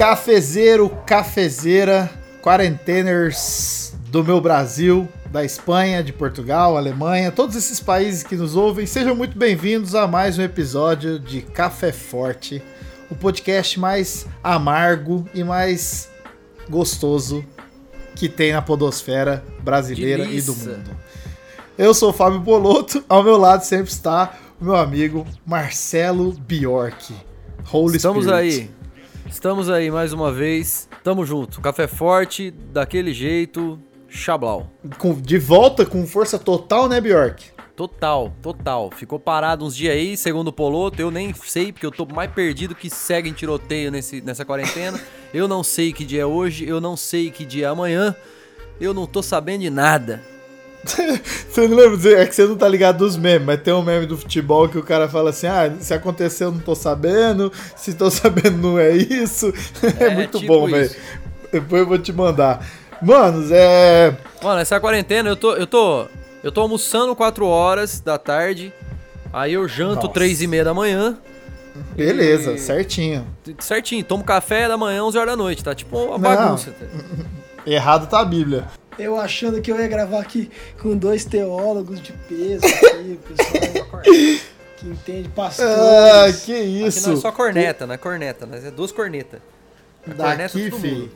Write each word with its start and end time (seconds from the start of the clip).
Cafezeiro, 0.00 0.88
cafezeira, 1.04 2.10
quarenteners 2.40 3.92
do 4.06 4.24
meu 4.24 4.40
Brasil, 4.40 5.06
da 5.30 5.44
Espanha, 5.44 6.02
de 6.02 6.10
Portugal, 6.10 6.78
Alemanha, 6.78 7.30
todos 7.30 7.54
esses 7.54 7.80
países 7.80 8.22
que 8.22 8.34
nos 8.34 8.56
ouvem, 8.56 8.86
sejam 8.86 9.14
muito 9.14 9.36
bem-vindos 9.36 9.94
a 9.94 10.06
mais 10.06 10.38
um 10.38 10.42
episódio 10.42 11.18
de 11.18 11.42
Café 11.42 11.92
Forte, 11.92 12.62
o 13.10 13.14
podcast 13.14 13.78
mais 13.78 14.26
amargo 14.42 15.28
e 15.34 15.44
mais 15.44 16.08
gostoso 16.70 17.44
que 18.16 18.26
tem 18.26 18.54
na 18.54 18.62
podosfera 18.62 19.44
brasileira 19.62 20.24
e 20.24 20.40
do 20.40 20.56
mundo. 20.56 20.96
Eu 21.76 21.92
sou 21.92 22.08
o 22.08 22.14
Fábio 22.14 22.40
Boloto, 22.40 23.04
ao 23.06 23.22
meu 23.22 23.36
lado 23.36 23.64
sempre 23.64 23.90
está 23.92 24.32
o 24.58 24.64
meu 24.64 24.76
amigo 24.76 25.26
Marcelo 25.44 26.32
Bjork. 26.32 27.14
Holy 27.70 27.98
Estamos 27.98 28.24
Spirit. 28.24 28.62
aí. 28.62 28.79
Estamos 29.30 29.70
aí 29.70 29.90
mais 29.92 30.12
uma 30.12 30.32
vez. 30.32 30.88
Tamo 31.04 31.24
junto. 31.24 31.60
Café 31.60 31.86
forte, 31.86 32.50
daquele 32.50 33.14
jeito, 33.14 33.78
chablau. 34.08 34.68
De 35.22 35.38
volta 35.38 35.86
com 35.86 36.04
força 36.04 36.36
total, 36.38 36.88
né, 36.88 37.00
Bjork? 37.00 37.44
Total, 37.76 38.34
total. 38.42 38.90
Ficou 38.90 39.18
parado 39.18 39.64
uns 39.64 39.74
dias 39.74 39.94
aí, 39.94 40.16
segundo 40.16 40.48
o 40.48 40.52
Poloto. 40.52 41.00
Eu 41.00 41.12
nem 41.12 41.32
sei, 41.32 41.72
porque 41.72 41.86
eu 41.86 41.92
tô 41.92 42.04
mais 42.04 42.30
perdido 42.30 42.74
que 42.74 42.90
segue 42.90 43.30
em 43.30 43.32
tiroteio 43.32 43.90
nesse, 43.90 44.20
nessa 44.20 44.44
quarentena. 44.44 45.00
eu 45.32 45.46
não 45.46 45.62
sei 45.62 45.92
que 45.92 46.04
dia 46.04 46.22
é 46.22 46.26
hoje, 46.26 46.68
eu 46.68 46.80
não 46.80 46.96
sei 46.96 47.30
que 47.30 47.46
dia 47.46 47.66
é 47.66 47.70
amanhã. 47.70 48.14
Eu 48.80 48.92
não 48.92 49.06
tô 49.06 49.22
sabendo 49.22 49.60
de 49.60 49.70
nada. 49.70 50.22
você 51.48 51.68
não 51.68 51.76
lembra? 51.76 52.20
É 52.20 52.26
que 52.26 52.34
você 52.34 52.46
não 52.46 52.56
tá 52.56 52.66
ligado 52.68 52.98
dos 52.98 53.16
memes, 53.16 53.46
mas 53.46 53.60
tem 53.60 53.72
um 53.72 53.82
meme 53.82 54.06
do 54.06 54.16
futebol 54.16 54.68
que 54.68 54.78
o 54.78 54.82
cara 54.82 55.08
fala 55.08 55.30
assim: 55.30 55.46
ah, 55.46 55.70
se 55.78 55.92
aconteceu 55.92 56.48
eu 56.48 56.52
não 56.52 56.60
tô 56.60 56.74
sabendo, 56.74 57.52
se 57.76 57.94
tô 57.94 58.08
sabendo 58.10 58.56
não 58.56 58.78
é 58.78 58.92
isso. 58.92 59.52
É, 60.00 60.04
é 60.04 60.10
muito 60.14 60.38
tipo 60.38 60.52
bom, 60.52 60.66
velho. 60.66 60.90
Depois 61.52 61.82
eu 61.82 61.88
vou 61.88 61.98
te 61.98 62.12
mandar. 62.12 62.64
Manos, 63.02 63.50
é. 63.50 64.14
Mano, 64.42 64.60
essa 64.60 64.78
quarentena 64.78 65.28
eu 65.28 65.36
tô. 65.36 65.54
Eu 65.54 65.66
tô. 65.66 66.06
Eu 66.42 66.50
tô 66.50 66.60
almoçando 66.62 67.14
4 67.14 67.46
horas 67.46 68.00
da 68.00 68.16
tarde. 68.18 68.72
Aí 69.32 69.54
eu 69.54 69.68
janto 69.68 70.02
Nossa. 70.02 70.08
3 70.08 70.42
e 70.42 70.46
meia 70.46 70.64
da 70.64 70.74
manhã. 70.74 71.18
Beleza, 71.94 72.52
e... 72.52 72.58
certinho. 72.58 73.26
Certinho, 73.58 74.04
tomo 74.04 74.24
café 74.24 74.66
da 74.66 74.76
manhã, 74.76 75.04
11 75.04 75.18
horas 75.18 75.32
da 75.32 75.36
noite, 75.36 75.62
tá? 75.62 75.74
Tipo 75.74 75.98
uma 75.98 76.18
bagunça. 76.18 76.74
Errado 77.66 78.08
tá 78.08 78.20
a 78.20 78.24
Bíblia. 78.24 78.66
Eu 78.98 79.18
achando 79.18 79.62
que 79.62 79.70
eu 79.70 79.78
ia 79.78 79.88
gravar 79.88 80.20
aqui 80.20 80.50
com 80.80 80.96
dois 80.96 81.24
teólogos 81.24 82.00
de 82.00 82.12
peso 82.12 82.66
aqui, 82.66 83.18
pessoal 83.26 84.02
que 84.80 84.88
entende 84.88 85.28
pastores. 85.28 85.72
Ah, 85.72 86.32
que 86.44 86.58
isso. 86.58 86.98
Aqui 86.98 87.08
não 87.08 87.14
é 87.14 87.20
só 87.20 87.32
corneta, 87.32 87.86
não 87.86 87.94
é 87.94 87.98
corneta, 87.98 88.46
mas 88.46 88.64
é 88.64 88.70
duas 88.70 88.90
cornetas. 88.90 89.40
Daqui, 90.06 90.70
filho. 90.70 91.10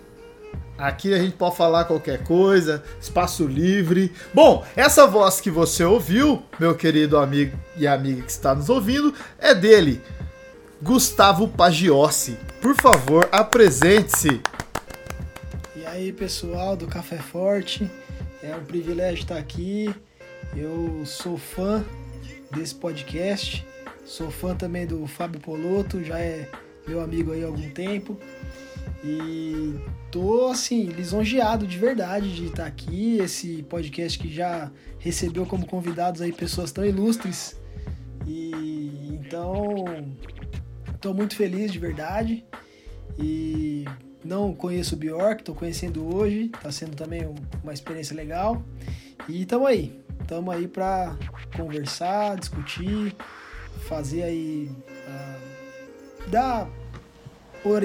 Aqui 0.77 1.14
a 1.14 1.19
gente 1.19 1.36
pode 1.36 1.56
falar 1.56 1.84
qualquer 1.84 2.25
coisa, 2.25 2.83
espaço 3.00 3.47
livre. 3.47 4.12
Bom, 4.33 4.64
essa 4.77 5.06
voz 5.06 5.41
que 5.41 5.50
você 5.50 5.84
ouviu, 5.84 6.42
meu 6.58 6.75
querido 6.75 7.17
amigo 7.17 7.56
e 7.77 7.86
amiga 7.86 8.22
que 8.22 8.30
está 8.30 8.55
nos 8.55 8.69
ouvindo, 8.69 9.14
é 9.39 9.55
dele, 9.55 10.02
Gustavo 10.83 11.48
Pagiossi. 11.48 12.36
Por 12.61 12.75
favor, 12.75 13.28
apresente-se 13.30 14.41
aí, 15.95 16.12
pessoal 16.12 16.77
do 16.77 16.89
Café 16.89 17.19
Forte. 17.19 17.89
É 18.42 18.55
um 18.56 18.64
privilégio 18.64 19.23
estar 19.23 19.39
aqui. 19.39 19.95
Eu 20.55 21.06
sou 21.06 21.39
fã 21.39 21.85
desse 22.51 22.74
podcast. 22.74 23.64
Sou 24.05 24.29
fã 24.29 24.57
também 24.57 24.89
do 24.89 25.07
Fábio 25.07 25.41
Poloto, 25.41 26.02
já 26.02 26.18
é 26.18 26.51
meu 26.86 27.01
amigo 27.01 27.30
aí 27.30 27.45
há 27.45 27.46
algum 27.46 27.70
tempo. 27.70 28.18
E 29.05 29.77
tô 30.11 30.48
assim, 30.48 30.86
lisonjeado 30.86 31.64
de 31.64 31.79
verdade 31.79 32.35
de 32.35 32.47
estar 32.47 32.67
aqui. 32.67 33.18
Esse 33.18 33.63
podcast 33.63 34.18
que 34.18 34.29
já 34.29 34.73
recebeu 34.98 35.47
como 35.47 35.64
convidados 35.64 36.20
aí 36.20 36.33
pessoas 36.33 36.73
tão 36.73 36.85
ilustres. 36.85 37.57
E 38.27 39.11
então 39.13 39.85
tô 41.01 41.14
muito 41.14 41.36
feliz 41.36 41.73
de 41.73 41.79
verdade. 41.79 42.45
E 43.17 43.85
não 44.24 44.55
conheço 44.55 44.95
o 44.95 44.98
Bjork, 44.98 45.42
estou 45.42 45.55
conhecendo 45.55 46.14
hoje, 46.14 46.51
está 46.55 46.73
sendo 46.73 46.96
também 46.96 47.29
uma 47.62 47.73
experiência 47.73 48.17
legal. 48.17 48.62
E 49.29 49.42
estamos 49.42 49.68
aí, 49.68 50.01
estamos 50.20 50.55
aí 50.55 50.67
para 50.67 51.17
conversar, 51.57 52.36
discutir, 52.36 53.14
fazer 53.86 54.23
aí, 54.23 54.70
uh, 54.89 56.30
dar 56.30 56.68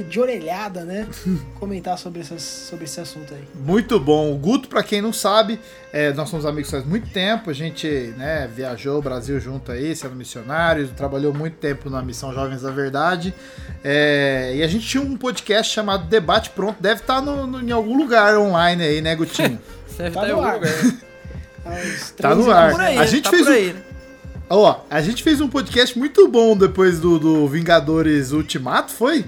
de 0.08 0.20
orelhada, 0.20 0.84
né? 0.84 1.08
Comentar 1.60 1.98
sobre, 1.98 2.20
essas, 2.20 2.42
sobre 2.42 2.86
esse 2.86 3.00
assunto 3.00 3.34
aí. 3.34 3.44
Muito 3.56 4.00
bom. 4.00 4.34
O 4.34 4.38
Guto, 4.38 4.68
para 4.68 4.84
quem 4.84 5.02
não 5.02 5.14
sabe, 5.14 5.60
é, 5.94 6.12
nós 6.14 6.30
somos 6.30 6.46
amigos 6.46 6.70
faz 6.70 6.86
muito 6.86 7.10
tempo. 7.10 7.50
A 7.50 7.54
gente 7.54 7.88
né, 8.18 8.50
viajou 8.54 9.00
o 9.00 9.02
Brasil 9.02 9.40
junto 9.40 9.72
aí, 9.72 9.96
sendo 9.96 10.16
missionários, 10.16 10.92
trabalhou 10.92 11.34
muito 11.34 11.56
tempo 11.56 11.90
na 11.90 12.02
Missão 12.02 12.34
Jovens 12.34 12.62
da 12.62 12.72
Verdade. 12.72 13.34
É, 13.84 14.54
e 14.56 14.64
a 14.64 14.68
gente 14.68 14.86
tinha 14.86 15.02
um 15.02 15.16
podcast 15.16 15.74
chamado 15.74 16.08
Debate 16.08 16.50
Pronto. 16.50 16.82
Deve 16.82 17.02
estar 17.02 17.16
tá 17.16 17.22
no, 17.22 17.48
no, 17.48 17.62
em 17.62 17.72
algum 17.72 17.98
lugar 17.98 18.38
online 18.38 18.84
aí, 18.84 19.02
né, 19.02 19.16
Gutinho? 19.16 19.60
Deve 19.98 20.12
tá 20.12 20.22
estar 20.22 20.22
tá 20.22 20.28
em 20.28 20.32
algum 20.32 20.54
lugar. 20.54 20.76
tá 22.18 22.36
no 22.36 22.52
ar. 22.52 22.80
Aí, 22.80 22.98
a 22.98 23.06
gente 23.06 23.24
tá 23.24 23.30
fez 23.30 23.48
aí, 23.48 23.74
né? 23.74 23.82
Ó, 24.50 24.82
a 24.90 25.00
gente 25.00 25.22
fez 25.22 25.40
um 25.40 25.48
podcast 25.48 25.98
muito 25.98 26.28
bom 26.28 26.58
depois 26.58 27.00
do, 27.00 27.20
do 27.20 27.48
Vingadores 27.48 28.32
Ultimato, 28.32 28.92
foi? 28.92 29.24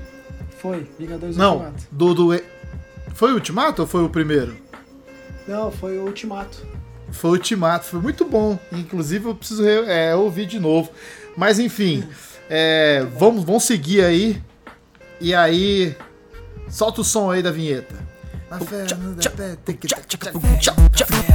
Foi, 0.62 0.88
Vingadores 1.00 1.36
Não, 1.36 1.54
Ultimato. 1.56 1.84
Do, 1.92 2.14
do. 2.14 2.42
Foi 3.16 3.32
o 3.32 3.34
Ultimato 3.34 3.82
ou 3.82 3.88
foi 3.88 4.04
o 4.04 4.10
primeiro? 4.10 4.56
Não, 5.48 5.72
foi 5.72 5.98
o 5.98 6.04
Ultimato. 6.04 6.66
Foi 7.12 7.32
o 7.32 7.34
Ultimato, 7.34 7.86
foi 7.86 8.00
muito 8.00 8.24
bom. 8.26 8.60
Inclusive 8.72 9.26
eu 9.28 9.36
preciso 9.36 9.66
é, 9.66 10.16
ouvir 10.16 10.46
de 10.46 10.60
novo. 10.60 10.92
Mas 11.36 11.58
enfim, 11.58 12.08
é, 12.48 13.04
vamos, 13.18 13.44
vamos 13.44 13.64
seguir 13.64 14.04
aí. 14.04 14.42
E 15.20 15.34
aí, 15.34 15.96
solta 16.70 17.02
o 17.02 17.04
som 17.04 17.32
aí 17.32 17.42
da 17.42 17.52
vinheta. 17.52 17.96
A 18.52 18.58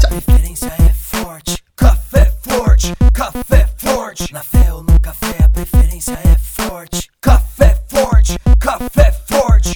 preferência 0.08 0.66
é 0.66 0.92
forte, 0.92 1.64
café 1.74 2.32
forte, 2.42 2.94
café 3.12 3.68
forte. 3.76 4.32
Na 4.32 4.42
fé 4.42 4.72
ou 4.72 4.82
no 4.82 5.00
café, 5.00 5.44
a 5.44 5.48
preferência 5.48 6.12
é 6.12 6.38
forte, 6.38 7.10
café 7.20 7.76
forte, 7.88 8.38
café 8.58 9.12
forte. 9.12 9.15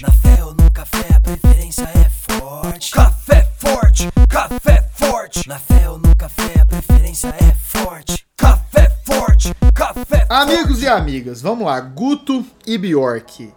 Na 0.01 0.11
fé 0.11 0.43
ou 0.43 0.55
no 0.55 0.71
café, 0.71 1.13
a 1.15 1.19
preferência 1.19 1.83
é 1.83 2.09
forte. 2.09 2.91
Café 2.91 3.47
forte, 3.59 4.09
café 4.27 4.89
forte. 4.95 5.47
Na 5.47 5.59
fé 5.59 5.87
ou 5.87 5.99
no 5.99 6.15
café, 6.15 6.61
a 6.61 6.65
preferência 6.65 7.27
é 7.27 7.53
forte. 7.53 8.25
Café 8.35 8.89
forte, 9.05 9.53
café 9.71 10.25
Amigos 10.27 10.81
e 10.81 10.87
amigas, 10.87 11.43
vamos 11.43 11.67
lá. 11.67 11.79
Guto 11.79 12.43
e 12.65 12.75
Bjork. 12.75 13.53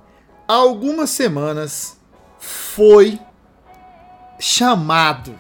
Há 0.47 0.53
algumas 0.53 1.09
semanas 1.09 1.97
foi 2.38 3.19
chamado. 4.38 5.34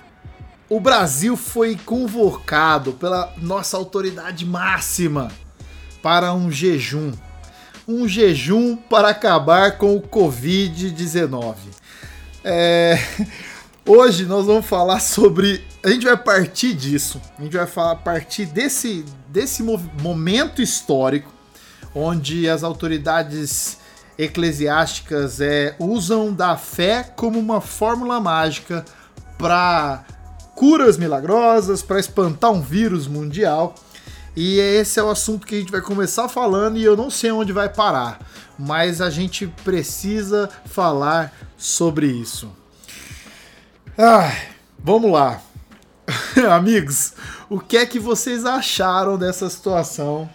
O 0.66 0.80
Brasil 0.80 1.36
foi 1.36 1.76
convocado 1.76 2.94
pela 2.94 3.34
nossa 3.36 3.76
autoridade 3.76 4.46
máxima 4.46 5.30
para 6.02 6.32
um 6.32 6.50
jejum 6.50 7.12
um 7.86 8.08
jejum 8.08 8.76
para 8.76 9.08
acabar 9.08 9.78
com 9.78 9.96
o 9.96 10.00
Covid-19. 10.02 11.54
É... 12.42 12.98
Hoje 13.86 14.24
nós 14.24 14.46
vamos 14.46 14.64
falar 14.64 14.98
sobre. 14.98 15.62
A 15.82 15.90
gente 15.90 16.06
vai 16.06 16.16
partir 16.16 16.72
disso. 16.72 17.20
A 17.38 17.42
gente 17.42 17.54
vai 17.54 17.66
falar 17.66 17.92
a 17.92 17.96
partir 17.96 18.46
desse, 18.46 19.04
desse 19.28 19.62
momento 19.62 20.62
histórico 20.62 21.30
onde 21.94 22.48
as 22.48 22.64
autoridades 22.64 23.78
eclesiásticas 24.18 25.40
é, 25.40 25.76
usam 25.78 26.32
da 26.32 26.56
fé 26.56 27.02
como 27.14 27.38
uma 27.38 27.60
fórmula 27.60 28.20
mágica 28.20 28.84
para 29.38 30.04
curas 30.54 30.96
milagrosas, 30.96 31.82
para 31.82 32.00
espantar 32.00 32.50
um 32.50 32.60
vírus 32.60 33.06
mundial. 33.06 33.74
E 34.36 34.58
esse 34.58 34.98
é 34.98 35.02
o 35.02 35.10
assunto 35.10 35.46
que 35.46 35.54
a 35.54 35.58
gente 35.58 35.70
vai 35.70 35.80
começar 35.80 36.28
falando 36.28 36.76
e 36.76 36.84
eu 36.84 36.96
não 36.96 37.08
sei 37.08 37.30
onde 37.30 37.52
vai 37.52 37.68
parar, 37.68 38.18
mas 38.58 39.00
a 39.00 39.08
gente 39.08 39.46
precisa 39.46 40.50
falar 40.66 41.32
sobre 41.56 42.06
isso. 42.06 42.50
Ah, 43.96 44.32
vamos 44.78 45.12
lá. 45.12 45.40
Amigos, 46.50 47.14
o 47.48 47.60
que 47.60 47.76
é 47.76 47.86
que 47.86 48.00
vocês 48.00 48.44
acharam 48.44 49.16
dessa 49.16 49.48
situação 49.48 50.28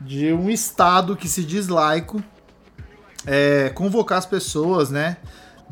de 0.00 0.32
um 0.32 0.50
estado 0.50 1.16
que 1.16 1.28
se 1.28 1.44
diz 1.44 1.68
laico 1.68 2.22
é, 3.24 3.70
convocar 3.70 4.18
as 4.18 4.26
pessoas, 4.26 4.90
né? 4.90 5.16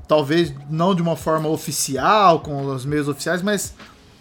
Talvez 0.07 0.53
não 0.69 0.95
de 0.95 1.03
uma 1.03 1.17
forma 1.17 1.49
oficial, 1.49 2.41
com 2.41 2.67
os 2.67 2.85
meios 2.85 3.09
oficiais, 3.09 3.43
mas 3.43 3.75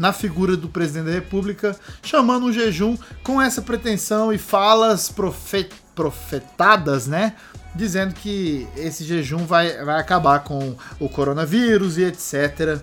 na 0.03 0.11
figura 0.11 0.57
do 0.57 0.67
presidente 0.67 1.05
da 1.05 1.13
República, 1.13 1.79
chamando 2.01 2.47
um 2.47 2.51
jejum 2.51 2.97
com 3.23 3.41
essa 3.41 3.61
pretensão 3.61 4.33
e 4.33 4.37
falas 4.37 5.07
profet 5.07 5.71
profetadas, 5.95 7.07
né? 7.07 7.37
dizendo 7.73 8.13
que 8.13 8.67
esse 8.75 9.05
jejum 9.05 9.45
vai, 9.45 9.81
vai 9.85 9.97
acabar 9.97 10.43
com 10.43 10.75
o 10.99 11.07
coronavírus 11.07 11.97
e 11.97 12.03
etc. 12.03 12.81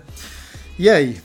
E 0.79 0.89
aí? 0.89 1.21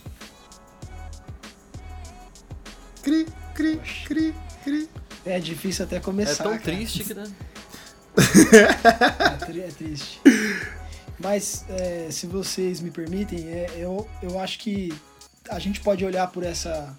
Cri, 3.03 3.27
cri, 3.55 3.81
cri, 4.05 4.35
cri. 4.63 4.91
É 5.25 5.41
difícil 5.41 5.87
até 5.87 5.97
É 5.97 6.01
começar. 6.01 6.45
tão 6.45 6.53
cara. 6.59 6.63
triste 6.63 7.05
que, 7.05 7.15
né? 7.15 7.25
É, 9.49 9.59
é 9.61 9.69
triste. 9.69 10.21
Mas, 11.19 11.65
é, 11.71 12.09
se 12.11 12.27
vocês 12.27 12.81
me 12.83 12.91
permitem, 12.91 13.49
é, 13.49 13.71
eu, 13.79 14.07
eu 14.23 14.39
acho 14.39 14.59
que 14.59 14.93
a 15.51 15.59
gente 15.59 15.81
pode 15.81 16.05
olhar 16.05 16.27
por 16.31 16.43
essa, 16.43 16.99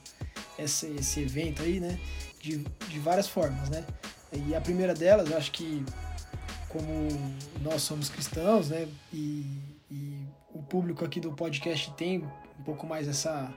essa- 0.58 0.88
esse 0.88 1.22
evento 1.22 1.62
aí, 1.62 1.80
né? 1.80 1.98
De, 2.42 2.58
de 2.90 3.00
várias 3.00 3.28
formas, 3.28 3.70
né? 3.70 3.84
E 4.32 4.56
a 4.56 4.62
primeira 4.62 4.94
delas, 4.94 5.30
eu 5.30 5.38
acho 5.38 5.52
que 5.52 5.84
como 6.70 7.08
nós 7.62 7.82
somos 7.82 8.10
cristãos, 8.10 8.70
né? 8.70 8.88
E, 9.14 9.46
e 9.90 10.26
o 10.54 10.62
público 10.62 11.04
aqui 11.06 11.20
do 11.20 11.32
podcast 11.32 11.92
tem 11.94 12.20
um 12.60 12.64
pouco 12.64 12.86
mais 12.86 13.08
essa, 13.08 13.52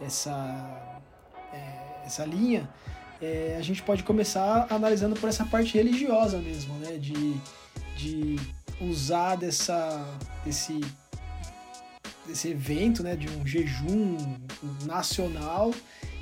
essa, 0.00 1.02
é, 1.52 2.02
essa 2.06 2.24
linha, 2.24 2.68
é, 3.20 3.56
a 3.58 3.62
gente 3.62 3.82
pode 3.82 4.02
começar 4.02 4.66
analisando 4.70 5.14
por 5.18 5.28
essa 5.28 5.44
parte 5.44 5.74
religiosa 5.74 6.38
mesmo, 6.38 6.74
né? 6.78 6.96
De, 6.98 7.34
de 7.96 8.36
usar 8.80 9.36
dessa, 9.36 10.04
desse, 10.44 10.80
desse 12.26 12.48
evento, 12.48 13.02
né? 13.02 13.16
De 13.16 13.28
um 13.28 13.46
jejum 13.46 14.16
nacional, 14.84 15.72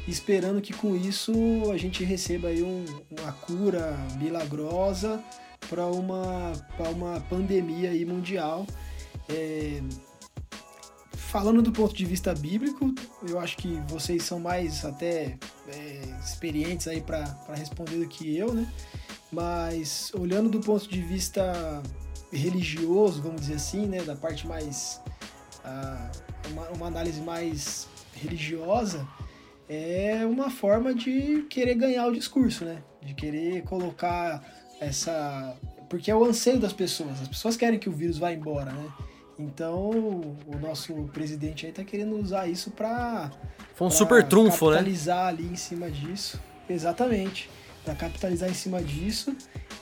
esperando 0.08 0.61
que 0.61 0.73
com 0.73 0.97
isso 0.97 1.32
a 1.73 1.76
gente 1.76 2.02
receba 2.05 2.49
aí 2.49 2.62
um- 2.62 2.85
uma 3.11 3.32
cura 3.32 3.97
milagrosa 4.19 5.23
para 5.69 5.87
uma, 5.87 6.52
uma 6.91 7.20
pandemia 7.23 7.91
aí 7.91 8.05
mundial. 8.05 8.67
É, 9.29 9.81
falando 11.12 11.62
do 11.62 11.70
ponto 11.70 11.94
de 11.94 12.05
vista 12.05 12.35
bíblico, 12.35 12.93
eu 13.29 13.38
acho 13.38 13.56
que 13.56 13.81
vocês 13.88 14.25
são 14.25 14.41
mais 14.41 14.85
até 14.85 15.37
é, 15.69 16.03
experientes 16.25 16.88
aí 16.88 17.00
para 17.00 17.25
responder 17.55 17.99
do 17.99 18.08
que 18.08 18.37
eu, 18.37 18.53
né? 18.53 18.67
Mas 19.31 20.11
olhando 20.14 20.49
do 20.50 20.58
ponto 20.58 20.88
de 20.88 21.00
vista 21.00 21.81
religioso, 22.32 23.23
vamos 23.23 23.43
dizer 23.43 23.55
assim, 23.55 23.87
né? 23.87 24.03
Da 24.03 24.17
parte 24.17 24.46
mais. 24.46 25.00
Uma, 26.50 26.68
uma 26.70 26.86
análise 26.86 27.20
mais 27.20 27.88
religiosa, 28.14 29.06
é 29.68 30.26
uma 30.26 30.50
forma 30.50 30.92
de 30.94 31.46
querer 31.48 31.74
ganhar 31.74 32.06
o 32.06 32.12
discurso, 32.12 32.64
né? 32.64 32.82
De 33.02 33.14
querer 33.14 33.62
colocar 33.62 34.42
essa. 34.80 35.56
Porque 35.88 36.10
é 36.10 36.14
o 36.14 36.24
anseio 36.24 36.58
das 36.58 36.72
pessoas. 36.72 37.20
As 37.22 37.28
pessoas 37.28 37.56
querem 37.56 37.78
que 37.78 37.88
o 37.88 37.92
vírus 37.92 38.18
vá 38.18 38.32
embora, 38.32 38.72
né? 38.72 38.92
Então, 39.38 39.90
o 39.90 40.58
nosso 40.60 40.92
presidente 41.12 41.64
aí 41.64 41.72
tá 41.72 41.82
querendo 41.82 42.14
usar 42.16 42.46
isso 42.46 42.70
para 42.70 43.30
Foi 43.74 43.86
um 43.86 43.90
super 43.90 44.22
trunfo, 44.26 44.66
né? 44.70 44.76
capitalizar 44.76 45.28
ali 45.28 45.46
em 45.46 45.56
cima 45.56 45.90
disso. 45.90 46.38
Exatamente. 46.68 47.48
Para 47.84 47.94
capitalizar 47.94 48.50
em 48.50 48.54
cima 48.54 48.82
disso. 48.82 49.34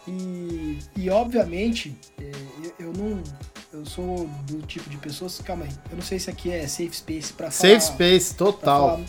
E, 0.08 0.78
e 0.96 1.10
obviamente, 1.10 1.94
é, 2.20 2.30
eu, 2.78 2.86
eu 2.86 2.92
não. 2.92 3.22
Eu 3.70 3.84
sou 3.84 4.26
do 4.44 4.62
tipo 4.62 4.88
de 4.88 4.96
pessoas. 4.96 5.40
Calma 5.44 5.64
aí. 5.64 5.70
Eu 5.90 5.96
não 5.96 6.02
sei 6.02 6.18
se 6.18 6.30
aqui 6.30 6.50
é 6.50 6.66
safe 6.66 6.96
space 6.96 7.32
para 7.32 7.50
falar. 7.50 7.80
Safe 7.80 7.92
space, 7.92 8.34
pra 8.34 8.46
total. 8.46 8.88
falar, 8.88 9.04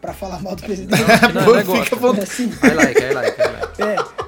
pra 0.00 0.12
falar 0.12 0.42
mal 0.42 0.56
do 0.56 0.62
presidente. 0.62 1.00
Não, 1.32 1.44
Pô, 1.44 1.52
não 1.52 1.58
é 1.58 1.84
fica. 1.84 2.06
É 2.18 2.22
assim, 2.22 2.44
I 2.44 2.74
like, 2.74 3.00
I 3.00 3.12
like, 3.12 3.40
I 3.40 3.44
like. 3.44 3.82
é. 3.82 4.26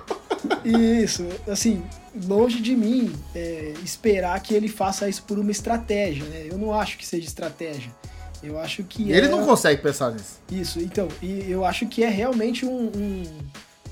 Isso, 0.65 1.27
assim, 1.49 1.83
longe 2.27 2.61
de 2.61 2.77
mim 2.77 3.13
é, 3.35 3.75
esperar 3.83 4.41
que 4.41 4.55
ele 4.55 4.69
faça 4.69 5.09
isso 5.09 5.23
por 5.25 5.39
uma 5.39 5.51
estratégia, 5.51 6.25
né? 6.25 6.47
Eu 6.49 6.59
não 6.59 6.73
acho 6.73 6.97
que 6.97 7.07
seja 7.07 7.27
estratégia. 7.27 7.93
Eu 8.43 8.59
acho 8.59 8.85
que 8.85 9.11
Ele 9.11 9.27
é... 9.27 9.29
não 9.29 9.45
consegue 9.45 9.83
pensar 9.83 10.13
nisso. 10.13 10.41
Isso, 10.51 10.81
então, 10.81 11.09
e 11.21 11.51
eu 11.51 11.65
acho 11.65 11.87
que 11.87 12.05
é 12.05 12.09
realmente 12.09 12.65
um, 12.65 12.87
um, 12.95 13.23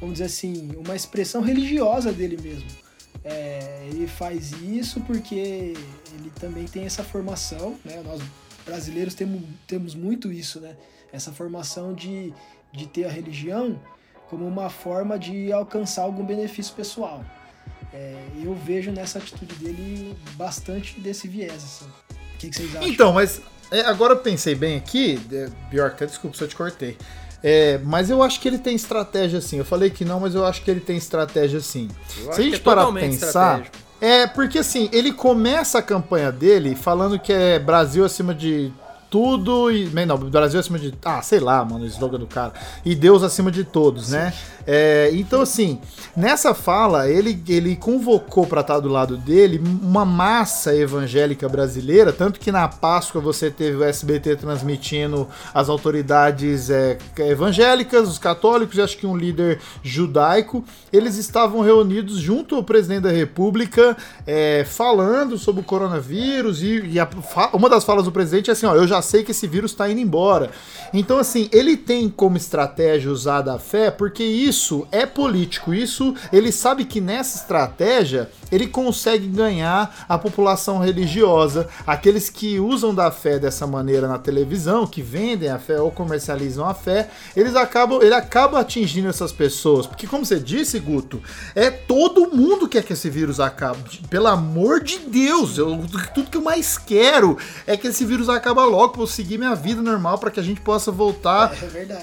vamos 0.00 0.14
dizer 0.14 0.24
assim, 0.24 0.70
uma 0.76 0.94
expressão 0.94 1.40
religiosa 1.42 2.12
dele 2.12 2.38
mesmo. 2.40 2.68
É, 3.24 3.88
ele 3.90 4.06
faz 4.06 4.52
isso 4.62 5.00
porque 5.00 5.34
ele 5.34 6.32
também 6.38 6.64
tem 6.64 6.84
essa 6.84 7.02
formação, 7.02 7.76
né? 7.84 8.00
Nós 8.04 8.20
brasileiros 8.64 9.14
temos, 9.14 9.42
temos 9.66 9.94
muito 9.94 10.32
isso, 10.32 10.60
né? 10.60 10.76
Essa 11.12 11.32
formação 11.32 11.94
de, 11.94 12.32
de 12.72 12.86
ter 12.86 13.04
a 13.04 13.10
religião 13.10 13.80
como 14.28 14.46
uma 14.46 14.68
forma 14.68 15.18
de 15.18 15.52
alcançar 15.52 16.02
algum 16.02 16.24
benefício 16.24 16.74
pessoal. 16.74 17.24
É, 17.92 18.16
eu 18.42 18.54
vejo 18.54 18.90
nessa 18.90 19.18
atitude 19.18 19.54
dele 19.56 20.16
bastante 20.34 21.00
desse 21.00 21.28
viés, 21.28 21.64
assim. 21.64 21.86
O 22.34 22.38
que, 22.38 22.50
que 22.50 22.56
vocês 22.56 22.76
acham? 22.76 22.88
Então, 22.88 23.12
mas 23.12 23.40
é, 23.70 23.80
agora 23.80 24.12
eu 24.12 24.18
pensei 24.18 24.54
bem 24.54 24.76
aqui, 24.76 25.18
é, 25.32 25.48
Bjork, 25.70 26.04
desculpa 26.06 26.36
se 26.36 26.44
eu 26.44 26.48
te 26.48 26.56
cortei. 26.56 26.96
É, 27.48 27.78
mas 27.84 28.10
eu 28.10 28.24
acho 28.24 28.40
que 28.40 28.48
ele 28.48 28.58
tem 28.58 28.74
estratégia 28.74 29.40
sim. 29.40 29.58
Eu 29.58 29.64
falei 29.64 29.88
que 29.88 30.04
não, 30.04 30.18
mas 30.18 30.34
eu 30.34 30.44
acho 30.44 30.62
que 30.62 30.68
ele 30.68 30.80
tem 30.80 30.96
estratégia 30.96 31.60
sim. 31.60 31.88
Eu 32.24 32.32
Se 32.32 32.40
a 32.40 32.42
gente 32.42 32.50
que 32.54 32.56
é 32.56 32.58
parar 32.58 32.90
pra 32.90 33.00
pensar. 33.00 33.62
É, 34.00 34.26
porque 34.26 34.58
assim, 34.58 34.88
ele 34.92 35.12
começa 35.12 35.78
a 35.78 35.82
campanha 35.82 36.32
dele 36.32 36.74
falando 36.74 37.20
que 37.20 37.32
é 37.32 37.56
Brasil 37.60 38.04
acima 38.04 38.34
de 38.34 38.72
tudo 39.10 39.70
e. 39.70 39.86
bem, 39.86 40.06
Não, 40.06 40.16
Brasil 40.18 40.58
acima 40.60 40.78
de. 40.78 40.94
Ah, 41.04 41.22
sei 41.22 41.40
lá, 41.40 41.64
mano, 41.64 41.84
o 41.84 41.86
slogan 41.86 42.18
do 42.18 42.26
cara. 42.26 42.52
E 42.84 42.94
Deus 42.94 43.22
acima 43.22 43.50
de 43.50 43.64
todos, 43.64 44.10
né? 44.10 44.32
É, 44.66 45.10
então, 45.12 45.42
assim, 45.42 45.78
nessa 46.16 46.52
fala, 46.52 47.08
ele, 47.08 47.40
ele 47.48 47.76
convocou 47.76 48.46
para 48.46 48.62
estar 48.62 48.80
do 48.80 48.88
lado 48.88 49.16
dele 49.16 49.62
uma 49.82 50.04
massa 50.04 50.74
evangélica 50.74 51.48
brasileira, 51.48 52.12
tanto 52.12 52.40
que 52.40 52.50
na 52.50 52.66
Páscoa 52.66 53.20
você 53.20 53.48
teve 53.48 53.76
o 53.76 53.84
SBT 53.84 54.34
transmitindo 54.36 55.28
as 55.54 55.68
autoridades 55.68 56.68
é, 56.68 56.98
evangélicas, 57.16 58.08
os 58.08 58.18
católicos 58.18 58.76
e 58.76 58.80
acho 58.82 58.96
que 58.98 59.06
um 59.06 59.16
líder 59.16 59.60
judaico. 59.84 60.64
Eles 60.92 61.16
estavam 61.16 61.60
reunidos 61.60 62.16
junto 62.18 62.56
ao 62.56 62.64
presidente 62.64 63.02
da 63.02 63.10
República, 63.10 63.96
é, 64.26 64.64
falando 64.68 65.38
sobre 65.38 65.60
o 65.60 65.64
coronavírus. 65.64 66.62
E, 66.62 66.80
e 66.86 66.98
a- 67.00 67.08
uma 67.52 67.68
das 67.68 67.84
falas 67.84 68.04
do 68.04 68.10
presidente 68.12 68.50
é 68.50 68.52
assim: 68.52 68.66
ó, 68.66 68.74
eu 68.74 68.86
já 68.86 68.95
sei 69.02 69.22
que 69.22 69.30
esse 69.30 69.46
vírus 69.46 69.70
está 69.70 69.88
indo 69.90 70.00
embora. 70.00 70.50
Então, 70.92 71.18
assim, 71.18 71.48
ele 71.52 71.76
tem 71.76 72.08
como 72.08 72.36
estratégia 72.36 73.10
usar 73.10 73.48
a 73.48 73.58
fé, 73.58 73.90
porque 73.90 74.22
isso 74.22 74.86
é 74.90 75.04
político. 75.04 75.74
Isso 75.74 76.14
ele 76.32 76.50
sabe 76.50 76.84
que 76.84 77.00
nessa 77.00 77.38
estratégia 77.38 78.30
ele 78.50 78.66
consegue 78.66 79.26
ganhar 79.26 80.04
a 80.08 80.16
população 80.16 80.78
religiosa, 80.78 81.68
aqueles 81.86 82.30
que 82.30 82.60
usam 82.60 82.94
da 82.94 83.10
fé 83.10 83.38
dessa 83.38 83.66
maneira 83.66 84.06
na 84.08 84.18
televisão, 84.18 84.86
que 84.86 85.02
vendem 85.02 85.48
a 85.48 85.58
fé 85.58 85.80
ou 85.80 85.90
comercializam 85.90 86.66
a 86.66 86.74
fé, 86.74 87.10
eles 87.36 87.56
acabam, 87.56 88.00
ele 88.00 88.14
acaba 88.14 88.60
atingindo 88.60 89.08
essas 89.08 89.32
pessoas, 89.32 89.86
porque 89.86 90.06
como 90.06 90.24
você 90.24 90.38
disse, 90.38 90.78
Guto, 90.78 91.20
é 91.54 91.70
todo 91.70 92.34
mundo 92.34 92.68
quer 92.68 92.82
que 92.82 92.92
esse 92.92 93.10
vírus 93.10 93.40
acabe. 93.40 93.78
Pelo 94.08 94.28
amor 94.28 94.82
de 94.82 94.98
Deus, 94.98 95.58
eu, 95.58 95.78
tudo 96.14 96.30
que 96.30 96.36
eu 96.36 96.42
mais 96.42 96.78
quero 96.78 97.36
é 97.66 97.76
que 97.76 97.88
esse 97.88 98.04
vírus 98.04 98.28
acabe 98.28 98.60
logo 98.60 98.85
eu 98.98 99.06
seguir 99.06 99.38
minha 99.38 99.54
vida 99.54 99.82
normal, 99.82 100.18
para 100.18 100.30
que 100.30 100.40
a 100.40 100.42
gente 100.42 100.60
possa 100.60 100.90
voltar 100.90 101.52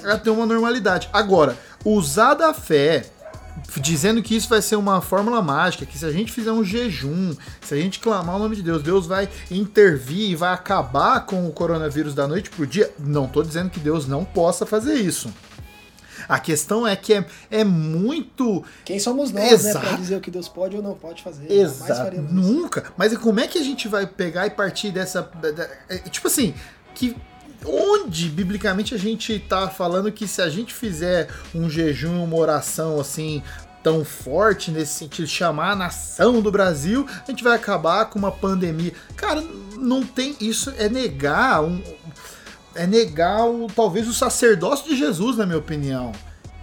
É 0.03 0.11
a 0.11 0.17
ter 0.17 0.29
uma 0.29 0.45
normalidade. 0.45 1.09
Agora, 1.11 1.57
usar 1.83 2.33
da 2.33 2.53
fé, 2.53 3.05
dizendo 3.77 4.21
que 4.21 4.35
isso 4.35 4.49
vai 4.49 4.61
ser 4.61 4.75
uma 4.75 5.01
fórmula 5.01 5.41
mágica, 5.41 5.85
que 5.85 5.97
se 5.97 6.05
a 6.05 6.11
gente 6.11 6.31
fizer 6.31 6.51
um 6.51 6.63
jejum, 6.63 7.35
se 7.61 7.73
a 7.73 7.77
gente 7.77 7.99
clamar 7.99 8.35
o 8.35 8.39
nome 8.39 8.55
de 8.55 8.61
Deus, 8.61 8.81
Deus 8.81 9.05
vai 9.05 9.29
intervir 9.49 10.31
e 10.31 10.35
vai 10.35 10.53
acabar 10.53 11.25
com 11.25 11.47
o 11.47 11.51
coronavírus 11.51 12.13
da 12.13 12.27
noite 12.27 12.49
pro 12.49 12.65
dia. 12.65 12.91
Não 12.99 13.27
tô 13.27 13.43
dizendo 13.43 13.69
que 13.69 13.79
Deus 13.79 14.07
não 14.07 14.25
possa 14.25 14.65
fazer 14.65 14.95
isso. 14.95 15.31
A 16.27 16.39
questão 16.39 16.87
é 16.87 16.95
que 16.95 17.13
é, 17.13 17.25
é 17.51 17.63
muito. 17.63 18.63
Quem 18.85 18.99
somos 18.99 19.31
nós, 19.31 19.43
né, 19.43 19.51
Exato. 19.53 19.85
pra 19.87 19.97
dizer 19.97 20.15
o 20.17 20.21
que 20.21 20.31
Deus 20.31 20.47
pode 20.47 20.75
ou 20.75 20.81
não 20.83 20.93
pode 20.95 21.21
fazer. 21.23 21.51
Exato. 21.51 21.95
faremos 22.01 22.31
isso. 22.31 22.41
Nunca. 22.41 22.83
Mas 22.97 23.11
e 23.13 23.17
como 23.17 23.39
é 23.39 23.47
que 23.47 23.57
a 23.57 23.63
gente 23.63 23.87
vai 23.87 24.05
pegar 24.07 24.47
e 24.47 24.49
partir 24.51 24.91
dessa. 24.91 25.21
da- 25.41 25.51
da- 25.51 25.69
é, 25.89 25.97
tipo 25.97 26.27
assim, 26.27 26.53
que. 26.95 27.15
Onde, 27.65 28.27
biblicamente, 28.27 28.93
a 28.93 28.97
gente 28.97 29.39
tá 29.39 29.69
falando 29.69 30.11
que 30.11 30.27
se 30.27 30.41
a 30.41 30.49
gente 30.49 30.73
fizer 30.73 31.29
um 31.55 31.69
jejum, 31.69 32.21
uma 32.21 32.35
oração 32.35 32.99
assim 32.99 33.41
tão 33.81 34.03
forte 34.03 34.69
nesse 34.69 34.93
sentido, 34.95 35.25
chamar 35.27 35.71
a 35.71 35.75
nação 35.75 36.41
do 36.41 36.51
Brasil, 36.51 37.07
a 37.25 37.31
gente 37.31 37.41
vai 37.43 37.55
acabar 37.55 38.05
com 38.09 38.19
uma 38.19 38.31
pandemia. 38.33 38.91
Cara, 39.15 39.41
não 39.77 40.03
tem. 40.03 40.35
Isso 40.41 40.73
é 40.77 40.89
negar 40.89 41.63
um. 41.63 41.81
É 42.75 42.87
negar 42.87 43.45
o, 43.45 43.67
talvez 43.67 44.07
o 44.07 44.13
sacerdócio 44.13 44.89
de 44.89 44.97
Jesus, 44.97 45.37
na 45.37 45.45
minha 45.45 45.59
opinião. 45.59 46.11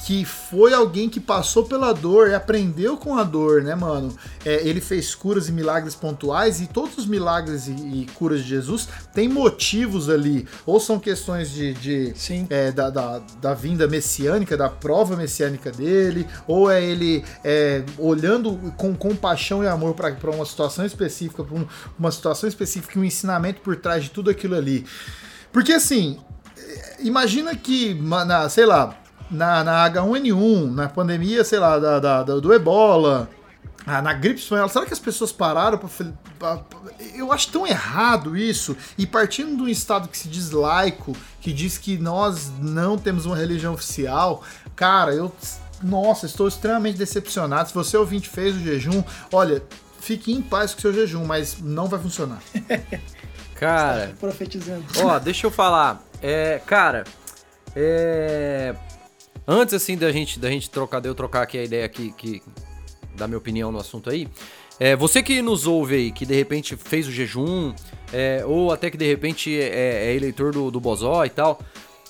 que 0.06 0.24
foi 0.24 0.72
alguém 0.72 1.08
que 1.08 1.20
passou 1.20 1.64
pela 1.64 1.92
dor 1.92 2.30
e 2.30 2.34
aprendeu 2.34 2.96
com 2.96 3.18
a 3.18 3.22
dor, 3.22 3.62
né, 3.62 3.74
mano? 3.74 4.16
É, 4.44 4.66
ele 4.66 4.80
fez 4.80 5.14
curas 5.14 5.48
e 5.48 5.52
milagres 5.52 5.94
pontuais 5.94 6.60
e 6.60 6.66
todos 6.66 6.96
os 6.96 7.06
milagres 7.06 7.68
e, 7.68 7.72
e 7.72 8.06
curas 8.14 8.40
de 8.40 8.48
Jesus 8.48 8.88
têm 9.12 9.28
motivos 9.28 10.08
ali, 10.08 10.46
ou 10.64 10.80
são 10.80 10.98
questões 10.98 11.50
de, 11.50 11.74
de 11.74 12.14
é, 12.48 12.72
da, 12.72 12.88
da, 12.88 13.18
da, 13.40 13.54
vinda 13.54 13.86
messiânica, 13.86 14.56
da 14.56 14.68
prova 14.68 15.16
messiânica 15.16 15.70
dele, 15.70 16.26
ou 16.46 16.70
é 16.70 16.82
ele 16.82 17.22
é, 17.44 17.84
olhando 17.98 18.72
com 18.76 18.94
compaixão 18.94 19.62
e 19.62 19.66
amor 19.66 19.94
para 19.94 20.30
uma 20.30 20.46
situação 20.46 20.84
específica, 20.84 21.44
para 21.44 21.56
um, 21.56 21.66
uma 21.98 22.10
situação 22.10 22.48
específica, 22.48 22.98
um 22.98 23.04
ensinamento 23.04 23.60
por 23.60 23.76
trás 23.76 24.04
de 24.04 24.10
tudo 24.10 24.30
aquilo 24.30 24.56
ali. 24.56 24.86
Porque 25.52 25.72
assim, 25.72 26.18
imagina 26.98 27.54
que, 27.56 27.94
na, 27.94 28.48
sei 28.48 28.66
lá, 28.66 28.96
na, 29.30 29.64
na 29.64 29.90
H1N1, 29.90 30.70
na 30.72 30.88
pandemia, 30.88 31.44
sei 31.44 31.58
lá, 31.58 31.78
da, 31.78 31.98
da, 31.98 32.22
do 32.22 32.52
ebola, 32.52 33.28
ah, 33.86 34.02
na 34.02 34.12
gripe 34.12 34.40
espanhola, 34.40 34.68
será 34.68 34.84
que 34.84 34.92
as 34.92 34.98
pessoas 34.98 35.32
pararam 35.32 35.78
para. 36.38 36.62
Eu 37.14 37.32
acho 37.32 37.50
tão 37.50 37.66
errado 37.66 38.36
isso. 38.36 38.76
E 38.98 39.06
partindo 39.06 39.56
de 39.56 39.62
um 39.62 39.68
estado 39.68 40.08
que 40.08 40.18
se 40.18 40.28
diz 40.28 40.50
laico, 40.50 41.16
que 41.40 41.52
diz 41.52 41.78
que 41.78 41.96
nós 41.96 42.50
não 42.58 42.98
temos 42.98 43.24
uma 43.26 43.36
religião 43.36 43.74
oficial, 43.74 44.42
cara, 44.76 45.14
eu. 45.14 45.32
Nossa, 45.82 46.26
estou 46.26 46.46
extremamente 46.46 46.98
decepcionado. 46.98 47.70
Se 47.70 47.74
você 47.74 47.96
ouvinte 47.96 48.28
fez 48.28 48.54
o 48.54 48.60
jejum, 48.60 49.02
olha, 49.32 49.62
fique 49.98 50.30
em 50.30 50.42
paz 50.42 50.72
com 50.72 50.78
o 50.78 50.80
seu 50.82 50.92
jejum, 50.92 51.24
mas 51.24 51.56
não 51.58 51.86
vai 51.86 51.98
funcionar. 51.98 52.42
Cara. 53.60 54.14
profetizando. 54.18 54.84
Ó, 55.04 55.18
deixa 55.18 55.46
eu 55.46 55.50
falar. 55.50 56.02
É, 56.22 56.62
cara, 56.64 57.04
é. 57.76 58.74
Antes, 59.46 59.74
assim, 59.74 59.98
da 59.98 60.10
gente, 60.10 60.40
da 60.40 60.48
gente 60.48 60.70
trocar, 60.70 61.00
de 61.00 61.08
eu 61.08 61.14
trocar 61.14 61.42
aqui 61.42 61.58
a 61.58 61.64
ideia 61.64 61.84
aqui, 61.84 62.12
que, 62.16 62.42
da 63.14 63.28
minha 63.28 63.36
opinião 63.36 63.70
no 63.70 63.78
assunto 63.78 64.08
aí. 64.08 64.26
É, 64.78 64.96
você 64.96 65.22
que 65.22 65.42
nos 65.42 65.66
ouve 65.66 65.94
aí, 65.94 66.10
que 66.10 66.24
de 66.24 66.34
repente 66.34 66.74
fez 66.74 67.06
o 67.06 67.12
jejum, 67.12 67.74
é, 68.14 68.42
ou 68.46 68.72
até 68.72 68.90
que 68.90 68.96
de 68.96 69.06
repente 69.06 69.54
é, 69.60 70.06
é 70.06 70.14
eleitor 70.14 70.52
do, 70.52 70.70
do 70.70 70.80
Bozó 70.80 71.22
e 71.26 71.30
tal, 71.30 71.60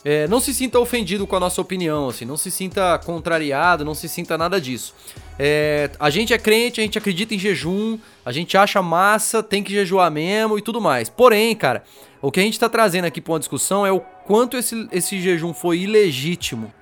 é, 0.04 0.26
não 0.28 0.40
se 0.40 0.54
sinta 0.54 0.78
ofendido 0.78 1.26
com 1.26 1.36
a 1.36 1.40
nossa 1.40 1.60
opinião, 1.60 2.08
assim, 2.08 2.24
não 2.24 2.36
se 2.36 2.50
sinta 2.50 2.98
contrariado, 2.98 3.84
não 3.84 3.94
se 3.94 4.08
sinta 4.08 4.38
nada 4.38 4.60
disso. 4.60 4.94
É, 5.38 5.90
a 5.98 6.10
gente 6.10 6.32
é 6.32 6.38
crente, 6.38 6.80
a 6.80 6.82
gente 6.82 6.98
acredita 6.98 7.34
em 7.34 7.38
jejum, 7.38 7.98
a 8.24 8.32
gente 8.32 8.56
acha 8.56 8.82
massa, 8.82 9.42
tem 9.42 9.62
que 9.62 9.72
jejuar 9.72 10.10
mesmo 10.10 10.58
e 10.58 10.62
tudo 10.62 10.80
mais. 10.80 11.08
Porém, 11.08 11.54
cara, 11.54 11.84
o 12.22 12.30
que 12.30 12.40
a 12.40 12.42
gente 12.42 12.54
está 12.54 12.68
trazendo 12.68 13.04
aqui 13.04 13.20
para 13.20 13.32
uma 13.32 13.38
discussão 13.38 13.86
é 13.86 13.92
o 13.92 14.00
quanto 14.00 14.56
esse, 14.56 14.88
esse 14.92 15.20
jejum 15.20 15.52
foi 15.52 15.80
ilegítimo 15.80 16.72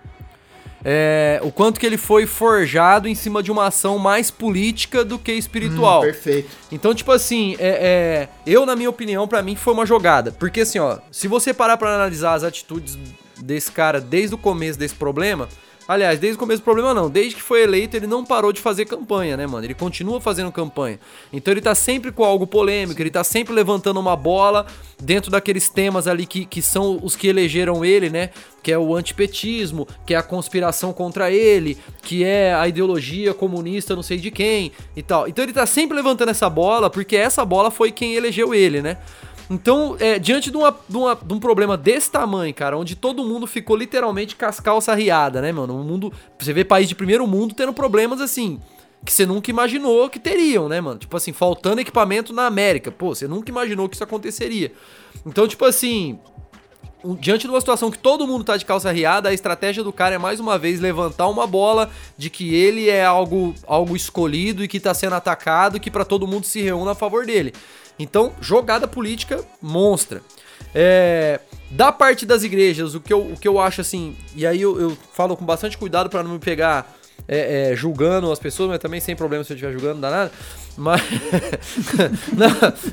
é, 0.84 1.40
o 1.42 1.50
quanto 1.50 1.80
que 1.80 1.86
ele 1.86 1.96
foi 1.96 2.26
forjado 2.26 3.08
em 3.08 3.14
cima 3.14 3.42
de 3.42 3.50
uma 3.50 3.66
ação 3.66 3.98
mais 3.98 4.30
política 4.30 5.04
do 5.04 5.18
que 5.18 5.32
espiritual. 5.32 6.00
Hum, 6.00 6.04
perfeito. 6.04 6.50
Então, 6.70 6.94
tipo 6.94 7.10
assim, 7.12 7.56
é, 7.58 7.68
é, 7.68 8.28
eu, 8.46 8.64
na 8.64 8.76
minha 8.76 8.90
opinião, 8.90 9.26
para 9.26 9.42
mim 9.42 9.56
foi 9.56 9.72
uma 9.72 9.86
jogada. 9.86 10.32
Porque 10.32 10.60
assim, 10.60 10.78
ó, 10.78 10.98
se 11.10 11.26
você 11.28 11.52
parar 11.52 11.76
para 11.76 11.94
analisar 11.94 12.34
as 12.34 12.44
atitudes 12.44 12.98
desse 13.42 13.70
cara 13.70 14.00
desde 14.00 14.34
o 14.34 14.38
começo 14.38 14.78
desse 14.78 14.94
problema, 14.94 15.48
Aliás, 15.88 16.18
desde 16.18 16.36
o 16.36 16.38
começo 16.38 16.60
do 16.60 16.64
problema 16.64 16.92
não. 16.92 17.08
Desde 17.08 17.34
que 17.34 17.40
foi 17.40 17.62
eleito, 17.62 17.96
ele 17.96 18.06
não 18.06 18.22
parou 18.22 18.52
de 18.52 18.60
fazer 18.60 18.84
campanha, 18.84 19.38
né, 19.38 19.46
mano? 19.46 19.64
Ele 19.64 19.72
continua 19.72 20.20
fazendo 20.20 20.52
campanha. 20.52 21.00
Então 21.32 21.50
ele 21.50 21.62
tá 21.62 21.74
sempre 21.74 22.12
com 22.12 22.22
algo 22.22 22.46
polêmico, 22.46 23.00
ele 23.00 23.10
tá 23.10 23.24
sempre 23.24 23.54
levantando 23.54 23.98
uma 23.98 24.14
bola 24.14 24.66
dentro 25.02 25.30
daqueles 25.30 25.70
temas 25.70 26.06
ali 26.06 26.26
que, 26.26 26.44
que 26.44 26.60
são 26.60 27.00
os 27.02 27.16
que 27.16 27.26
elegeram 27.26 27.82
ele, 27.82 28.10
né? 28.10 28.28
Que 28.62 28.70
é 28.70 28.78
o 28.78 28.94
antipetismo, 28.94 29.88
que 30.04 30.12
é 30.12 30.18
a 30.18 30.22
conspiração 30.22 30.92
contra 30.92 31.30
ele, 31.30 31.78
que 32.02 32.22
é 32.22 32.52
a 32.52 32.68
ideologia 32.68 33.32
comunista 33.32 33.96
não 33.96 34.02
sei 34.02 34.18
de 34.18 34.30
quem 34.30 34.72
e 34.94 35.02
tal. 35.02 35.26
Então 35.26 35.42
ele 35.42 35.54
tá 35.54 35.64
sempre 35.64 35.96
levantando 35.96 36.28
essa 36.28 36.50
bola, 36.50 36.90
porque 36.90 37.16
essa 37.16 37.46
bola 37.46 37.70
foi 37.70 37.90
quem 37.90 38.14
elegeu 38.14 38.54
ele, 38.54 38.82
né? 38.82 38.98
Então, 39.50 39.96
é, 39.98 40.18
diante 40.18 40.50
de, 40.50 40.56
uma, 40.56 40.76
de, 40.88 40.96
uma, 40.96 41.14
de, 41.14 41.34
um 41.34 41.40
problema 41.40 41.76
desse 41.76 42.10
tamanho, 42.10 42.52
cara, 42.52 42.76
onde 42.76 42.94
todo 42.94 43.24
mundo 43.24 43.46
ficou 43.46 43.76
literalmente 43.76 44.36
cascalça 44.36 44.94
riada, 44.94 45.40
né, 45.40 45.52
mano? 45.52 45.74
Um 45.74 45.82
mundo. 45.82 46.12
Você 46.38 46.52
vê 46.52 46.64
país 46.64 46.88
de 46.88 46.94
primeiro 46.94 47.26
mundo 47.26 47.54
tendo 47.54 47.72
problemas 47.72 48.20
assim. 48.20 48.60
Que 49.04 49.12
você 49.12 49.24
nunca 49.24 49.50
imaginou 49.50 50.10
que 50.10 50.18
teriam, 50.18 50.68
né, 50.68 50.80
mano? 50.80 50.98
Tipo 50.98 51.16
assim, 51.16 51.32
faltando 51.32 51.80
equipamento 51.80 52.32
na 52.32 52.46
América. 52.46 52.90
Pô, 52.90 53.14
você 53.14 53.26
nunca 53.26 53.50
imaginou 53.50 53.88
que 53.88 53.94
isso 53.94 54.04
aconteceria. 54.04 54.72
Então, 55.24 55.46
tipo 55.48 55.64
assim, 55.64 56.18
diante 57.18 57.42
de 57.42 57.48
uma 57.48 57.60
situação 57.60 57.90
que 57.90 57.98
todo 57.98 58.26
mundo 58.26 58.44
tá 58.44 58.56
de 58.56 58.64
calça 58.64 58.90
riada, 58.90 59.28
a 59.28 59.34
estratégia 59.34 59.84
do 59.84 59.92
cara 59.92 60.16
é 60.16 60.18
mais 60.18 60.40
uma 60.40 60.58
vez 60.58 60.80
levantar 60.80 61.28
uma 61.28 61.46
bola 61.46 61.90
de 62.16 62.28
que 62.28 62.54
ele 62.54 62.88
é 62.88 63.04
algo, 63.04 63.54
algo 63.66 63.94
escolhido 63.94 64.64
e 64.64 64.68
que 64.68 64.80
tá 64.80 64.92
sendo 64.92 65.14
atacado 65.14 65.78
que 65.78 65.90
para 65.90 66.04
todo 66.04 66.26
mundo 66.26 66.44
se 66.44 66.60
reúna 66.60 66.92
a 66.92 66.94
favor 66.94 67.24
dele. 67.24 67.52
Então, 67.98 68.32
jogada 68.40 68.86
política 68.86 69.44
monstra. 69.60 70.22
É, 70.74 71.40
da 71.70 71.92
parte 71.92 72.26
das 72.26 72.42
igrejas, 72.42 72.94
o 72.94 73.00
que 73.00 73.12
eu, 73.12 73.20
o 73.32 73.36
que 73.36 73.48
eu 73.48 73.60
acho 73.60 73.80
assim, 73.80 74.16
e 74.34 74.46
aí 74.46 74.60
eu, 74.60 74.80
eu 74.80 74.98
falo 75.12 75.36
com 75.36 75.44
bastante 75.44 75.78
cuidado 75.78 76.10
para 76.10 76.22
não 76.22 76.32
me 76.32 76.38
pegar 76.38 76.97
é, 77.28 77.72
é, 77.72 77.76
julgando 77.76 78.32
as 78.32 78.38
pessoas, 78.38 78.70
mas 78.70 78.78
também 78.78 79.00
sem 79.00 79.14
problema 79.14 79.44
se 79.44 79.52
eu 79.52 79.54
estiver 79.54 79.72
julgando, 79.72 79.94
não 79.94 80.00
dá 80.00 80.10
nada. 80.10 80.32
Mas. 80.76 81.02
não, 82.34 82.48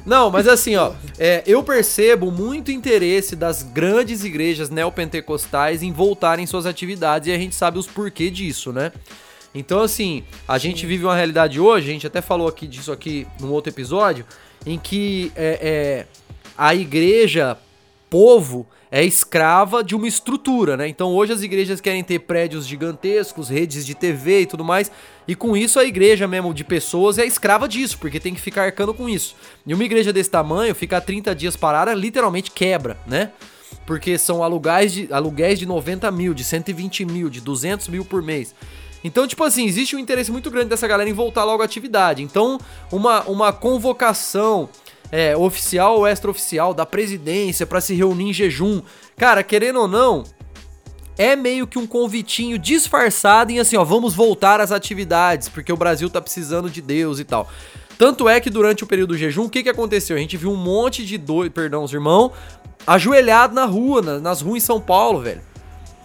não, 0.05 0.31
mas 0.31 0.47
assim, 0.47 0.75
ó, 0.75 0.91
é, 1.17 1.41
eu 1.47 1.63
percebo 1.63 2.29
muito 2.29 2.69
interesse 2.69 3.35
das 3.35 3.63
grandes 3.63 4.25
igrejas 4.25 4.69
neopentecostais 4.69 5.81
em 5.81 5.93
voltarem 5.93 6.45
suas 6.45 6.65
atividades 6.65 7.29
e 7.29 7.31
a 7.31 7.37
gente 7.37 7.55
sabe 7.55 7.79
os 7.79 7.87
porquê 7.87 8.29
disso, 8.29 8.73
né? 8.73 8.91
Então, 9.53 9.81
assim, 9.81 10.25
a 10.45 10.57
gente 10.57 10.85
vive 10.85 11.05
uma 11.05 11.15
realidade 11.15 11.61
hoje, 11.61 11.89
a 11.89 11.93
gente 11.93 12.05
até 12.05 12.21
falou 12.21 12.47
aqui 12.47 12.67
disso 12.67 12.91
aqui 12.91 13.25
num 13.39 13.51
outro 13.51 13.71
episódio, 13.71 14.25
em 14.65 14.77
que 14.77 15.31
é, 15.33 15.59
é, 15.61 16.07
a 16.57 16.75
igreja, 16.75 17.57
povo, 18.09 18.67
é 18.95 19.03
escrava 19.03 19.83
de 19.83 19.93
uma 19.93 20.07
estrutura, 20.07 20.77
né? 20.77 20.87
Então 20.87 21.13
hoje 21.13 21.33
as 21.33 21.41
igrejas 21.41 21.81
querem 21.81 22.01
ter 22.01 22.19
prédios 22.19 22.65
gigantescos, 22.65 23.49
redes 23.49 23.85
de 23.85 23.93
TV 23.93 24.43
e 24.43 24.45
tudo 24.45 24.63
mais, 24.63 24.89
e 25.27 25.35
com 25.35 25.57
isso 25.57 25.77
a 25.77 25.83
igreja 25.83 26.25
mesmo 26.29 26.53
de 26.53 26.63
pessoas 26.63 27.17
é 27.17 27.25
escrava 27.25 27.67
disso, 27.67 27.97
porque 27.99 28.21
tem 28.21 28.33
que 28.33 28.39
ficar 28.39 28.63
arcando 28.63 28.93
com 28.93 29.09
isso. 29.09 29.35
E 29.67 29.73
uma 29.73 29.83
igreja 29.83 30.13
desse 30.13 30.29
tamanho, 30.29 30.73
ficar 30.73 31.01
30 31.01 31.35
dias 31.35 31.57
parada, 31.57 31.93
literalmente 31.93 32.51
quebra, 32.51 32.97
né? 33.05 33.33
Porque 33.85 34.17
são 34.17 34.41
aluguéis 34.41 34.93
de, 34.93 35.11
aluguéis 35.11 35.59
de 35.59 35.65
90 35.65 36.09
mil, 36.11 36.33
de 36.33 36.45
120 36.45 37.03
mil, 37.03 37.29
de 37.29 37.41
200 37.41 37.89
mil 37.89 38.05
por 38.05 38.21
mês. 38.21 38.55
Então, 39.03 39.27
tipo 39.27 39.43
assim, 39.43 39.65
existe 39.65 39.93
um 39.93 39.99
interesse 39.99 40.31
muito 40.31 40.49
grande 40.49 40.69
dessa 40.69 40.87
galera 40.87 41.09
em 41.09 41.13
voltar 41.13 41.43
logo 41.43 41.61
à 41.61 41.65
atividade. 41.65 42.23
Então, 42.23 42.57
uma, 42.89 43.23
uma 43.23 43.51
convocação 43.51 44.69
é, 45.11 45.35
oficial 45.35 45.97
ou 45.97 46.07
extraoficial 46.07 46.73
da 46.73 46.85
presidência 46.85 47.65
para 47.65 47.81
se 47.81 47.93
reunir 47.93 48.29
em 48.29 48.33
jejum, 48.33 48.81
cara, 49.17 49.43
querendo 49.43 49.79
ou 49.79 49.87
não, 49.87 50.23
é 51.17 51.35
meio 51.35 51.65
que 51.67 51.79
um 51.79 51.87
convitinho 51.87 52.57
disfarçado 52.57 53.51
em 53.51 53.59
assim, 53.59 53.77
ó, 53.77 53.83
vamos 53.83 54.13
voltar 54.13 54.59
às 54.59 54.71
atividades, 54.71 55.47
porque 55.47 55.71
o 55.71 55.77
Brasil 55.77 56.09
tá 56.09 56.21
precisando 56.21 56.69
de 56.69 56.81
Deus 56.81 57.19
e 57.19 57.23
tal. 57.23 57.49
Tanto 57.97 58.27
é 58.27 58.41
que 58.41 58.49
durante 58.49 58.83
o 58.83 58.87
período 58.87 59.09
do 59.09 59.17
jejum, 59.17 59.45
o 59.45 59.49
que 59.49 59.63
que 59.63 59.69
aconteceu? 59.69 60.17
A 60.17 60.19
gente 60.19 60.35
viu 60.35 60.51
um 60.51 60.57
monte 60.57 61.05
de 61.05 61.17
doido, 61.17 61.53
perdão, 61.53 61.83
os 61.83 61.93
irmãos, 61.93 62.31
ajoelhado 62.85 63.55
na 63.55 63.65
rua, 63.65 64.01
nas 64.19 64.41
ruas 64.41 64.63
em 64.63 64.65
São 64.65 64.81
Paulo, 64.81 65.21
velho. 65.21 65.41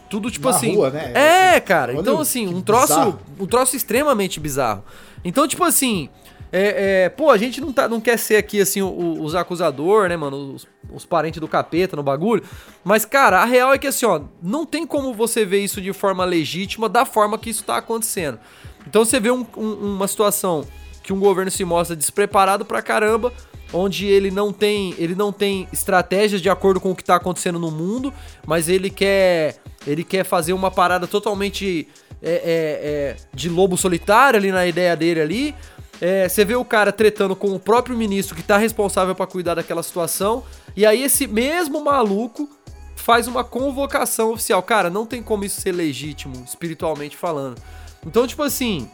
Tudo 0.09 0.28
tipo 0.30 0.49
Na 0.49 0.57
assim. 0.57 0.75
Rua, 0.75 0.90
né? 0.90 1.12
É, 1.14 1.61
cara. 1.61 1.92
Olha 1.92 2.00
então, 2.00 2.21
assim, 2.21 2.47
um 2.49 2.61
troço. 2.61 2.88
Bizarro. 2.88 3.21
Um 3.38 3.47
troço 3.47 3.76
extremamente 3.76 4.40
bizarro. 4.40 4.85
Então, 5.25 5.47
tipo 5.47 5.62
assim. 5.62 6.09
É, 6.52 7.04
é, 7.04 7.09
pô, 7.09 7.30
a 7.30 7.38
gente 7.38 7.61
não, 7.61 7.73
tá, 7.73 7.88
não 7.88 8.00
quer 8.00 8.19
ser 8.19 8.37
aqui, 8.37 8.61
assim, 8.61 8.83
o, 8.83 9.23
os 9.23 9.35
acusador, 9.35 10.09
né, 10.09 10.16
mano? 10.16 10.54
Os, 10.54 10.66
os, 10.92 11.07
parentes 11.07 11.40
do 11.40 11.47
capeta 11.47 11.97
no 11.97 12.02
bagulho. 12.02 12.42
Mas, 12.83 13.04
cara, 13.04 13.40
a 13.40 13.45
real 13.45 13.73
é 13.73 13.78
que, 13.78 13.87
assim, 13.87 14.04
ó, 14.07 14.23
não 14.42 14.66
tem 14.66 14.87
como 14.87 15.14
você 15.14 15.45
ver 15.45 15.62
isso 15.62 15.80
de 15.80 15.92
forma 15.92 16.25
legítima 16.25 16.88
da 16.88 17.04
forma 17.04 17.38
que 17.38 17.50
isso 17.50 17.62
tá 17.64 17.76
acontecendo. 17.76 18.38
Então, 18.87 19.04
você 19.04 19.21
vê 19.21 19.30
um, 19.30 19.47
um, 19.57 19.95
uma 19.95 20.09
situação 20.09 20.66
que 21.02 21.12
um 21.12 21.21
governo 21.21 21.50
se 21.50 21.64
mostra 21.64 21.95
despreparado 21.95 22.64
pra 22.64 22.83
caramba, 22.83 23.33
onde 23.73 24.07
ele 24.07 24.30
não 24.30 24.52
tem, 24.52 24.95
ele 24.99 25.14
não 25.14 25.33
tem 25.33 25.69
estratégias 25.73 26.42
de 26.42 26.50
acordo 26.50 26.80
com 26.80 26.90
o 26.90 26.97
que 26.97 27.04
tá 27.04 27.14
acontecendo 27.14 27.59
no 27.59 27.71
mundo, 27.71 28.12
mas 28.47 28.69
ele 28.69 28.90
quer 28.90 29.57
ele 29.87 30.04
quer 30.04 30.25
fazer 30.25 30.52
uma 30.52 30.71
parada 30.71 31.07
totalmente 31.07 31.88
é, 32.23 32.30
é, 32.30 32.40
é, 32.42 33.16
de 33.33 33.49
lobo 33.49 33.76
solitário 33.76 34.38
ali 34.38 34.52
na 34.52 34.66
ideia 34.66 34.95
dele 34.95 35.21
ali. 35.21 35.54
É, 36.00 36.28
você 36.28 36.45
vê 36.45 36.54
o 36.54 36.64
cara 36.64 36.92
tretando 36.92 37.37
com 37.37 37.54
o 37.54 37.61
próprio 37.61 37.97
ministro 37.97 38.35
que 38.35 38.42
tá 38.42 38.57
responsável 38.57 39.14
para 39.14 39.26
cuidar 39.26 39.54
daquela 39.54 39.83
situação. 39.83 40.45
E 40.76 40.87
aí 40.87 41.02
esse 41.02 41.26
mesmo 41.26 41.85
maluco 41.85 42.49
faz 42.97 43.28
uma 43.28 43.45
convocação 43.45 44.33
oficial. 44.33 44.62
Cara, 44.62 44.88
não 44.88 45.04
tem 45.04 45.23
como 45.23 45.45
isso 45.45 45.61
ser 45.61 45.73
legítimo, 45.73 46.42
espiritualmente 46.47 47.16
falando. 47.16 47.61
Então, 48.07 48.26
tipo 48.26 48.42
assim, 48.42 48.88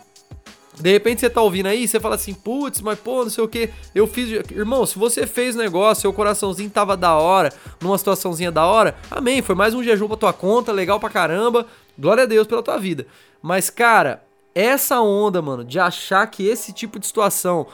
de 0.81 0.91
repente 0.91 1.21
você 1.21 1.31
tá 1.31 1.41
ouvindo 1.41 1.67
aí, 1.67 1.87
você 1.87 2.01
fala 2.01 2.17
assim, 2.17 2.35
putz, 2.35 2.81
mas 2.81 2.99
pô, 2.99 3.23
não 3.23 3.31
sei 3.31 3.45
o 3.45 3.49
que, 3.49 3.71
eu 3.95 4.07
fiz. 4.07 4.31
Irmão, 4.51 4.85
se 4.85 4.99
você 4.99 5.27
fez 5.27 5.55
o 5.55 5.59
negócio, 5.59 6.03
seu 6.03 6.13
coraçãozinho 6.13 6.71
tava 6.71 6.97
da 6.97 7.15
hora, 7.15 7.53
numa 7.81 7.97
situaçãozinha 7.97 8.51
da 8.51 8.67
hora, 8.67 8.97
amém, 9.11 9.43
foi 9.43 9.55
mais 9.55 9.75
um 9.75 9.83
jejum 9.83 10.09
pra 10.09 10.17
tua 10.17 10.33
conta, 10.33 10.73
legal 10.73 10.99
pra 10.99 11.09
caramba, 11.09 11.67
Glória 11.99 12.25
a 12.25 12.27
Deus 12.27 12.47
pela 12.47 12.63
tua 12.63 12.79
vida. 12.79 13.07
Mas, 13.41 13.71
cara, 13.71 14.23
essa 14.57 15.01
onda, 15.03 15.43
mano, 15.43 15.63
de 15.63 15.79
achar 15.79 16.27
que 16.29 16.47
esse 16.47 16.73
tipo 16.73 16.99
de 16.99 17.07
situação 17.07 17.67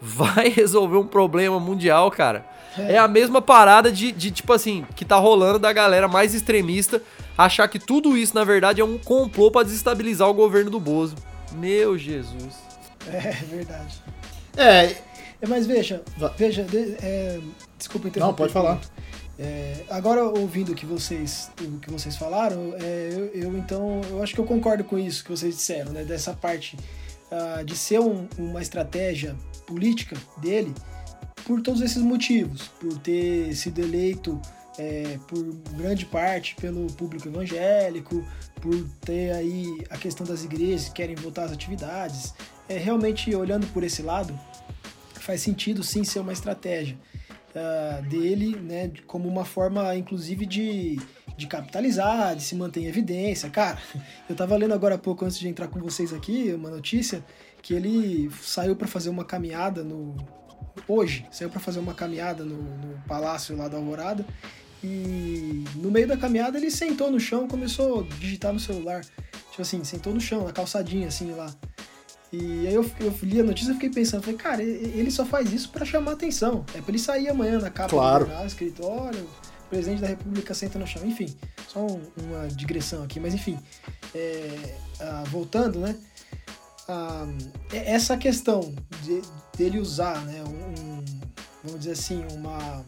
vai 0.00 0.48
resolver 0.50 0.96
um 0.96 1.06
problema 1.06 1.60
mundial, 1.60 2.10
cara. 2.10 2.46
É, 2.78 2.94
é 2.94 2.98
a 2.98 3.06
mesma 3.06 3.42
parada 3.42 3.92
de, 3.92 4.10
de, 4.10 4.30
tipo 4.30 4.50
assim, 4.52 4.86
que 4.96 5.04
tá 5.04 5.16
rolando 5.16 5.58
da 5.58 5.70
galera 5.72 6.08
mais 6.08 6.34
extremista 6.34 7.02
achar 7.36 7.68
que 7.68 7.78
tudo 7.78 8.16
isso, 8.16 8.34
na 8.34 8.44
verdade, 8.44 8.80
é 8.80 8.84
um 8.84 8.96
complô 8.96 9.50
para 9.50 9.64
desestabilizar 9.64 10.26
o 10.28 10.34
governo 10.34 10.70
do 10.70 10.80
Bozo. 10.80 11.16
Meu 11.52 11.98
Jesus. 11.98 12.54
É, 13.06 13.32
verdade. 13.50 14.02
É. 14.56 14.96
é 15.40 15.46
mas 15.46 15.66
veja, 15.66 16.02
veja, 16.36 16.66
é, 17.02 17.38
desculpa 17.76 18.08
interromper. 18.08 18.30
Não, 18.30 18.34
pode 18.34 18.52
falar. 18.52 18.80
É, 19.42 19.84
agora 19.90 20.22
ouvindo 20.22 20.70
o 20.70 20.74
que 20.74 20.86
vocês, 20.86 21.50
o 21.60 21.80
que 21.80 21.90
vocês 21.90 22.16
falaram, 22.16 22.74
é, 22.80 23.10
eu, 23.12 23.42
eu, 23.42 23.58
então 23.58 24.00
eu 24.08 24.22
acho 24.22 24.34
que 24.34 24.40
eu 24.40 24.44
concordo 24.44 24.84
com 24.84 24.96
isso 24.96 25.24
que 25.24 25.30
vocês 25.30 25.56
disseram, 25.56 25.90
né? 25.90 26.04
Dessa 26.04 26.32
parte 26.32 26.76
uh, 27.26 27.64
de 27.64 27.76
ser 27.76 27.98
um, 27.98 28.28
uma 28.38 28.62
estratégia 28.62 29.34
política 29.66 30.16
dele 30.38 30.72
por 31.44 31.60
todos 31.60 31.80
esses 31.80 32.00
motivos, 32.02 32.68
por 32.78 32.96
ter 32.98 33.52
sido 33.56 33.80
eleito 33.80 34.40
é, 34.78 35.18
por 35.26 35.42
grande 35.76 36.06
parte 36.06 36.54
pelo 36.54 36.86
público 36.92 37.26
evangélico, 37.26 38.24
por 38.60 38.88
ter 39.00 39.32
aí 39.32 39.66
a 39.90 39.98
questão 39.98 40.24
das 40.24 40.44
igrejas 40.44 40.84
que 40.84 40.94
querem 40.94 41.16
voltar 41.16 41.46
às 41.46 41.52
atividades. 41.52 42.32
É, 42.68 42.78
realmente, 42.78 43.34
olhando 43.34 43.66
por 43.72 43.82
esse 43.82 44.02
lado, 44.02 44.38
faz 45.14 45.40
sentido 45.40 45.82
sim 45.82 46.04
ser 46.04 46.20
uma 46.20 46.32
estratégia 46.32 46.96
uh, 47.54 48.02
dele, 48.08 48.56
né, 48.56 48.90
como 49.06 49.28
uma 49.28 49.44
forma, 49.44 49.94
inclusive, 49.96 50.46
de, 50.46 50.98
de 51.36 51.46
capitalizar, 51.46 52.36
de 52.36 52.42
se 52.42 52.54
manter 52.54 52.80
em 52.80 52.86
evidência. 52.86 53.48
Cara, 53.50 53.78
eu 54.28 54.34
tava 54.34 54.56
lendo 54.56 54.74
agora 54.74 54.96
há 54.96 54.98
pouco, 54.98 55.24
antes 55.24 55.38
de 55.38 55.48
entrar 55.48 55.68
com 55.68 55.80
vocês 55.80 56.12
aqui, 56.12 56.52
uma 56.54 56.70
notícia 56.70 57.24
que 57.60 57.74
ele 57.74 58.30
saiu 58.40 58.74
para 58.74 58.88
fazer 58.88 59.08
uma 59.10 59.24
caminhada 59.24 59.82
no. 59.84 60.16
Hoje, 60.88 61.26
saiu 61.30 61.50
para 61.50 61.60
fazer 61.60 61.78
uma 61.78 61.94
caminhada 61.94 62.44
no, 62.44 62.56
no 62.56 62.98
palácio 63.06 63.56
lá 63.56 63.68
da 63.68 63.76
Alvorada 63.76 64.24
e 64.82 65.64
no 65.76 65.90
meio 65.90 66.08
da 66.08 66.16
caminhada 66.16 66.58
ele 66.58 66.70
sentou 66.70 67.10
no 67.10 67.20
chão, 67.20 67.46
começou 67.46 68.00
a 68.00 68.14
digitar 68.18 68.52
no 68.52 68.58
celular. 68.58 69.02
Tipo 69.50 69.62
assim, 69.62 69.84
sentou 69.84 70.12
no 70.12 70.20
chão, 70.20 70.44
na 70.44 70.52
calçadinha, 70.52 71.08
assim, 71.08 71.30
lá. 71.32 71.54
E 72.32 72.66
aí 72.66 72.74
eu, 72.74 72.90
eu 72.98 73.14
li 73.22 73.40
a 73.40 73.44
notícia 73.44 73.72
e 73.72 73.74
fiquei 73.74 73.90
pensando, 73.90 74.22
falei, 74.22 74.38
cara, 74.38 74.62
ele 74.62 75.10
só 75.10 75.26
faz 75.26 75.52
isso 75.52 75.68
para 75.68 75.84
chamar 75.84 76.12
atenção. 76.12 76.64
É 76.74 76.80
pra 76.80 76.90
ele 76.90 76.98
sair 76.98 77.28
amanhã 77.28 77.58
na 77.58 77.68
capa 77.68 77.90
claro. 77.90 78.24
do 78.24 78.30
jornal, 78.30 78.46
escrito, 78.46 78.86
olha, 78.86 79.20
o 79.20 79.68
presidente 79.68 80.00
da 80.00 80.06
república 80.06 80.54
senta 80.54 80.78
no 80.78 80.86
chão. 80.86 81.04
Enfim, 81.04 81.34
só 81.68 81.80
um, 81.80 82.00
uma 82.16 82.48
digressão 82.48 83.04
aqui, 83.04 83.20
mas 83.20 83.34
enfim. 83.34 83.58
É, 84.14 84.76
ah, 84.98 85.24
voltando, 85.26 85.78
né? 85.78 85.94
Ah, 86.88 87.26
essa 87.70 88.16
questão 88.16 88.74
de, 89.02 89.20
dele 89.56 89.78
usar, 89.78 90.24
né, 90.24 90.42
um, 90.42 91.04
vamos 91.62 91.80
dizer 91.80 91.92
assim, 91.92 92.24
uma 92.32 92.84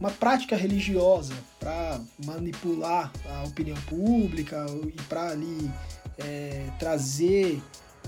uma 0.00 0.10
prática 0.10 0.54
religiosa 0.54 1.34
para 1.58 2.00
manipular 2.24 3.10
a 3.28 3.42
opinião 3.44 3.76
pública 3.82 4.64
e 4.86 5.02
para 5.08 5.30
ali 5.30 5.70
é, 6.18 6.66
trazer 6.78 7.60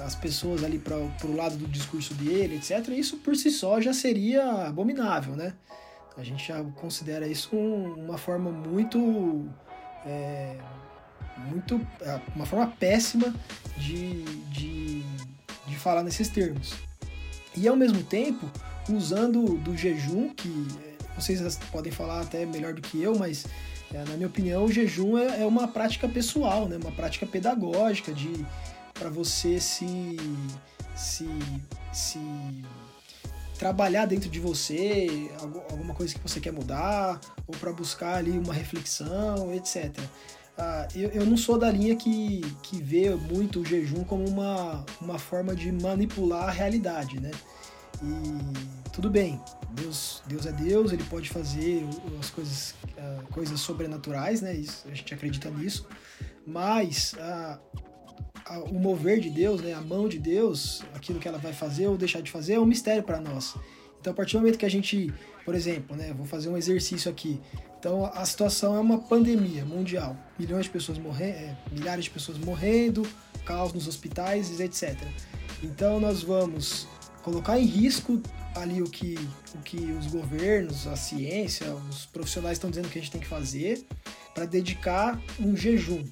as 0.04 0.14
pessoas 0.14 0.64
ali 0.64 0.78
para 0.78 0.96
o 0.96 1.36
lado 1.36 1.56
do 1.56 1.66
discurso 1.66 2.14
dele, 2.14 2.56
etc. 2.56 2.88
Isso 2.88 3.18
por 3.18 3.36
si 3.36 3.50
só 3.50 3.80
já 3.80 3.92
seria 3.92 4.66
abominável, 4.66 5.34
né? 5.34 5.54
A 6.16 6.22
gente 6.22 6.46
já 6.46 6.62
considera 6.62 7.26
isso 7.26 7.54
um, 7.54 7.94
uma 7.94 8.18
forma 8.18 8.50
muito 8.50 9.48
é, 10.04 10.56
muito 11.48 11.80
é, 12.00 12.20
uma 12.34 12.46
forma 12.46 12.66
péssima 12.78 13.34
de, 13.76 14.22
de, 14.50 15.02
de 15.66 15.76
falar 15.76 16.02
nesses 16.02 16.28
termos. 16.28 16.74
E 17.56 17.66
ao 17.66 17.76
mesmo 17.76 18.02
tempo, 18.02 18.50
usando 18.88 19.56
do 19.58 19.76
jejum, 19.76 20.28
que 20.34 20.68
vocês 21.16 21.58
podem 21.70 21.92
falar 21.92 22.22
até 22.22 22.44
melhor 22.46 22.74
do 22.74 22.80
que 22.80 23.02
eu, 23.02 23.16
mas 23.18 23.46
é, 23.92 23.98
na 24.04 24.16
minha 24.16 24.28
opinião 24.28 24.64
o 24.64 24.72
jejum 24.72 25.18
é, 25.18 25.42
é, 25.42 25.46
uma 25.46 25.66
prática 25.66 26.08
pessoal, 26.08 26.68
né? 26.68 26.76
uma 26.76 26.92
prática 26.92 27.26
pedagógica 27.26 28.12
de 28.12 28.44
para 29.00 29.08
você 29.08 29.58
se, 29.58 30.18
se, 30.94 31.26
se 31.90 32.20
trabalhar 33.58 34.04
dentro 34.04 34.28
de 34.28 34.38
você, 34.38 35.30
alguma 35.70 35.94
coisa 35.94 36.14
que 36.14 36.20
você 36.20 36.38
quer 36.38 36.52
mudar, 36.52 37.18
ou 37.46 37.56
para 37.56 37.72
buscar 37.72 38.16
ali 38.16 38.32
uma 38.32 38.52
reflexão, 38.52 39.54
etc. 39.54 39.98
Ah, 40.58 40.86
eu, 40.94 41.08
eu 41.12 41.24
não 41.24 41.38
sou 41.38 41.58
da 41.58 41.70
linha 41.70 41.96
que, 41.96 42.42
que 42.62 42.82
vê 42.82 43.08
muito 43.14 43.60
o 43.60 43.64
jejum 43.64 44.04
como 44.04 44.28
uma, 44.28 44.84
uma 45.00 45.18
forma 45.18 45.56
de 45.56 45.72
manipular 45.72 46.50
a 46.50 46.50
realidade, 46.50 47.18
né? 47.18 47.30
E 48.02 48.90
tudo 48.90 49.08
bem, 49.08 49.40
Deus, 49.70 50.22
Deus 50.26 50.44
é 50.44 50.52
Deus, 50.52 50.92
ele 50.92 51.04
pode 51.04 51.30
fazer 51.30 51.86
as 52.18 52.28
coisas, 52.28 52.74
uh, 52.98 53.26
coisas 53.32 53.58
sobrenaturais, 53.60 54.42
né? 54.42 54.52
Isso, 54.52 54.86
a 54.86 54.94
gente 54.94 55.14
acredita 55.14 55.48
nisso. 55.48 55.88
Mas 56.46 57.14
uh, 57.14 57.58
o 58.70 58.78
mover 58.78 59.20
de 59.20 59.30
Deus, 59.30 59.60
né? 59.60 59.72
A 59.72 59.80
mão 59.80 60.08
de 60.08 60.18
Deus, 60.18 60.82
aquilo 60.94 61.18
que 61.18 61.28
ela 61.28 61.38
vai 61.38 61.52
fazer 61.52 61.86
ou 61.86 61.96
deixar 61.96 62.20
de 62.20 62.30
fazer 62.30 62.54
é 62.54 62.60
um 62.60 62.66
mistério 62.66 63.02
para 63.02 63.20
nós. 63.20 63.54
Então, 64.00 64.12
a 64.12 64.16
partir 64.16 64.32
do 64.32 64.40
momento 64.40 64.58
que 64.58 64.64
a 64.64 64.70
gente, 64.70 65.12
por 65.44 65.54
exemplo, 65.54 65.96
né? 65.96 66.12
Vou 66.12 66.26
fazer 66.26 66.48
um 66.48 66.56
exercício 66.56 67.10
aqui. 67.10 67.40
Então, 67.78 68.04
a 68.04 68.24
situação 68.24 68.76
é 68.76 68.80
uma 68.80 68.98
pandemia 68.98 69.64
mundial, 69.64 70.16
milhões 70.38 70.66
de 70.66 70.70
pessoas 70.70 70.98
morrendo, 70.98 71.36
é, 71.36 71.56
milhares 71.72 72.04
de 72.04 72.10
pessoas 72.10 72.36
morrendo, 72.38 73.06
caos 73.44 73.72
nos 73.72 73.88
hospitais, 73.88 74.60
etc. 74.60 74.96
Então, 75.62 75.98
nós 75.98 76.22
vamos 76.22 76.86
colocar 77.22 77.58
em 77.58 77.64
risco 77.64 78.20
ali 78.54 78.82
o 78.82 78.86
que, 78.86 79.16
o 79.54 79.58
que 79.62 79.78
os 79.92 80.06
governos, 80.08 80.86
a 80.86 80.96
ciência, 80.96 81.72
os 81.74 82.06
profissionais 82.06 82.56
estão 82.56 82.70
dizendo 82.70 82.88
que 82.88 82.98
a 82.98 83.02
gente 83.02 83.12
tem 83.12 83.20
que 83.20 83.26
fazer 83.26 83.84
para 84.34 84.44
dedicar 84.44 85.20
um 85.38 85.56
jejum, 85.56 86.04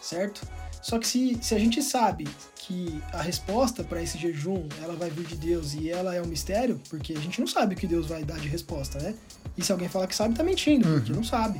certo? 0.00 0.46
Só 0.82 0.98
que 0.98 1.06
se, 1.06 1.38
se 1.42 1.54
a 1.54 1.58
gente 1.58 1.82
sabe 1.82 2.26
que 2.56 3.02
a 3.12 3.20
resposta 3.20 3.84
para 3.84 4.02
esse 4.02 4.16
jejum 4.16 4.66
ela 4.82 4.94
vai 4.94 5.10
vir 5.10 5.26
de 5.26 5.36
Deus 5.36 5.74
e 5.74 5.90
ela 5.90 6.14
é 6.14 6.22
um 6.22 6.26
mistério, 6.26 6.80
porque 6.88 7.12
a 7.12 7.20
gente 7.20 7.38
não 7.40 7.46
sabe 7.46 7.74
o 7.74 7.78
que 7.78 7.86
Deus 7.86 8.06
vai 8.06 8.24
dar 8.24 8.38
de 8.38 8.48
resposta, 8.48 8.98
né? 8.98 9.14
E 9.56 9.62
se 9.62 9.72
alguém 9.72 9.88
falar 9.88 10.06
que 10.06 10.14
sabe, 10.14 10.34
tá 10.34 10.42
mentindo, 10.42 10.88
uhum. 10.88 10.94
porque 10.94 11.12
não 11.12 11.24
sabe. 11.24 11.58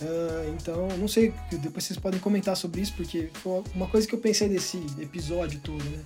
Uh, 0.00 0.54
então, 0.58 0.88
não 0.98 1.06
sei, 1.06 1.32
depois 1.52 1.84
vocês 1.84 1.98
podem 1.98 2.18
comentar 2.18 2.56
sobre 2.56 2.80
isso, 2.80 2.92
porque 2.96 3.30
foi 3.34 3.62
uma 3.74 3.86
coisa 3.86 4.06
que 4.06 4.14
eu 4.14 4.18
pensei 4.18 4.48
desse 4.48 4.78
episódio 4.98 5.60
todo, 5.60 5.84
né? 5.84 6.00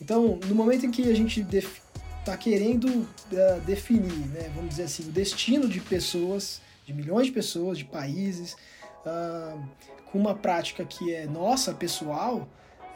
Então, 0.00 0.38
no 0.46 0.54
momento 0.54 0.86
em 0.86 0.90
que 0.90 1.10
a 1.10 1.14
gente 1.14 1.44
está 2.20 2.36
querendo 2.36 2.86
uh, 2.86 3.60
definir, 3.66 4.26
né, 4.28 4.50
vamos 4.54 4.70
dizer 4.70 4.84
assim, 4.84 5.04
o 5.04 5.12
destino 5.12 5.68
de 5.68 5.80
pessoas, 5.80 6.60
de 6.86 6.92
milhões 6.92 7.26
de 7.26 7.32
pessoas, 7.32 7.78
de 7.78 7.84
países, 7.84 8.56
uh, 9.06 9.60
com 10.12 10.18
uma 10.18 10.34
prática 10.34 10.84
que 10.84 11.12
é 11.12 11.26
nossa, 11.26 11.72
pessoal, 11.72 12.46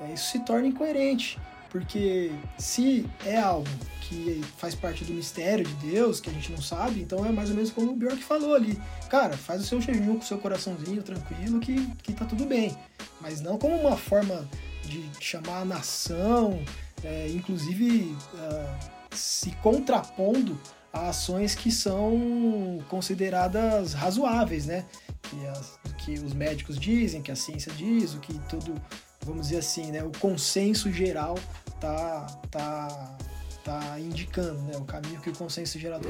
uh, 0.00 0.12
isso 0.12 0.30
se 0.32 0.40
torna 0.40 0.68
incoerente. 0.68 1.38
Porque 1.70 2.30
se 2.56 3.08
é 3.24 3.36
algo 3.36 3.68
que 4.02 4.40
faz 4.56 4.74
parte 4.74 5.04
do 5.04 5.12
mistério 5.12 5.64
de 5.64 5.74
Deus, 5.90 6.20
que 6.20 6.30
a 6.30 6.32
gente 6.32 6.52
não 6.52 6.62
sabe, 6.62 7.00
então 7.00 7.26
é 7.26 7.32
mais 7.32 7.50
ou 7.50 7.56
menos 7.56 7.70
como 7.70 7.90
o 7.90 7.96
Bjork 7.96 8.22
falou 8.22 8.54
ali. 8.54 8.80
Cara, 9.10 9.36
faz 9.36 9.62
o 9.62 9.64
seu 9.64 9.80
jejum 9.80 10.14
com 10.14 10.20
o 10.20 10.22
seu 10.22 10.38
coraçãozinho 10.38 11.02
tranquilo 11.02 11.58
que, 11.58 11.86
que 12.02 12.12
tá 12.12 12.24
tudo 12.24 12.44
bem. 12.44 12.76
Mas 13.20 13.40
não 13.40 13.58
como 13.58 13.74
uma 13.74 13.96
forma 13.96 14.48
de 14.84 15.10
chamar 15.20 15.62
a 15.62 15.64
nação, 15.64 16.60
é, 17.02 17.28
inclusive 17.30 18.16
uh, 18.34 18.90
se 19.10 19.50
contrapondo 19.62 20.58
a 20.92 21.08
ações 21.08 21.54
que 21.54 21.70
são 21.70 22.82
consideradas 22.88 23.92
razoáveis, 23.92 24.66
né? 24.66 24.84
Que, 25.22 25.46
as, 25.48 25.78
que 26.06 26.14
os 26.14 26.32
médicos 26.32 26.78
dizem, 26.78 27.20
que 27.20 27.32
a 27.32 27.36
ciência 27.36 27.72
diz, 27.72 28.14
o 28.14 28.20
que 28.20 28.38
todo, 28.48 28.80
vamos 29.24 29.48
dizer 29.48 29.58
assim, 29.58 29.90
né? 29.90 30.04
O 30.04 30.12
consenso 30.20 30.92
geral 30.92 31.36
tá, 31.80 32.26
tá, 32.48 33.18
tá 33.64 33.98
indicando, 33.98 34.62
né? 34.62 34.76
O 34.76 34.84
caminho 34.84 35.20
que 35.20 35.30
o 35.30 35.34
consenso 35.34 35.80
geral 35.80 35.98
tá 35.98 36.08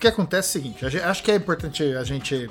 que 0.00 0.08
acontece 0.08 0.56
é 0.56 0.60
o 0.60 0.62
seguinte, 0.62 0.98
acho 0.98 1.22
que 1.22 1.30
é 1.30 1.34
importante 1.34 1.82
a 1.82 2.02
gente 2.02 2.48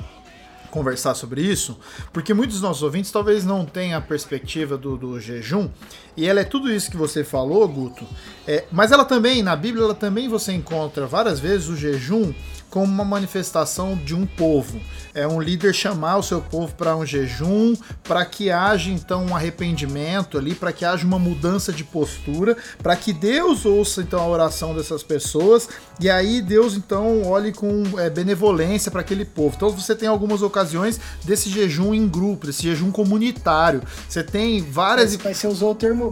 conversar 0.70 1.16
sobre 1.16 1.42
isso, 1.42 1.78
porque 2.14 2.34
muitos 2.34 2.56
dos 2.56 2.62
nossos 2.62 2.84
ouvintes 2.84 3.12
talvez 3.12 3.46
não 3.46 3.66
tenham 3.66 3.98
a 3.98 4.02
perspectiva 4.02 4.78
do, 4.78 4.98
do 4.98 5.20
jejum, 5.20 5.70
e 6.16 6.26
ela 6.26 6.42
é 6.42 6.44
tudo 6.44 6.72
isso 6.72 6.92
que 6.92 6.98
você 6.98 7.24
falou, 7.24 7.68
Guto, 7.68 8.06
é, 8.48 8.66
mas 8.72 8.92
ela 8.92 9.06
também, 9.06 9.42
na 9.42 9.56
Bíblia, 9.56 9.86
ela 9.86 9.96
também 9.96 10.28
você 10.28 10.52
encontra 10.54 11.06
várias 11.06 11.40
vezes 11.40 11.68
o 11.68 11.76
jejum 11.76 12.34
como 12.70 12.86
uma 12.86 13.06
manifestação 13.06 13.96
de 13.96 14.16
um 14.16 14.26
povo. 14.26 14.80
É 15.14 15.28
um 15.28 15.42
líder 15.42 15.74
chamar 15.74 16.18
o 16.18 16.24
seu 16.24 16.42
povo 16.42 16.74
para 16.76 16.96
um 16.96 17.06
jejum, 17.06 17.76
para 18.04 18.24
que 18.26 18.52
haja 18.52 18.92
então 18.92 19.26
um 19.26 19.36
arrependimento 19.36 20.38
ali, 20.38 20.54
para 20.54 20.72
que 20.72 20.86
haja 20.86 21.06
uma 21.06 21.20
mudança 21.20 21.74
de 21.74 21.84
postura, 21.84 22.56
para 22.82 22.96
que 22.96 23.12
Deus 23.12 23.66
ouça 23.66 24.02
então 24.02 24.22
a 24.22 24.28
oração 24.28 24.74
dessas 24.76 25.04
pessoas 25.04 25.68
e 26.00 26.10
aí 26.10 26.42
Deus 26.42 26.76
então 26.76 27.24
olhe 27.24 27.52
com 27.52 27.84
é, 27.98 28.10
benevolência 28.10 28.92
para 28.92 29.02
aquele 29.02 29.26
povo. 29.26 29.56
Então 29.56 29.70
você 29.70 29.96
tem 29.96 30.08
algumas 30.08 30.42
ocasiões 30.42 31.00
desse 31.26 31.50
jejum 31.50 31.94
em 31.94 32.08
grupo, 32.08 32.48
desse 32.48 32.64
jejum 32.64 32.92
comunitário. 32.92 33.82
Você 34.08 34.24
tem 34.24 34.62
várias. 34.62 35.16
Mas, 35.16 35.24
mas 35.24 35.38
você 35.38 35.48
usou 35.48 35.72
o 35.72 35.76
termo 35.76 36.10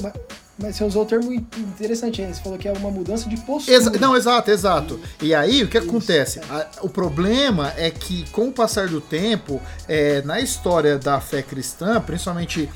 mas 0.59 0.75
você 0.75 0.83
usou 0.83 1.03
o 1.03 1.05
termo 1.05 1.31
interessante? 1.33 2.21
Você 2.25 2.41
falou 2.41 2.57
que 2.57 2.67
é 2.67 2.73
uma 2.73 2.89
mudança 2.89 3.29
de 3.29 3.37
postura. 3.37 3.77
Exa 3.77 3.91
não, 3.91 4.15
exato, 4.15 4.49
exato. 4.49 4.99
E 5.21 5.33
aí, 5.33 5.63
o 5.63 5.67
que 5.67 5.77
Isso, 5.77 5.87
acontece? 5.87 6.39
É. 6.39 6.67
o 6.81 6.89
problema 6.89 7.73
é 7.77 7.91
que, 7.91 8.29
com 8.31 8.47
o 8.47 8.51
passar 8.51 8.87
do 8.87 8.99
tempo, 8.99 9.61
é, 9.87 10.21
na 10.23 10.39
história 10.39 10.97
da 10.97 11.21
fé 11.21 11.41
cristã, 11.41 12.01
principalmente 12.01 12.69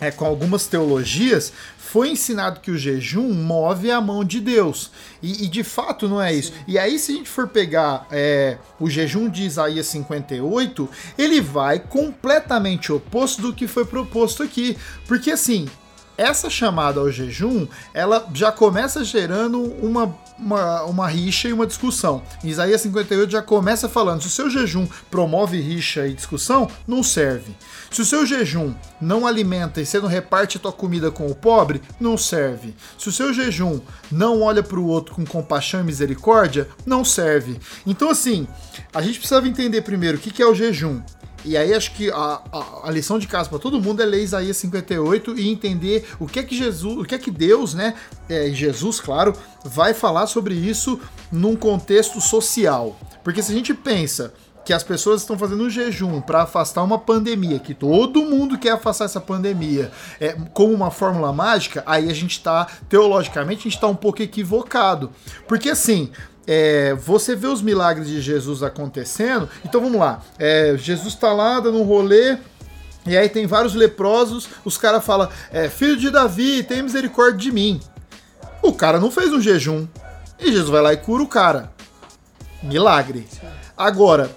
é, 0.00 0.10
com 0.10 0.24
algumas 0.24 0.66
teologias, 0.66 1.52
foi 1.78 2.08
ensinado 2.08 2.58
que 2.60 2.70
o 2.70 2.78
jejum 2.78 3.32
move 3.32 3.90
a 3.90 4.00
mão 4.00 4.24
de 4.24 4.40
Deus. 4.40 4.90
E, 5.22 5.44
e 5.44 5.48
de 5.48 5.62
fato 5.62 6.08
não 6.08 6.20
é 6.20 6.34
isso. 6.34 6.50
Sim. 6.50 6.64
E 6.66 6.78
aí, 6.78 6.98
se 6.98 7.12
a 7.12 7.14
gente 7.14 7.28
for 7.28 7.46
pegar 7.46 8.06
é, 8.10 8.56
o 8.80 8.90
jejum 8.90 9.28
de 9.28 9.44
Isaías 9.44 9.86
58, 9.86 10.88
ele 11.16 11.40
vai 11.40 11.78
completamente 11.78 12.90
oposto 12.90 13.42
do 13.42 13.54
que 13.54 13.68
foi 13.68 13.84
proposto 13.84 14.42
aqui. 14.42 14.76
Porque 15.06 15.30
assim, 15.30 15.68
essa 16.16 16.50
chamada 16.50 17.00
ao 17.00 17.10
jejum, 17.10 17.66
ela 17.94 18.28
já 18.34 18.52
começa 18.52 19.04
gerando 19.04 19.62
uma, 19.82 20.14
uma, 20.38 20.82
uma 20.84 21.08
rixa 21.08 21.48
e 21.48 21.52
uma 21.52 21.66
discussão. 21.66 22.22
Isaías 22.44 22.80
58 22.80 23.30
já 23.30 23.42
começa 23.42 23.88
falando: 23.88 24.20
se 24.22 24.28
o 24.28 24.30
seu 24.30 24.50
jejum 24.50 24.86
promove 25.10 25.60
rixa 25.60 26.06
e 26.06 26.14
discussão, 26.14 26.68
não 26.86 27.02
serve. 27.02 27.54
Se 27.90 28.00
o 28.00 28.04
seu 28.04 28.24
jejum 28.24 28.74
não 29.00 29.26
alimenta 29.26 29.80
e 29.80 29.86
você 29.86 30.00
não 30.00 30.08
reparte 30.08 30.56
a 30.56 30.60
tua 30.60 30.72
comida 30.72 31.10
com 31.10 31.26
o 31.26 31.34
pobre, 31.34 31.82
não 32.00 32.16
serve. 32.16 32.74
Se 32.98 33.08
o 33.08 33.12
seu 33.12 33.32
jejum 33.32 33.80
não 34.10 34.42
olha 34.42 34.62
para 34.62 34.78
o 34.78 34.86
outro 34.86 35.14
com 35.14 35.24
compaixão 35.24 35.80
e 35.80 35.84
misericórdia, 35.84 36.68
não 36.86 37.04
serve. 37.04 37.58
Então, 37.86 38.10
assim, 38.10 38.46
a 38.94 39.02
gente 39.02 39.18
precisava 39.18 39.48
entender 39.48 39.82
primeiro 39.82 40.18
o 40.18 40.20
que 40.20 40.42
é 40.42 40.46
o 40.46 40.54
jejum. 40.54 41.02
E 41.44 41.56
aí 41.56 41.74
acho 41.74 41.92
que 41.92 42.10
a, 42.10 42.40
a, 42.52 42.88
a 42.88 42.90
lição 42.90 43.18
de 43.18 43.26
casa 43.26 43.48
para 43.48 43.58
todo 43.58 43.80
mundo 43.80 44.02
é 44.02 44.06
ler 44.06 44.22
Isaías 44.22 44.56
58 44.58 45.38
e 45.38 45.48
entender 45.48 46.06
o 46.20 46.26
que 46.26 46.38
é 46.38 46.42
que 46.42 46.56
Jesus, 46.56 46.98
o 46.98 47.04
que 47.04 47.14
é 47.14 47.18
que 47.18 47.30
Deus, 47.30 47.74
né, 47.74 47.94
é, 48.28 48.50
Jesus, 48.50 49.00
claro, 49.00 49.34
vai 49.64 49.92
falar 49.92 50.26
sobre 50.26 50.54
isso 50.54 51.00
num 51.30 51.56
contexto 51.56 52.20
social. 52.20 52.96
Porque 53.24 53.42
se 53.42 53.52
a 53.52 53.54
gente 53.54 53.74
pensa 53.74 54.32
que 54.64 54.72
as 54.72 54.82
pessoas 54.82 55.22
estão 55.22 55.38
fazendo 55.38 55.64
um 55.64 55.70
jejum 55.70 56.20
para 56.20 56.42
afastar 56.42 56.82
uma 56.82 56.98
pandemia, 56.98 57.58
que 57.58 57.74
todo 57.74 58.24
mundo 58.24 58.58
quer 58.58 58.70
afastar 58.70 59.06
essa 59.06 59.20
pandemia, 59.20 59.90
é, 60.20 60.36
como 60.52 60.72
uma 60.72 60.90
fórmula 60.90 61.32
mágica, 61.32 61.82
aí 61.86 62.08
a 62.08 62.14
gente 62.14 62.32
está, 62.32 62.66
teologicamente, 62.88 63.60
a 63.60 63.62
gente 63.64 63.74
está 63.74 63.88
um 63.88 63.96
pouco 63.96 64.22
equivocado. 64.22 65.10
Porque 65.48 65.70
assim, 65.70 66.10
é, 66.46 66.94
você 66.94 67.36
vê 67.36 67.46
os 67.46 67.62
milagres 67.62 68.08
de 68.08 68.20
Jesus 68.20 68.62
acontecendo. 68.62 69.48
Então 69.64 69.80
vamos 69.80 69.98
lá. 69.98 70.22
É, 70.38 70.74
Jesus 70.76 71.14
está 71.14 71.32
lá 71.32 71.60
dando 71.60 71.78
um 71.78 71.84
rolê. 71.84 72.36
E 73.06 73.16
aí 73.16 73.28
tem 73.28 73.46
vários 73.46 73.74
leprosos. 73.74 74.48
Os 74.64 74.76
caras 74.76 75.04
falam: 75.04 75.28
é, 75.50 75.68
Filho 75.68 75.96
de 75.96 76.10
Davi, 76.10 76.62
tem 76.62 76.82
misericórdia 76.82 77.38
de 77.38 77.52
mim. 77.52 77.80
O 78.62 78.72
cara 78.72 79.00
não 79.00 79.10
fez 79.10 79.32
um 79.32 79.40
jejum. 79.40 79.86
E 80.38 80.50
Jesus 80.50 80.68
vai 80.68 80.82
lá 80.82 80.92
e 80.92 80.96
cura 80.96 81.22
o 81.22 81.28
cara. 81.28 81.72
Milagre. 82.62 83.26
Agora, 83.76 84.30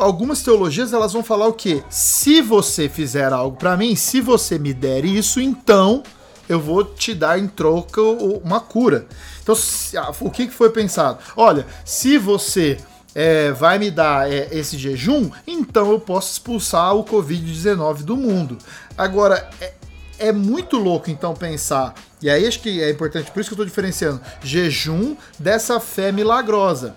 algumas 0.00 0.42
teologias 0.42 0.92
elas 0.92 1.12
vão 1.12 1.22
falar 1.22 1.46
o 1.46 1.52
quê? 1.52 1.82
Se 1.88 2.42
você 2.42 2.88
fizer 2.88 3.32
algo 3.32 3.56
para 3.56 3.76
mim, 3.76 3.96
se 3.96 4.20
você 4.20 4.58
me 4.58 4.74
der 4.74 5.04
isso, 5.04 5.40
então 5.40 6.02
eu 6.48 6.60
vou 6.60 6.84
te 6.84 7.14
dar 7.14 7.38
em 7.38 7.46
troca 7.46 8.00
uma 8.00 8.60
cura. 8.60 9.06
Então, 9.42 9.54
ah, 9.96 10.12
o 10.20 10.30
que 10.30 10.48
foi 10.48 10.70
pensado? 10.70 11.18
Olha, 11.36 11.66
se 11.84 12.18
você 12.18 12.78
é, 13.14 13.52
vai 13.52 13.78
me 13.78 13.90
dar 13.90 14.30
é, 14.30 14.48
esse 14.52 14.78
jejum, 14.78 15.30
então 15.46 15.90
eu 15.90 16.00
posso 16.00 16.32
expulsar 16.32 16.94
o 16.94 17.04
Covid-19 17.04 18.02
do 18.02 18.16
mundo. 18.16 18.58
Agora, 18.96 19.48
é, 19.60 19.74
é, 20.18 20.32
muito 20.32 20.76
louco 20.76 21.10
então 21.10 21.34
pensar, 21.34 21.94
e 22.20 22.28
aí 22.28 22.46
acho 22.46 22.60
que 22.60 22.82
é 22.82 22.90
importante, 22.90 23.30
por 23.30 23.40
isso 23.40 23.48
que 23.48 23.54
eu 23.54 23.56
estou 23.56 23.66
diferenciando, 23.66 24.20
jejum 24.42 25.16
dessa 25.38 25.80
fé 25.80 26.12
milagrosa. 26.12 26.96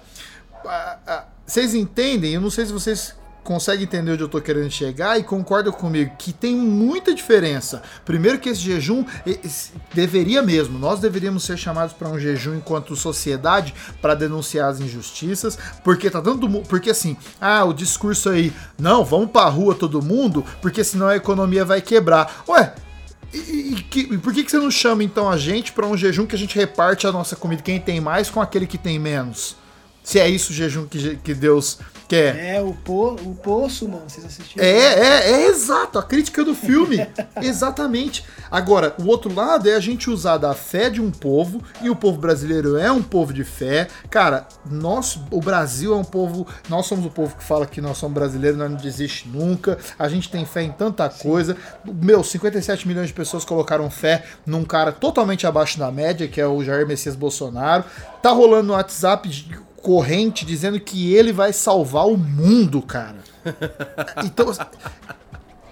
Ah, 0.65 0.97
ah, 1.07 1.23
vocês 1.45 1.73
entendem? 1.73 2.33
Eu 2.33 2.41
não 2.41 2.49
sei 2.49 2.65
se 2.65 2.71
vocês 2.71 3.15
consegue 3.43 3.83
entender 3.83 4.11
onde 4.11 4.21
eu 4.21 4.27
estou 4.27 4.41
querendo 4.41 4.69
chegar 4.69 5.19
e 5.19 5.23
concorda 5.23 5.71
comigo 5.71 6.15
que 6.17 6.31
tem 6.31 6.55
muita 6.55 7.13
diferença. 7.13 7.81
Primeiro 8.05 8.39
que 8.39 8.49
esse 8.49 8.61
jejum 8.61 9.05
deveria 9.93 10.41
mesmo, 10.41 10.77
nós 10.77 10.99
deveríamos 10.99 11.43
ser 11.43 11.57
chamados 11.57 11.93
para 11.93 12.07
um 12.07 12.19
jejum 12.19 12.55
enquanto 12.55 12.95
sociedade 12.95 13.73
para 14.01 14.15
denunciar 14.15 14.69
as 14.69 14.79
injustiças, 14.79 15.57
porque 15.83 16.09
tá 16.09 16.19
dando 16.19 16.47
porque 16.63 16.89
assim, 16.89 17.17
ah, 17.39 17.63
o 17.65 17.73
discurso 17.73 18.29
aí, 18.29 18.53
não, 18.77 19.03
vamos 19.03 19.31
para 19.31 19.49
rua 19.49 19.75
todo 19.75 20.01
mundo, 20.01 20.45
porque 20.61 20.83
senão 20.83 21.07
a 21.07 21.15
economia 21.15 21.65
vai 21.65 21.81
quebrar. 21.81 22.43
Ué, 22.47 22.73
e, 23.33 23.37
e, 23.37 23.99
e, 24.13 24.17
por 24.17 24.33
que, 24.33 24.43
que 24.43 24.51
você 24.51 24.57
não 24.57 24.69
chama 24.69 25.03
então 25.03 25.29
a 25.29 25.37
gente 25.37 25.71
para 25.71 25.87
um 25.87 25.95
jejum 25.95 26.25
que 26.25 26.35
a 26.35 26.39
gente 26.39 26.55
reparte 26.55 27.07
a 27.07 27.11
nossa 27.11 27.35
comida, 27.35 27.61
quem 27.61 27.79
tem 27.79 28.01
mais 28.01 28.29
com 28.29 28.41
aquele 28.41 28.67
que 28.67 28.77
tem 28.77 28.99
menos? 28.99 29.55
Se 30.03 30.19
é 30.19 30.27
isso 30.27 30.51
o 30.51 30.55
jejum 30.55 30.85
que, 30.85 31.17
que 31.17 31.33
Deus 31.33 31.79
quer. 32.11 32.35
É, 32.37 32.61
o, 32.61 32.73
po, 32.73 33.13
o 33.13 33.35
Poço, 33.35 33.87
mano, 33.87 34.03
vocês 34.05 34.25
assistiram? 34.25 34.65
É, 34.65 34.69
é, 34.69 35.31
é 35.31 35.47
exato, 35.47 35.97
a 35.97 36.03
crítica 36.03 36.43
do 36.43 36.53
filme. 36.53 37.07
Exatamente. 37.41 38.25
Agora, 38.49 38.93
o 38.99 39.07
outro 39.07 39.33
lado 39.33 39.69
é 39.69 39.75
a 39.75 39.79
gente 39.79 40.09
usar 40.09 40.37
da 40.37 40.53
fé 40.53 40.89
de 40.89 41.01
um 41.01 41.09
povo, 41.09 41.63
e 41.81 41.89
o 41.89 41.95
povo 41.95 42.19
brasileiro 42.19 42.75
é 42.75 42.91
um 42.91 43.01
povo 43.01 43.31
de 43.31 43.45
fé. 43.45 43.87
Cara, 44.09 44.45
nós, 44.69 45.17
o 45.31 45.39
Brasil 45.39 45.93
é 45.93 45.95
um 45.95 46.03
povo. 46.03 46.45
Nós 46.67 46.85
somos 46.85 47.05
o 47.05 47.09
povo 47.09 47.37
que 47.37 47.43
fala 47.45 47.65
que 47.65 47.79
nós 47.79 47.97
somos 47.97 48.13
brasileiros, 48.13 48.59
nós 48.59 48.69
não 48.69 48.77
desiste 48.77 49.29
nunca. 49.29 49.77
A 49.97 50.09
gente 50.09 50.29
tem 50.29 50.43
fé 50.43 50.63
em 50.63 50.71
tanta 50.71 51.07
coisa. 51.07 51.55
Meu, 51.85 52.21
57 52.23 52.85
milhões 52.89 53.07
de 53.07 53.13
pessoas 53.13 53.45
colocaram 53.45 53.89
fé 53.89 54.25
num 54.45 54.65
cara 54.65 54.91
totalmente 54.91 55.47
abaixo 55.47 55.79
da 55.79 55.89
média, 55.89 56.27
que 56.27 56.41
é 56.41 56.45
o 56.45 56.61
Jair 56.61 56.85
Messias 56.85 57.15
Bolsonaro. 57.15 57.85
Tá 58.21 58.31
rolando 58.31 58.67
no 58.67 58.73
WhatsApp 58.73 59.29
corrente 59.81 60.45
dizendo 60.45 60.79
que 60.79 61.13
ele 61.13 61.33
vai 61.33 61.51
salvar 61.51 62.07
o 62.07 62.17
mundo, 62.17 62.81
cara. 62.81 63.17
Então, 64.23 64.53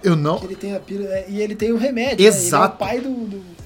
eu 0.02 0.16
não. 0.16 0.42
Ele 0.42 0.56
tem 0.56 0.74
a 0.74 0.80
pílula, 0.80 1.08
é, 1.10 1.26
e 1.28 1.40
ele 1.40 1.54
tem 1.54 1.72
o 1.72 1.76
remédio. 1.76 2.26
Exato. 2.26 2.84
Né? 2.84 2.96
Ele 2.96 3.06
é 3.06 3.08
o 3.08 3.12
pai 3.12 3.26
do. 3.26 3.26
do... 3.26 3.60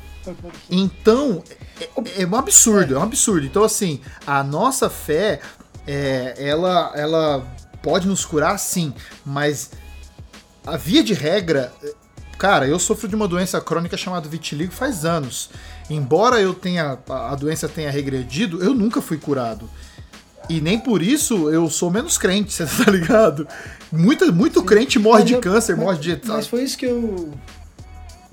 Então, 0.71 1.43
é, 1.81 2.23
é, 2.23 2.27
um 2.27 2.37
absurdo, 2.37 2.95
é. 2.95 2.97
é. 2.97 3.01
um 3.01 3.03
absurdo. 3.03 3.47
Então, 3.47 3.65
assim, 3.65 4.01
a 4.27 4.43
nossa 4.43 4.91
fé, 4.91 5.41
é, 5.87 6.35
ela, 6.39 6.93
ela 6.95 7.47
pode 7.83 8.07
nos 8.07 8.25
curar, 8.25 8.59
sim, 8.59 8.93
mas 9.25 9.71
a 10.67 10.77
via 10.77 11.03
de 11.03 11.13
regra, 11.13 11.73
cara, 12.39 12.67
eu 12.67 12.79
sofro 12.79 13.07
de 13.07 13.15
uma 13.15 13.29
doença 13.29 13.61
crônica 13.61 13.97
chamada 13.97 14.29
vitiligo 14.29 14.73
faz 14.73 15.05
anos. 15.05 15.51
Embora 15.91 16.41
eu 16.41 16.55
tenha 16.55 16.99
a 17.09 17.35
doença 17.35 17.69
tenha 17.69 17.91
regredido, 17.91 18.63
eu 18.63 18.75
nunca 18.75 19.03
fui 19.03 19.19
curado. 19.19 19.69
E 20.49 20.61
nem 20.61 20.79
por 20.79 21.03
isso 21.03 21.51
eu 21.51 21.69
sou 21.71 21.91
menos 21.91 22.19
crente, 22.19 22.53
você 22.55 22.85
tá 22.85 22.91
ligado? 22.91 23.47
Muito, 23.91 24.33
muito 24.33 24.63
crente 24.63 24.99
morre 24.99 25.21
mas 25.21 25.29
de 25.29 25.35
eu, 25.35 25.41
câncer, 25.41 25.77
mas, 25.77 25.85
morre 25.85 25.99
de. 25.99 26.21
Mas 26.27 26.47
foi 26.47 26.63
isso 26.63 26.77
que 26.77 26.87
eu. 26.87 27.33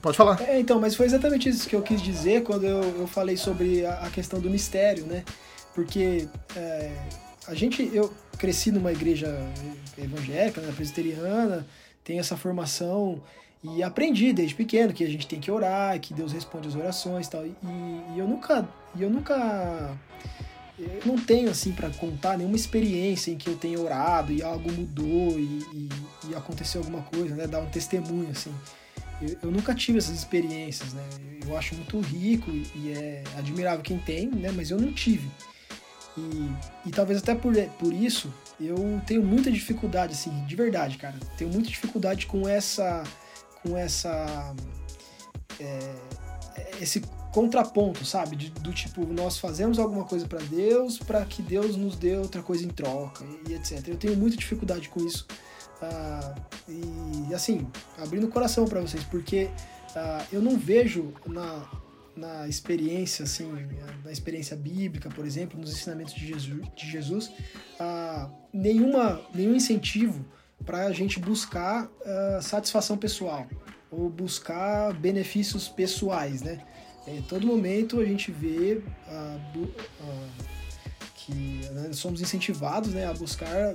Pode 0.02 0.18
falar. 0.18 0.42
É, 0.42 0.60
então, 0.60 0.80
mas 0.80 0.96
foi 0.96 1.06
exatamente 1.06 1.48
isso 1.48 1.70
que 1.70 1.76
eu 1.76 1.82
quis 1.82 2.02
dizer 2.02 2.42
quando 2.44 2.66
eu, 2.66 2.82
eu 3.00 3.08
falei 3.08 3.38
sobre 3.38 3.86
a, 3.86 3.94
a 4.06 4.10
questão 4.10 4.40
do 4.40 4.50
mistério, 4.50 5.06
né? 5.06 5.24
Porque 5.76 6.28
é, 6.56 6.92
a 7.48 7.54
gente. 7.54 7.90
Eu 7.94 8.12
cresci 8.38 8.72
numa 8.72 8.92
igreja 8.92 9.28
evangélica, 9.96 10.62
né, 10.62 10.74
presbiteriana, 10.76 11.68
tenho 12.04 12.20
essa 12.20 12.36
formação 12.36 13.22
e 13.64 13.84
aprendi 13.84 14.34
desde 14.34 14.56
pequeno 14.56 14.92
que 14.92 15.04
a 15.04 15.08
gente 15.08 15.28
tem 15.28 15.40
que 15.40 15.52
orar, 15.52 16.00
que 16.00 16.12
Deus 16.12 16.32
responde 16.32 16.68
as 16.68 16.76
orações 16.76 17.28
e 17.28 17.30
tal. 17.30 17.46
E, 17.46 17.56
e 18.16 18.20
eu 18.20 18.28
nunca. 18.28 18.68
Eu 19.00 19.10
nunca 19.10 19.96
eu 20.82 21.02
não 21.06 21.18
tenho 21.18 21.50
assim 21.50 21.72
para 21.72 21.90
contar 21.92 22.38
nenhuma 22.38 22.56
experiência 22.56 23.32
em 23.32 23.38
que 23.38 23.48
eu 23.48 23.56
tenha 23.56 23.80
orado 23.80 24.34
e 24.34 24.42
algo 24.42 24.72
mudou 24.72 25.40
e, 25.40 25.64
e, 25.74 25.90
e 26.30 26.36
aconteceu 26.36 26.82
alguma 26.82 27.04
coisa, 27.04 27.36
né? 27.36 27.46
Dar 27.46 27.60
um 27.60 27.70
testemunho 27.70 28.32
assim. 28.32 28.54
Eu, 29.22 29.38
eu, 29.44 29.52
nunca 29.52 29.76
tive 29.76 30.00
essas 30.00 30.16
experiências, 30.16 30.94
né? 30.94 31.04
Eu 31.46 31.56
acho 31.56 31.76
muito 31.76 32.00
rico 32.00 32.50
e, 32.50 32.92
é 32.92 33.24
admirável 33.38 33.84
quem 33.84 34.00
tem, 34.00 34.28
né? 34.28 34.52
Mas 34.52 34.72
eu 34.72 34.80
não 34.80 34.92
tive. 34.92 35.30
E, 36.18 36.90
e 36.90 36.92
talvez 36.92 37.20
até 37.20 37.36
por, 37.36 37.54
por 37.80 37.94
isso 37.94 38.34
eu 38.60 39.02
tenho 39.06 39.24
muita 39.24 39.52
dificuldade, 39.52 40.14
assim, 40.14 40.32
de 40.46 40.56
verdade, 40.56 40.98
cara. 40.98 41.16
Tenho 41.38 41.52
muita 41.52 41.70
dificuldade 41.70 42.26
com 42.26 42.48
essa. 42.48 43.04
com 43.62 43.78
essa. 43.78 44.56
É, 45.60 45.96
esse 46.82 47.02
contraponto, 47.32 48.06
sabe? 48.06 48.36
De, 48.36 48.50
do 48.50 48.72
tipo, 48.74 49.06
nós 49.06 49.38
fazemos 49.38 49.80
alguma 49.80 50.04
coisa 50.04 50.28
para 50.28 50.40
Deus 50.40 51.00
para 51.00 51.26
que 51.26 51.42
Deus 51.42 51.76
nos 51.76 51.96
dê 51.96 52.16
outra 52.16 52.42
coisa 52.42 52.66
em 52.66 52.70
troca 52.70 53.24
e, 53.26 53.52
e 53.52 53.54
etc. 53.56 53.88
Eu 53.88 53.98
tenho 53.98 54.16
muita 54.16 54.38
dificuldade 54.38 54.90
com 54.90 55.06
isso. 55.06 55.26
Uh, 55.82 56.42
e 57.30 57.34
assim, 57.34 57.68
abrindo 57.98 58.28
o 58.28 58.30
coração 58.30 58.66
para 58.66 58.80
vocês, 58.82 59.04
porque 59.06 59.50
uh, 59.96 60.26
eu 60.32 60.42
não 60.42 60.58
vejo 60.58 61.12
na, 61.26 61.68
na 62.16 62.48
experiência, 62.48 63.24
assim, 63.24 63.52
na 64.04 64.12
experiência 64.12 64.56
bíblica, 64.56 65.10
por 65.10 65.26
exemplo, 65.26 65.60
nos 65.60 65.72
ensinamentos 65.72 66.14
de 66.14 66.28
Jesus, 66.28 66.62
de 66.76 66.92
Jesus 66.92 67.32
uh, 67.80 68.30
nenhuma, 68.54 69.22
nenhum 69.34 69.56
incentivo 69.56 70.24
para 70.64 70.86
a 70.86 70.92
gente 70.92 71.20
buscar 71.20 71.90
satisfação 72.40 72.96
pessoal 72.96 73.48
ou 73.90 74.08
buscar 74.12 74.94
benefícios 74.94 75.68
pessoais, 75.68 76.44
né? 76.44 76.62
Em 77.08 77.22
todo 77.24 77.48
momento 77.48 78.00
a 78.00 78.06
gente 78.06 78.32
vê 78.32 78.82
que 81.16 81.34
né, 81.72 81.94
somos 81.94 82.22
incentivados 82.22 82.94
né, 82.94 83.08
a 83.08 83.14
buscar 83.14 83.74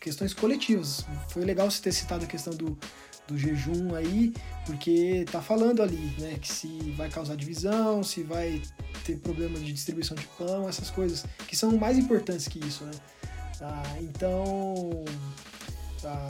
questões 0.00 0.32
coletivas. 0.34 1.04
Foi 1.28 1.44
legal 1.44 1.70
você 1.70 1.82
ter 1.82 1.92
citado 1.92 2.24
a 2.24 2.28
questão 2.28 2.52
do, 2.52 2.76
do 3.26 3.38
jejum 3.38 3.94
aí, 3.94 4.32
porque 4.66 5.24
tá 5.30 5.40
falando 5.40 5.82
ali, 5.82 6.14
né, 6.18 6.36
que 6.40 6.48
se 6.48 6.68
vai 6.96 7.08
causar 7.08 7.36
divisão, 7.36 8.02
se 8.02 8.22
vai 8.22 8.60
ter 9.04 9.16
problema 9.18 9.58
de 9.58 9.72
distribuição 9.72 10.16
de 10.16 10.26
pão, 10.38 10.68
essas 10.68 10.90
coisas 10.90 11.24
que 11.46 11.56
são 11.56 11.76
mais 11.76 11.98
importantes 11.98 12.48
que 12.48 12.58
isso, 12.58 12.84
né? 12.84 12.92
Ah, 13.60 13.96
então, 14.00 15.04
ah, 16.04 16.28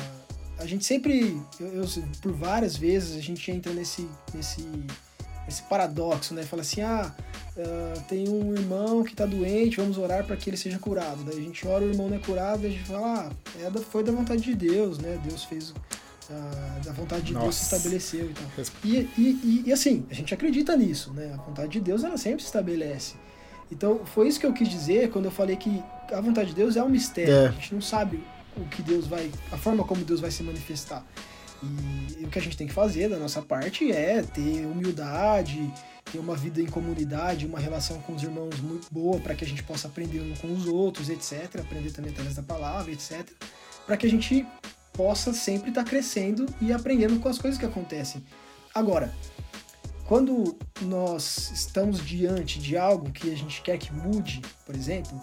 a 0.59 0.66
gente 0.66 0.85
sempre, 0.85 1.40
eu, 1.59 1.68
eu, 1.68 1.87
por 2.20 2.33
várias 2.33 2.76
vezes, 2.76 3.16
a 3.16 3.20
gente 3.20 3.50
entra 3.50 3.72
nesse, 3.72 4.09
nesse, 4.35 4.68
nesse 5.50 5.62
paradoxo, 5.62 6.32
né? 6.32 6.44
Fala 6.44 6.62
assim, 6.62 6.80
ah, 6.80 7.12
uh, 7.56 8.00
tem 8.08 8.28
um 8.28 8.54
irmão 8.54 9.02
que 9.02 9.10
está 9.10 9.26
doente, 9.26 9.78
vamos 9.78 9.98
orar 9.98 10.24
para 10.24 10.36
que 10.36 10.48
ele 10.48 10.56
seja 10.56 10.78
curado. 10.78 11.24
Daí 11.24 11.38
a 11.38 11.42
gente 11.42 11.66
ora, 11.66 11.84
o 11.84 11.90
irmão 11.90 12.08
não 12.08 12.16
é 12.16 12.20
curado, 12.20 12.66
a 12.66 12.70
gente 12.70 12.84
fala, 12.84 13.26
ah, 13.28 13.32
é 13.60 13.68
da, 13.68 13.80
foi 13.80 14.04
da 14.04 14.12
vontade 14.12 14.42
de 14.42 14.54
Deus, 14.54 14.98
né? 14.98 15.20
Deus 15.24 15.44
fez. 15.44 15.70
Uh, 15.70 16.84
da 16.84 16.92
vontade 16.92 17.22
de 17.22 17.32
Nossa. 17.32 17.46
Deus 17.46 17.56
se 17.56 17.64
estabeleceu 17.64 18.30
e 18.30 18.34
tal. 18.34 18.64
E, 18.84 18.96
e, 18.96 19.10
e, 19.18 19.62
e, 19.66 19.72
assim, 19.72 20.06
a 20.08 20.14
gente 20.14 20.32
acredita 20.32 20.76
nisso, 20.76 21.12
né? 21.12 21.32
A 21.34 21.42
vontade 21.42 21.72
de 21.72 21.80
Deus 21.80 22.04
ela 22.04 22.16
sempre 22.16 22.40
se 22.40 22.46
estabelece. 22.46 23.16
Então, 23.68 24.02
foi 24.04 24.28
isso 24.28 24.38
que 24.38 24.46
eu 24.46 24.52
quis 24.52 24.68
dizer 24.68 25.10
quando 25.10 25.24
eu 25.24 25.32
falei 25.32 25.56
que 25.56 25.82
a 26.12 26.20
vontade 26.20 26.50
de 26.50 26.54
Deus 26.54 26.76
é 26.76 26.82
um 26.84 26.88
mistério. 26.88 27.34
É. 27.34 27.48
A 27.48 27.50
gente 27.50 27.74
não 27.74 27.82
sabe 27.82 28.22
o 28.56 28.64
que 28.66 28.80
Deus 28.80 29.08
vai. 29.08 29.28
a 29.50 29.56
forma 29.56 29.82
como 29.82 30.04
Deus 30.04 30.20
vai 30.20 30.30
se 30.30 30.44
manifestar. 30.44 31.04
E, 31.62 32.25
o 32.25 32.29
que 32.29 32.38
a 32.38 32.42
gente 32.42 32.57
tem 32.57 32.66
que 32.66 32.73
fazer 32.73 33.09
da 33.09 33.18
nossa 33.18 33.42
parte 33.42 33.90
é 33.90 34.23
ter 34.23 34.66
humildade, 34.66 35.73
ter 36.11 36.18
uma 36.18 36.35
vida 36.35 36.61
em 36.61 36.66
comunidade, 36.66 37.46
uma 37.46 37.59
relação 37.59 38.01
com 38.01 38.14
os 38.14 38.23
irmãos 38.23 38.61
muito 38.61 38.87
boa 38.90 39.18
para 39.20 39.35
que 39.35 39.44
a 39.44 39.46
gente 39.46 39.62
possa 39.62 39.88
aprender 39.88 40.20
um 40.20 40.35
com 40.37 40.53
os 40.53 40.66
outros, 40.66 41.09
etc. 41.09 41.61
Aprender 41.61 41.90
também 41.90 42.12
através 42.12 42.37
da 42.37 42.42
palavra, 42.42 42.92
etc. 42.92 43.29
Para 43.87 43.96
que 43.96 44.07
a 44.07 44.11
gente 44.11 44.46
possa 44.92 45.33
sempre 45.33 45.70
estar 45.70 45.85
tá 45.85 45.90
crescendo 45.90 46.46
e 46.61 46.73
aprendendo 46.73 47.18
com 47.20 47.29
as 47.29 47.38
coisas 47.38 47.59
que 47.59 47.66
acontecem. 47.66 48.25
Agora, 48.75 49.12
quando 50.07 50.57
nós 50.83 51.51
estamos 51.53 52.05
diante 52.05 52.59
de 52.59 52.77
algo 52.77 53.11
que 53.12 53.33
a 53.33 53.37
gente 53.37 53.62
quer 53.62 53.79
que 53.79 53.92
mude, 53.92 54.42
por 54.66 54.75
exemplo, 54.75 55.20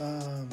ah, 0.00 0.44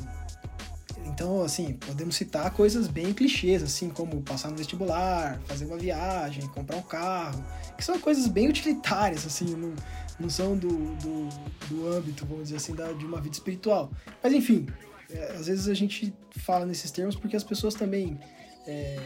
então, 1.06 1.42
assim, 1.42 1.74
podemos 1.74 2.16
citar 2.16 2.52
coisas 2.52 2.88
bem 2.88 3.14
clichês, 3.14 3.62
assim, 3.64 3.90
como 3.90 4.22
passar 4.22 4.50
no 4.50 4.58
vestibular, 4.58 5.40
fazer 5.46 5.66
uma 5.66 5.78
viagem, 5.78 6.48
comprar 6.48 6.78
um 6.78 6.82
carro, 6.82 7.44
que 7.78 7.84
são 7.84 8.00
coisas 8.00 8.28
bem 8.28 8.48
utilitárias, 8.50 9.26
assim, 9.26 9.56
não, 9.56 9.74
não 10.20 10.30
são 10.30 10.56
do, 10.56 10.70
do, 10.96 11.30
do 11.70 11.88
âmbito, 11.88 12.26
vamos 12.26 12.46
dizer 12.46 12.58
assim, 12.58 12.76
da, 12.76 12.92
de 12.94 13.06
uma 13.06 13.20
vida 13.20 13.36
espiritual. 13.36 13.92
Mas, 14.24 14.34
enfim, 14.34 14.68
é, 15.10 15.34
às 15.34 15.48
vezes 15.48 15.68
a 15.68 15.74
gente 15.74 16.14
fala 16.38 16.66
nesses 16.66 16.92
termos 16.92 17.16
porque 17.16 17.36
as 17.36 17.44
pessoas 17.44 17.76
também, 17.76 18.20
é, 18.66 18.98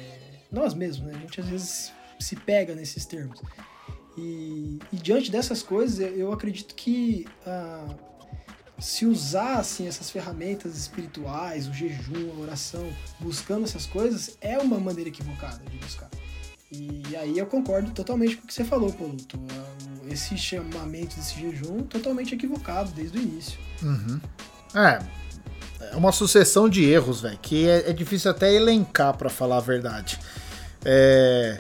nós 0.51 0.73
mesmos, 0.73 1.08
né, 1.08 1.13
a 1.15 1.19
gente 1.19 1.39
às 1.41 1.47
vezes 1.47 1.93
se 2.19 2.36
pega 2.36 2.75
nesses 2.75 3.05
termos. 3.05 3.41
E, 4.17 4.79
e 4.93 4.95
diante 4.95 5.29
dessas 5.29 5.62
coisas, 5.62 5.99
eu 5.99 6.31
acredito 6.31 6.73
que. 6.73 7.27
Ah, 7.45 7.93
se 8.80 9.06
usar 9.06 9.60
assim, 9.60 9.88
essas 9.88 10.10
ferramentas 10.10 10.76
espirituais, 10.78 11.68
o 11.68 11.74
jejum, 11.74 12.32
a 12.38 12.42
oração, 12.42 12.88
buscando 13.20 13.64
essas 13.64 13.86
coisas, 13.86 14.38
é 14.42 14.58
uma 14.58 14.80
maneira 14.80 15.10
equivocada 15.10 15.64
de 15.70 15.78
buscar. 15.78 16.10
E 16.72 17.16
aí 17.16 17.38
eu 17.38 17.46
concordo 17.46 17.92
totalmente 17.92 18.38
com 18.38 18.44
o 18.44 18.48
que 18.48 18.54
você 18.54 18.66
falou, 18.66 18.92
Poluto. 18.92 19.40
Esse 20.10 20.38
chamamento 20.38 21.16
desse 21.16 21.40
jejum 21.40 21.84
totalmente 21.84 22.36
equivocado 22.36 22.92
desde 22.92 23.18
o 23.18 23.22
início. 23.22 23.58
Uhum. 23.82 24.20
É, 24.76 25.00
é 25.92 25.96
uma 25.96 26.12
sucessão 26.12 26.68
de 26.68 26.84
erros, 26.84 27.22
velho, 27.22 27.40
que 27.42 27.68
é, 27.68 27.90
é, 27.90 27.94
difícil 27.94 28.30
até 28.30 28.54
elencar, 28.54 29.16
para 29.18 29.30
falar 29.30 29.58
a 29.58 29.62
verdade. 29.62 30.20
É 30.84 31.60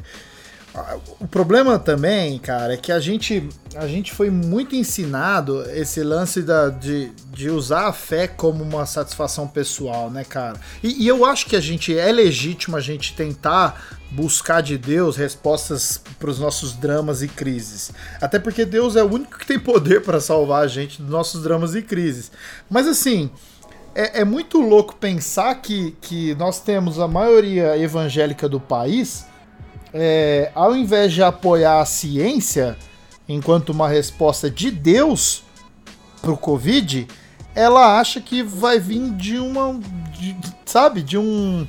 o 1.19 1.27
problema 1.27 1.79
também, 1.79 2.37
cara, 2.37 2.73
é 2.73 2.77
que 2.77 2.91
a 2.91 2.99
gente, 2.99 3.47
a 3.75 3.87
gente 3.87 4.13
foi 4.13 4.29
muito 4.29 4.75
ensinado 4.75 5.63
esse 5.71 6.03
lance 6.03 6.41
da, 6.41 6.69
de, 6.69 7.11
de 7.31 7.49
usar 7.49 7.87
a 7.87 7.93
fé 7.93 8.27
como 8.27 8.63
uma 8.63 8.85
satisfação 8.85 9.47
pessoal, 9.47 10.09
né, 10.09 10.23
cara? 10.23 10.59
E, 10.83 11.03
e 11.03 11.07
eu 11.07 11.23
acho 11.25 11.45
que 11.45 11.55
a 11.55 11.61
gente 11.61 11.97
é 11.97 12.11
legítimo 12.11 12.75
a 12.75 12.81
gente 12.81 13.15
tentar 13.15 13.97
buscar 14.11 14.61
de 14.61 14.77
Deus 14.77 15.15
respostas 15.17 16.01
para 16.19 16.29
os 16.29 16.39
nossos 16.39 16.73
dramas 16.73 17.21
e 17.21 17.27
crises. 17.27 17.91
Até 18.21 18.37
porque 18.37 18.65
Deus 18.65 18.95
é 18.95 19.03
o 19.03 19.11
único 19.11 19.37
que 19.37 19.45
tem 19.45 19.59
poder 19.59 20.01
para 20.01 20.19
salvar 20.19 20.63
a 20.63 20.67
gente 20.67 21.01
dos 21.01 21.09
nossos 21.09 21.41
dramas 21.41 21.73
e 21.73 21.81
crises. 21.81 22.31
Mas 22.69 22.87
assim, 22.87 23.29
é, 23.93 24.21
é 24.21 24.25
muito 24.25 24.59
louco 24.59 24.95
pensar 24.95 25.55
que, 25.55 25.95
que 26.01 26.35
nós 26.35 26.59
temos 26.59 26.99
a 26.99 27.07
maioria 27.07 27.77
evangélica 27.77 28.49
do 28.49 28.59
país 28.59 29.25
é, 29.97 30.51
ao 30.53 30.75
invés 30.75 31.13
de 31.13 31.23
apoiar 31.23 31.79
a 31.79 31.85
ciência 31.85 32.77
enquanto 33.29 33.69
uma 33.69 33.87
resposta 33.87 34.51
de 34.51 34.69
Deus 34.69 35.43
pro 36.21 36.35
Covid, 36.35 37.07
ela 37.55 37.97
acha 37.97 38.19
que 38.19 38.43
vai 38.43 38.77
vir 38.77 39.09
de 39.11 39.37
uma. 39.37 39.79
De, 40.11 40.35
sabe? 40.65 41.01
De 41.01 41.17
um. 41.17 41.65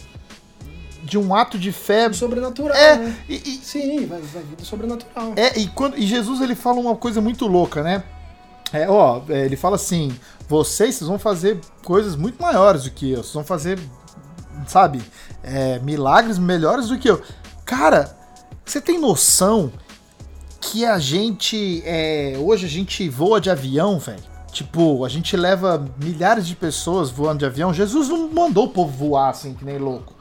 De 1.04 1.16
um 1.16 1.32
ato 1.32 1.56
de 1.56 1.70
fé. 1.70 2.12
Sobrenatural. 2.12 2.76
É, 2.76 2.96
né? 2.96 3.16
e, 3.28 3.34
e, 3.34 3.56
Sim, 3.62 4.06
vai, 4.06 4.20
vai 4.20 4.42
vir 4.42 4.56
do 4.56 4.64
sobrenatural. 4.64 5.34
É, 5.36 5.56
e, 5.56 5.68
quando, 5.68 5.96
e 5.96 6.04
Jesus 6.04 6.40
ele 6.40 6.56
fala 6.56 6.80
uma 6.80 6.96
coisa 6.96 7.20
muito 7.20 7.46
louca, 7.46 7.80
né? 7.80 8.02
É, 8.72 8.88
ó, 8.90 9.22
é, 9.28 9.44
ele 9.44 9.54
fala 9.54 9.76
assim: 9.76 10.12
vocês, 10.48 10.96
vocês 10.96 11.08
vão 11.08 11.18
fazer 11.18 11.60
coisas 11.84 12.16
muito 12.16 12.42
maiores 12.42 12.82
do 12.82 12.90
que 12.90 13.12
eu. 13.12 13.18
Vocês 13.18 13.34
vão 13.34 13.44
fazer, 13.44 13.78
sabe, 14.66 15.00
é, 15.44 15.78
milagres 15.78 16.38
melhores 16.38 16.88
do 16.88 16.98
que 16.98 17.08
eu. 17.08 17.22
Cara, 17.64 18.15
você 18.66 18.80
tem 18.80 18.98
noção 18.98 19.72
que 20.60 20.84
a 20.84 20.98
gente. 20.98 21.82
É, 21.84 22.36
hoje 22.38 22.66
a 22.66 22.68
gente 22.68 23.08
voa 23.08 23.40
de 23.40 23.48
avião, 23.48 23.98
velho? 23.98 24.22
Tipo, 24.50 25.04
a 25.04 25.08
gente 25.08 25.36
leva 25.36 25.86
milhares 26.02 26.46
de 26.46 26.56
pessoas 26.56 27.10
voando 27.10 27.40
de 27.40 27.44
avião. 27.44 27.72
Jesus 27.72 28.08
não 28.08 28.28
mandou 28.28 28.64
o 28.64 28.68
povo 28.68 28.90
voar 28.90 29.30
assim, 29.30 29.54
que 29.54 29.64
nem 29.64 29.78
louco. 29.78 30.14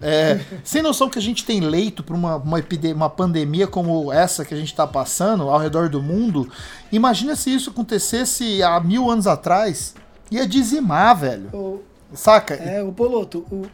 É, 0.00 0.40
sem 0.62 0.82
noção 0.82 1.10
que 1.10 1.18
a 1.18 1.22
gente 1.22 1.44
tem 1.44 1.60
leito 1.60 2.02
para 2.02 2.14
uma, 2.14 2.36
uma, 2.36 2.58
uma 2.94 3.10
pandemia 3.10 3.66
como 3.66 4.12
essa 4.12 4.44
que 4.44 4.54
a 4.54 4.56
gente 4.56 4.70
está 4.70 4.86
passando 4.86 5.48
ao 5.50 5.58
redor 5.58 5.88
do 5.88 6.00
mundo. 6.00 6.48
Imagina 6.92 7.34
se 7.34 7.52
isso 7.52 7.70
acontecesse 7.70 8.62
há 8.62 8.78
mil 8.80 9.10
anos 9.10 9.26
atrás. 9.26 9.94
Ia 10.30 10.46
dizimar, 10.46 11.16
velho. 11.16 11.48
O, 11.52 11.82
Saca? 12.14 12.54
É, 12.54 12.82
o 12.82 12.92
Poloto, 12.92 13.46
o, 13.50 13.66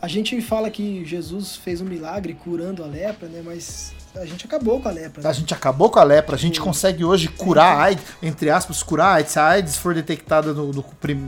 a 0.00 0.06
gente 0.06 0.40
fala 0.40 0.70
que 0.70 1.04
Jesus 1.04 1.56
fez 1.56 1.80
um 1.80 1.84
milagre 1.84 2.34
curando 2.34 2.84
a 2.84 2.86
lepra, 2.86 3.28
né? 3.28 3.42
Mas 3.44 3.92
a 4.14 4.24
gente 4.24 4.46
acabou 4.46 4.80
com 4.80 4.88
a 4.88 4.92
lepra. 4.92 5.22
Né? 5.22 5.28
A 5.28 5.32
gente 5.32 5.52
acabou 5.52 5.90
com 5.90 5.98
a 5.98 6.04
lepra. 6.04 6.36
A 6.36 6.38
gente 6.38 6.60
consegue 6.60 7.04
hoje 7.04 7.28
curar 7.28 7.76
a 7.76 7.82
AIDS, 7.82 8.04
entre 8.22 8.48
aspas, 8.48 8.82
curar 8.82 9.06
a 9.06 9.14
AIDS. 9.14 9.32
Se 9.32 9.38
a 9.38 9.46
AIDS 9.48 9.76
for 9.76 9.94
detectada 9.94 10.52
no, 10.52 10.72
no, 10.72 10.84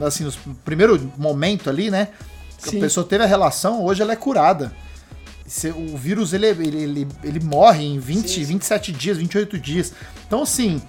assim, 0.07 0.25
no 0.25 0.55
primeiro 0.57 1.13
momento 1.17 1.69
ali, 1.69 1.91
né? 1.91 2.09
Sim. 2.59 2.79
A 2.79 2.81
pessoa 2.81 3.05
teve 3.05 3.25
a 3.25 3.27
relação, 3.27 3.85
hoje 3.85 4.03
ela 4.03 4.13
é 4.13 4.17
curada. 4.17 4.73
O 5.75 5.97
vírus 5.97 6.33
ele, 6.33 6.47
ele, 6.47 6.83
ele, 6.83 7.09
ele 7.25 7.41
morre 7.41 7.85
em 7.85 7.99
20, 7.99 8.29
sim, 8.29 8.35
sim. 8.45 8.45
27 8.45 8.93
dias, 8.93 9.17
28 9.17 9.59
dias. 9.59 9.93
Então, 10.27 10.43
assim, 10.43 10.81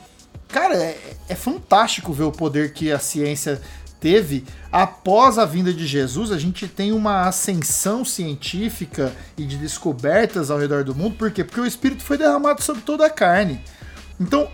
cara, 0.48 0.76
é, 0.76 1.00
é 1.30 1.36
fantástico 1.36 2.14
ver 2.14 2.26
o 2.26 2.32
poder 2.32 2.74
que 2.74 2.92
a 2.92 3.00
ciência 3.00 3.60
teve, 4.02 4.44
após 4.72 5.38
a 5.38 5.46
vinda 5.46 5.72
de 5.72 5.86
Jesus, 5.86 6.32
a 6.32 6.38
gente 6.38 6.68
tem 6.68 6.92
uma 6.92 7.28
ascensão 7.28 8.04
científica 8.04 9.14
e 9.38 9.46
de 9.46 9.56
descobertas 9.58 10.50
ao 10.50 10.58
redor 10.58 10.84
do 10.84 10.96
mundo. 10.96 11.16
Por 11.16 11.32
quê? 11.32 11.44
Porque 11.44 11.62
o 11.62 11.66
Espírito 11.66 12.04
foi 12.04 12.18
derramado 12.18 12.62
sobre 12.64 12.82
toda 12.82 13.06
a 13.06 13.10
carne. 13.10 13.64
Então, 14.20 14.50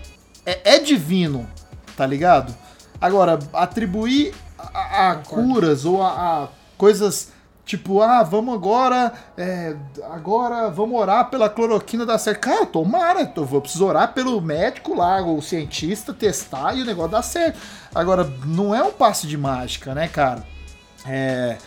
é, 0.45 0.75
é 0.75 0.79
divino, 0.79 1.47
tá 1.95 2.05
ligado? 2.05 2.53
Agora, 2.99 3.39
atribuir 3.53 4.35
a, 4.59 5.11
a 5.11 5.15
curas 5.15 5.85
ou 5.85 6.03
a, 6.03 6.43
a 6.43 6.47
coisas 6.77 7.29
Tipo, 7.67 8.01
ah, 8.01 8.23
vamos 8.23 8.55
agora. 8.55 9.11
É, 9.37 9.75
agora 10.09 10.69
vamos 10.69 10.97
orar 10.97 11.29
pela 11.29 11.49
cloroquina 11.49 12.05
dar 12.05 12.17
certo. 12.17 12.39
Cara, 12.39 12.65
tomara, 12.65 13.29
eu 13.35 13.45
vou 13.45 13.59
precisar 13.59 13.83
orar 13.83 14.13
pelo 14.13 14.39
médico 14.39 14.95
lá, 14.95 15.21
o 15.21 15.41
cientista, 15.41 16.13
testar 16.13 16.75
e 16.77 16.81
o 16.81 16.85
negócio 16.85 17.11
dar 17.11 17.21
certo. 17.21 17.59
Agora, 17.93 18.23
não 18.45 18.73
é 18.73 18.81
um 18.81 18.91
passe 18.93 19.27
de 19.27 19.37
mágica, 19.37 19.93
né, 19.93 20.07
cara? 20.07 20.43
É. 21.05 21.57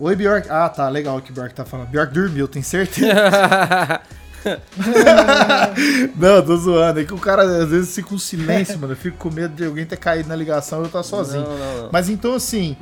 Oi, 0.00 0.16
Bjork. 0.16 0.48
Ah, 0.50 0.68
tá, 0.68 0.88
legal 0.88 1.16
o 1.16 1.22
que 1.22 1.30
o 1.30 1.34
Bjork 1.34 1.54
tá 1.54 1.64
falando. 1.64 1.90
Bjork 1.90 2.12
dormiu, 2.12 2.48
tem 2.48 2.62
certeza. 2.62 3.12
não, 6.16 6.42
tô 6.42 6.56
zoando. 6.56 7.00
É 7.00 7.04
que 7.04 7.14
o 7.14 7.18
cara 7.18 7.42
às 7.42 7.68
vezes 7.68 7.94
fica 7.94 8.14
um 8.14 8.18
silêncio, 8.18 8.78
mano. 8.78 8.92
Eu 8.92 8.96
fico 8.96 9.16
com 9.16 9.30
medo 9.30 9.54
de 9.54 9.64
alguém 9.64 9.84
ter 9.84 9.96
caído 9.96 10.28
na 10.28 10.36
ligação 10.36 10.80
e 10.80 10.82
eu 10.82 10.86
estar 10.86 11.02
sozinho. 11.02 11.44
Não, 11.44 11.58
não, 11.58 11.82
não. 11.82 11.88
Mas 11.92 12.08
então, 12.08 12.34
assim, 12.34 12.76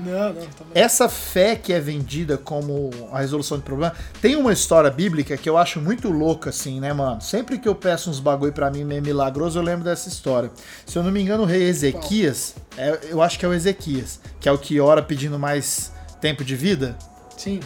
essa 0.75 1.09
fé 1.09 1.57
que 1.57 1.73
é 1.73 1.81
vendida 1.81 2.37
como 2.37 2.91
a 3.13 3.21
resolução 3.21 3.59
de 3.59 3.65
problema. 3.65 3.93
Tem 4.21 4.37
uma 4.37 4.53
história 4.53 4.91
bíblica 4.91 5.37
que 5.37 5.49
eu 5.49 5.57
acho 5.57 5.81
muito 5.81 6.11
louca, 6.11 6.51
assim, 6.51 6.81
né, 6.81 6.93
mano? 6.93 7.21
Sempre 7.21 7.59
que 7.59 7.69
eu 7.69 7.75
peço 7.75 8.11
uns 8.11 8.21
bagulho 8.21 8.53
para 8.53 8.71
mim 8.71 8.85
meio 8.85 9.03
milagroso, 9.03 9.59
eu 9.59 9.63
lembro 9.63 9.85
dessa 9.85 10.09
história. 10.09 10.51
Se 10.85 10.97
eu 10.99 11.03
não 11.03 11.11
me 11.11 11.21
engano, 11.21 11.43
o 11.43 11.47
rei 11.47 11.63
Ezequias, 11.63 12.55
é, 12.77 12.99
eu 13.11 13.23
acho 13.23 13.39
que 13.39 13.45
é 13.45 13.49
o 13.49 13.55
Ezequias, 13.55 14.21
que 14.41 14.49
é 14.49 14.53
o 14.53 14.59
que 14.59 14.81
ora 14.81 15.03
pedindo 15.03 15.39
mais 15.39 15.93
tempo 16.21 16.45
de 16.45 16.57
vida. 16.57 16.97
Sim. 17.37 17.61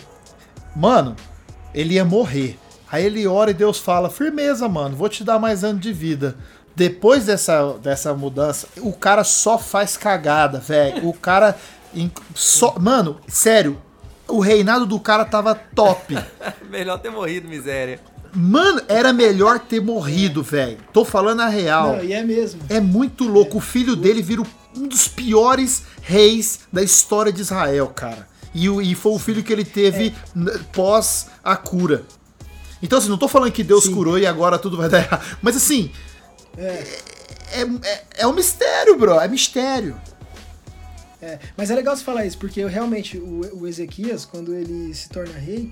Mano, 0.74 1.16
ele 1.74 1.94
ia 1.94 2.04
morrer. 2.04 2.58
Aí 2.90 3.04
ele 3.04 3.26
ora 3.26 3.50
e 3.50 3.54
Deus 3.54 3.78
fala: 3.78 4.10
firmeza, 4.10 4.68
mano, 4.68 4.96
vou 4.96 5.08
te 5.08 5.22
dar 5.22 5.38
mais 5.38 5.62
anos 5.64 5.80
de 5.80 5.92
vida. 5.92 6.36
Depois 6.74 7.26
dessa, 7.26 7.74
dessa 7.74 8.14
mudança, 8.14 8.66
o 8.78 8.92
cara 8.92 9.24
só 9.24 9.58
faz 9.58 9.96
cagada, 9.96 10.58
velho. 10.58 11.08
O 11.08 11.12
cara. 11.12 11.56
Só, 12.34 12.78
mano, 12.78 13.20
sério, 13.26 13.76
o 14.28 14.40
reinado 14.40 14.86
do 14.86 14.98
cara 15.00 15.24
tava 15.24 15.54
top. 15.54 16.16
melhor 16.70 16.98
ter 16.98 17.10
morrido, 17.10 17.48
miséria. 17.48 18.00
Mano, 18.32 18.80
era 18.86 19.12
melhor 19.12 19.58
ter 19.58 19.80
morrido, 19.80 20.42
velho. 20.42 20.78
Tô 20.92 21.04
falando 21.04 21.40
a 21.40 21.48
real. 21.48 21.96
Não, 21.96 22.04
e 22.04 22.12
é 22.12 22.22
mesmo. 22.22 22.60
É 22.68 22.80
muito 22.80 23.24
louco. 23.24 23.54
É. 23.54 23.58
O 23.58 23.60
filho 23.60 23.96
dele 23.96 24.22
vira 24.22 24.42
um 24.76 24.86
dos 24.86 25.08
piores 25.08 25.82
reis 26.00 26.60
da 26.72 26.82
história 26.82 27.32
de 27.32 27.40
Israel, 27.40 27.88
cara. 27.88 28.28
E, 28.54 28.68
e 28.68 28.94
foi 28.94 29.12
o 29.12 29.18
filho 29.18 29.42
que 29.42 29.52
ele 29.52 29.64
teve 29.64 30.14
é. 30.36 30.58
pós 30.72 31.28
a 31.42 31.56
cura. 31.56 32.04
Então, 32.82 32.98
assim, 32.98 33.08
não 33.08 33.18
tô 33.18 33.28
falando 33.28 33.52
que 33.52 33.62
Deus 33.62 33.84
Sim. 33.84 33.94
curou 33.94 34.18
e 34.18 34.26
agora 34.26 34.58
tudo 34.58 34.76
vai 34.76 34.88
dar 34.88 34.98
errado. 34.98 35.38
Mas, 35.42 35.56
assim, 35.56 35.90
é, 36.56 36.84
é, 37.52 37.62
é, 37.62 38.04
é 38.18 38.26
um 38.26 38.32
mistério, 38.32 38.96
bro. 38.96 39.20
É 39.20 39.28
mistério. 39.28 40.00
É, 41.22 41.38
mas 41.56 41.70
é 41.70 41.74
legal 41.74 41.94
você 41.94 42.02
falar 42.02 42.24
isso, 42.24 42.38
porque 42.38 42.64
realmente 42.64 43.18
o, 43.18 43.60
o 43.60 43.66
Ezequias, 43.66 44.24
quando 44.24 44.54
ele 44.54 44.94
se 44.94 45.08
torna 45.10 45.38
rei, 45.38 45.70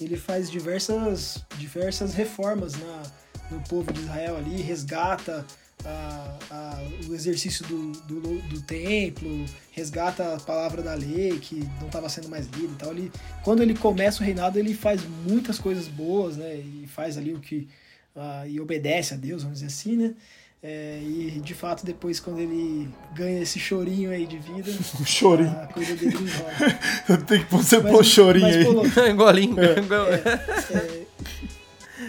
ele 0.00 0.16
faz 0.16 0.50
diversas, 0.50 1.42
diversas 1.56 2.12
reformas 2.12 2.74
na, 2.74 3.02
no 3.50 3.60
povo 3.62 3.90
de 3.92 4.00
Israel 4.00 4.36
ali, 4.36 4.60
resgata 4.60 5.46
a, 5.84 6.38
a, 6.50 6.82
o 7.08 7.14
exercício 7.14 7.66
do, 7.66 7.92
do, 8.02 8.38
do, 8.42 8.62
templo, 8.62 9.44
resgata 9.72 10.34
a 10.34 10.40
palavra 10.40 10.82
da 10.82 10.94
lei 10.94 11.38
que 11.38 11.56
não 11.78 11.86
estava 11.86 12.08
sendo 12.08 12.28
mais 12.28 12.46
lida 12.48 12.72
e 12.72 12.76
tal. 12.76 12.92
Ele, 12.92 13.12
quando 13.42 13.62
ele 13.62 13.74
começa 13.74 14.22
o 14.22 14.26
reinado, 14.26 14.58
ele 14.58 14.74
faz 14.74 15.02
muitas 15.26 15.58
coisas 15.58 15.88
boas, 15.88 16.36
né? 16.36 16.56
E 16.56 16.86
faz 16.86 17.16
ali 17.16 17.32
o 17.32 17.40
que. 17.40 17.68
Uh, 18.14 18.46
e 18.48 18.60
obedece 18.60 19.14
a 19.14 19.16
Deus, 19.16 19.42
vamos 19.42 19.60
dizer 19.60 19.68
assim, 19.68 19.96
né? 19.96 20.14
É, 20.62 21.00
e 21.02 21.40
de 21.42 21.54
fato, 21.54 21.86
depois, 21.86 22.20
quando 22.20 22.38
ele 22.38 22.86
ganha 23.14 23.40
esse 23.40 23.58
chorinho 23.58 24.10
aí 24.10 24.26
de 24.26 24.36
vida, 24.36 24.70
o 25.00 25.04
chorinho. 25.06 25.50
a 25.50 25.66
coisa 25.66 25.96
dele 25.96 26.14
enrola. 26.14 27.18
Tem 27.26 27.42
que 27.42 27.50
você 27.50 27.80
pôr 27.80 28.04
chorinho 28.04 28.46
mas, 28.46 28.56
aí. 28.98 29.14
Pô, 29.14 29.16
golinho. 29.16 29.56
É. 29.58 29.70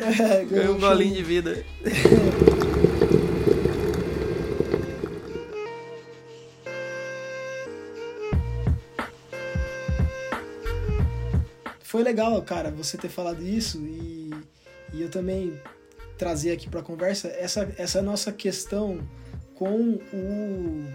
É, 0.01 0.41
é, 0.41 0.45
ganhou 0.45 0.75
um 0.75 0.79
golinho 0.79 1.15
de 1.15 1.23
vida. 1.23 1.63
Foi 12.01 12.03
legal, 12.03 12.41
cara, 12.41 12.71
você 12.71 12.97
ter 12.97 13.09
falado 13.09 13.43
isso 13.43 13.77
e, 13.85 14.31
e 14.91 15.01
eu 15.03 15.09
também 15.09 15.53
trazer 16.17 16.51
aqui 16.51 16.67
para 16.67 16.79
a 16.79 16.83
conversa 16.83 17.27
essa, 17.27 17.71
essa 17.77 18.01
nossa 18.01 18.31
questão 18.31 19.07
com 19.53 19.99
o 20.11 20.85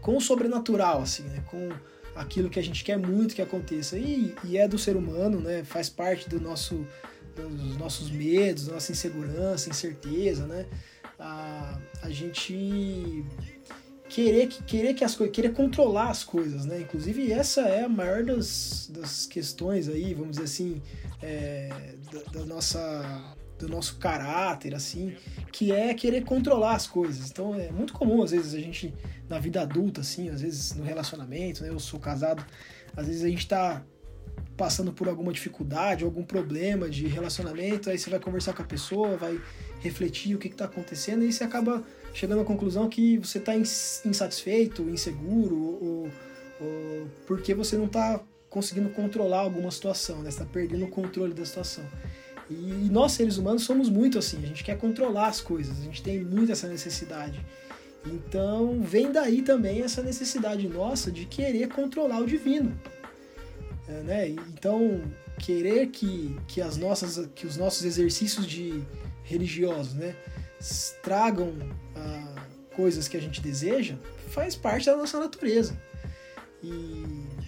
com 0.00 0.16
o 0.16 0.20
sobrenatural, 0.20 1.02
assim, 1.02 1.24
né? 1.24 1.42
Com 1.50 1.70
aquilo 2.14 2.48
que 2.48 2.60
a 2.60 2.62
gente 2.62 2.84
quer 2.84 2.96
muito 2.96 3.34
que 3.34 3.42
aconteça 3.42 3.98
e, 3.98 4.32
e 4.44 4.56
é 4.56 4.68
do 4.68 4.78
ser 4.78 4.94
humano, 4.94 5.40
né? 5.40 5.64
Faz 5.64 5.90
parte 5.90 6.28
do 6.28 6.40
nosso 6.40 6.86
dos 7.34 7.76
nossos 7.76 8.08
medos, 8.08 8.68
nossa 8.68 8.92
insegurança, 8.92 9.68
incerteza, 9.68 10.46
né? 10.46 10.66
A, 11.18 11.80
a 12.02 12.10
gente 12.10 13.24
querer, 14.16 14.46
querer 14.46 14.94
que 14.94 15.04
as 15.04 15.14
coisas, 15.14 15.34
querer 15.34 15.52
controlar 15.52 16.08
as 16.08 16.24
coisas, 16.24 16.64
né? 16.64 16.80
Inclusive 16.80 17.30
essa 17.30 17.60
é 17.60 17.84
a 17.84 17.88
maior 17.88 18.24
das, 18.24 18.90
das 18.90 19.26
questões 19.26 19.90
aí, 19.90 20.14
vamos 20.14 20.38
dizer 20.38 20.44
assim, 20.44 20.80
é, 21.22 21.68
da, 22.10 22.40
da, 22.40 22.46
nossa 22.46 23.36
do 23.58 23.68
nosso 23.68 23.96
caráter, 23.98 24.74
assim, 24.74 25.14
que 25.52 25.70
é 25.70 25.92
querer 25.92 26.24
controlar 26.24 26.76
as 26.76 26.86
coisas. 26.86 27.30
Então 27.30 27.54
é 27.60 27.70
muito 27.70 27.92
comum 27.92 28.22
às 28.22 28.30
vezes 28.30 28.54
a 28.54 28.58
gente 28.58 28.94
na 29.28 29.38
vida 29.38 29.60
adulta, 29.60 30.00
assim, 30.00 30.30
às 30.30 30.40
vezes 30.40 30.74
no 30.74 30.82
relacionamento, 30.82 31.62
né? 31.62 31.68
Eu 31.68 31.78
sou 31.78 32.00
casado, 32.00 32.42
às 32.96 33.06
vezes 33.06 33.22
a 33.22 33.28
gente 33.28 33.46
tá 33.46 33.84
passando 34.56 34.94
por 34.94 35.10
alguma 35.10 35.30
dificuldade, 35.30 36.04
algum 36.04 36.24
problema 36.24 36.88
de 36.88 37.06
relacionamento, 37.06 37.90
aí 37.90 37.98
você 37.98 38.08
vai 38.08 38.18
conversar 38.18 38.54
com 38.54 38.62
a 38.62 38.66
pessoa, 38.66 39.18
vai 39.18 39.38
refletir 39.80 40.34
o 40.34 40.38
que 40.38 40.48
está 40.48 40.64
acontecendo 40.64 41.22
e 41.22 41.30
você 41.30 41.44
acaba 41.44 41.84
chegando 42.16 42.40
à 42.40 42.44
conclusão 42.46 42.88
que 42.88 43.18
você 43.18 43.36
está 43.36 43.54
insatisfeito, 43.54 44.88
inseguro 44.88 45.54
ou, 45.54 46.10
ou 46.58 47.06
porque 47.26 47.52
você 47.52 47.76
não 47.76 47.84
está 47.84 48.18
conseguindo 48.48 48.88
controlar 48.88 49.40
alguma 49.40 49.70
situação, 49.70 50.22
né? 50.22 50.30
está 50.30 50.46
perdendo 50.46 50.86
o 50.86 50.88
controle 50.88 51.34
da 51.34 51.44
situação. 51.44 51.84
E, 52.48 52.54
e 52.54 52.88
nós 52.90 53.12
seres 53.12 53.36
humanos 53.36 53.64
somos 53.64 53.90
muito 53.90 54.18
assim, 54.18 54.38
a 54.38 54.46
gente 54.46 54.64
quer 54.64 54.78
controlar 54.78 55.26
as 55.26 55.42
coisas, 55.42 55.78
a 55.78 55.82
gente 55.82 56.02
tem 56.02 56.24
muito 56.24 56.50
essa 56.50 56.66
necessidade. 56.66 57.38
Então 58.06 58.80
vem 58.80 59.12
daí 59.12 59.42
também 59.42 59.82
essa 59.82 60.00
necessidade 60.00 60.66
nossa 60.66 61.12
de 61.12 61.26
querer 61.26 61.68
controlar 61.68 62.20
o 62.20 62.26
divino. 62.26 62.74
É, 63.86 63.92
né? 64.02 64.28
Então 64.30 65.02
querer 65.38 65.88
que, 65.88 66.34
que, 66.48 66.62
as 66.62 66.78
nossas, 66.78 67.28
que 67.34 67.46
os 67.46 67.58
nossos 67.58 67.84
exercícios 67.84 68.46
de 68.46 68.82
religiosos 69.22 69.92
né, 69.92 70.14
tragam 71.02 71.54
ah, 71.94 72.46
coisas 72.74 73.08
que 73.08 73.16
a 73.16 73.20
gente 73.20 73.40
deseja, 73.40 73.96
faz 74.28 74.54
parte 74.54 74.86
da 74.86 74.96
nossa 74.96 75.18
natureza. 75.18 75.80
E, 76.62 77.04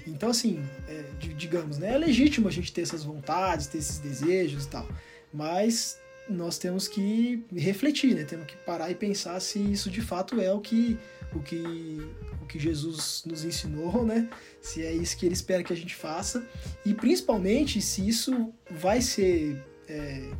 então, 0.07 0.31
assim, 0.31 0.65
é, 0.89 1.05
digamos, 1.37 1.79
né, 1.79 1.95
é 1.95 1.99
legítimo 1.99 2.49
a 2.49 2.51
gente 2.51 2.73
ter 2.73 2.83
essas 2.83 3.05
vontades, 3.05 3.67
ter 3.67 3.79
esses 3.79 3.99
desejos 3.99 4.65
e 4.65 4.69
tal, 4.69 4.89
mas 5.33 5.99
nós 6.29 6.59
temos 6.59 6.87
que 6.87 7.43
refletir, 7.55 8.15
né? 8.15 8.25
Temos 8.25 8.47
que 8.47 8.57
parar 8.59 8.91
e 8.91 8.95
pensar 8.95 9.41
se 9.41 9.59
isso 9.59 9.91
de 9.91 10.03
fato 10.03 10.41
é 10.41 10.53
o 10.53 10.61
que 10.61 10.99
o 11.35 11.41
que 11.41 12.07
o 12.43 12.47
que 12.47 12.59
Jesus 12.59 13.23
nos 13.27 13.45
ensinou, 13.45 14.05
né? 14.05 14.29
Se 14.61 14.85
é 14.85 14.93
isso 14.93 15.17
que 15.17 15.25
ele 15.25 15.35
espera 15.35 15.63
que 15.63 15.73
a 15.73 15.77
gente 15.77 15.95
faça 15.95 16.47
e 16.85 16.93
principalmente 16.93 17.81
se 17.81 18.07
isso 18.07 18.53
vai 18.71 19.01
ser 19.01 19.57
é, 19.89 20.31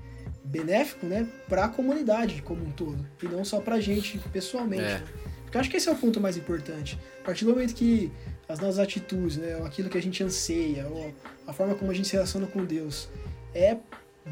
benéfico, 0.49 1.07
né, 1.07 1.27
para 1.49 1.67
a 1.67 1.69
comunidade 1.69 2.43
como 2.43 2.65
um 2.65 2.71
todo 2.71 3.05
e 3.23 3.27
não 3.27 3.45
só 3.45 3.61
para 3.61 3.77
a 3.77 3.81
gente 3.81 4.19
pessoalmente. 4.33 4.83
É. 4.83 4.99
Né? 4.99 5.03
Porque 5.45 5.57
eu 5.57 5.61
acho 5.61 5.71
que 5.71 5.77
esse 5.77 5.89
é 5.89 5.93
o 5.93 5.97
ponto 5.97 6.21
mais 6.21 6.37
importante. 6.37 6.99
A 7.23 7.25
partir 7.27 7.45
do 7.45 7.53
momento 7.53 7.75
que 7.75 8.11
as 8.49 8.59
nossas 8.59 8.79
atitudes, 8.79 9.37
né, 9.37 9.61
aquilo 9.65 9.89
que 9.89 9.99
a 9.99 10.03
gente 10.03 10.23
anseia, 10.23 10.87
ou 10.89 11.15
a 11.47 11.53
forma 11.53 11.75
como 11.75 11.91
a 11.91 11.95
gente 11.95 12.09
se 12.09 12.15
relaciona 12.15 12.47
com 12.47 12.65
Deus 12.65 13.09
é 13.55 13.77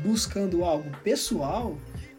buscando 0.03 0.65
algo 0.65 0.91
pessoal, 1.03 1.77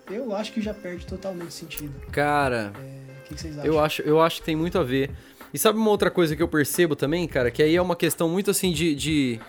eu 0.10 0.36
acho 0.36 0.52
que 0.52 0.62
já 0.62 0.74
perde 0.74 1.06
totalmente 1.06 1.54
sentido. 1.54 1.94
Cara, 2.12 2.72
é, 2.76 3.22
o 3.22 3.24
que, 3.28 3.40
vocês 3.40 3.58
acham? 3.58 3.72
Eu 3.72 3.80
acho, 3.80 4.02
eu 4.04 4.22
acho 4.22 4.40
que 4.40 4.46
tem 4.46 4.56
muito 4.56 4.78
a 4.78 4.84
ver. 4.84 5.12
E 5.54 5.60
sabe 5.60 5.78
uma 5.78 5.90
outra 5.90 6.12
coisa 6.12 6.36
que 6.36 6.42
eu 6.42 6.48
percebo 6.48 6.96
também, 6.96 7.28
cara, 7.28 7.50
que 7.50 7.64
aí 7.64 7.76
é 7.76 7.82
uma 7.82 7.96
questão 7.96 8.30
muito 8.30 8.52
assim 8.52 8.72
de, 8.72 8.96
de 8.96 9.40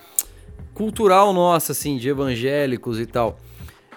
cultural 0.74 1.32
nossa, 1.32 1.72
assim, 1.72 1.96
de 1.96 2.08
evangélicos 2.08 3.00
e 3.00 3.06
tal. 3.06 3.38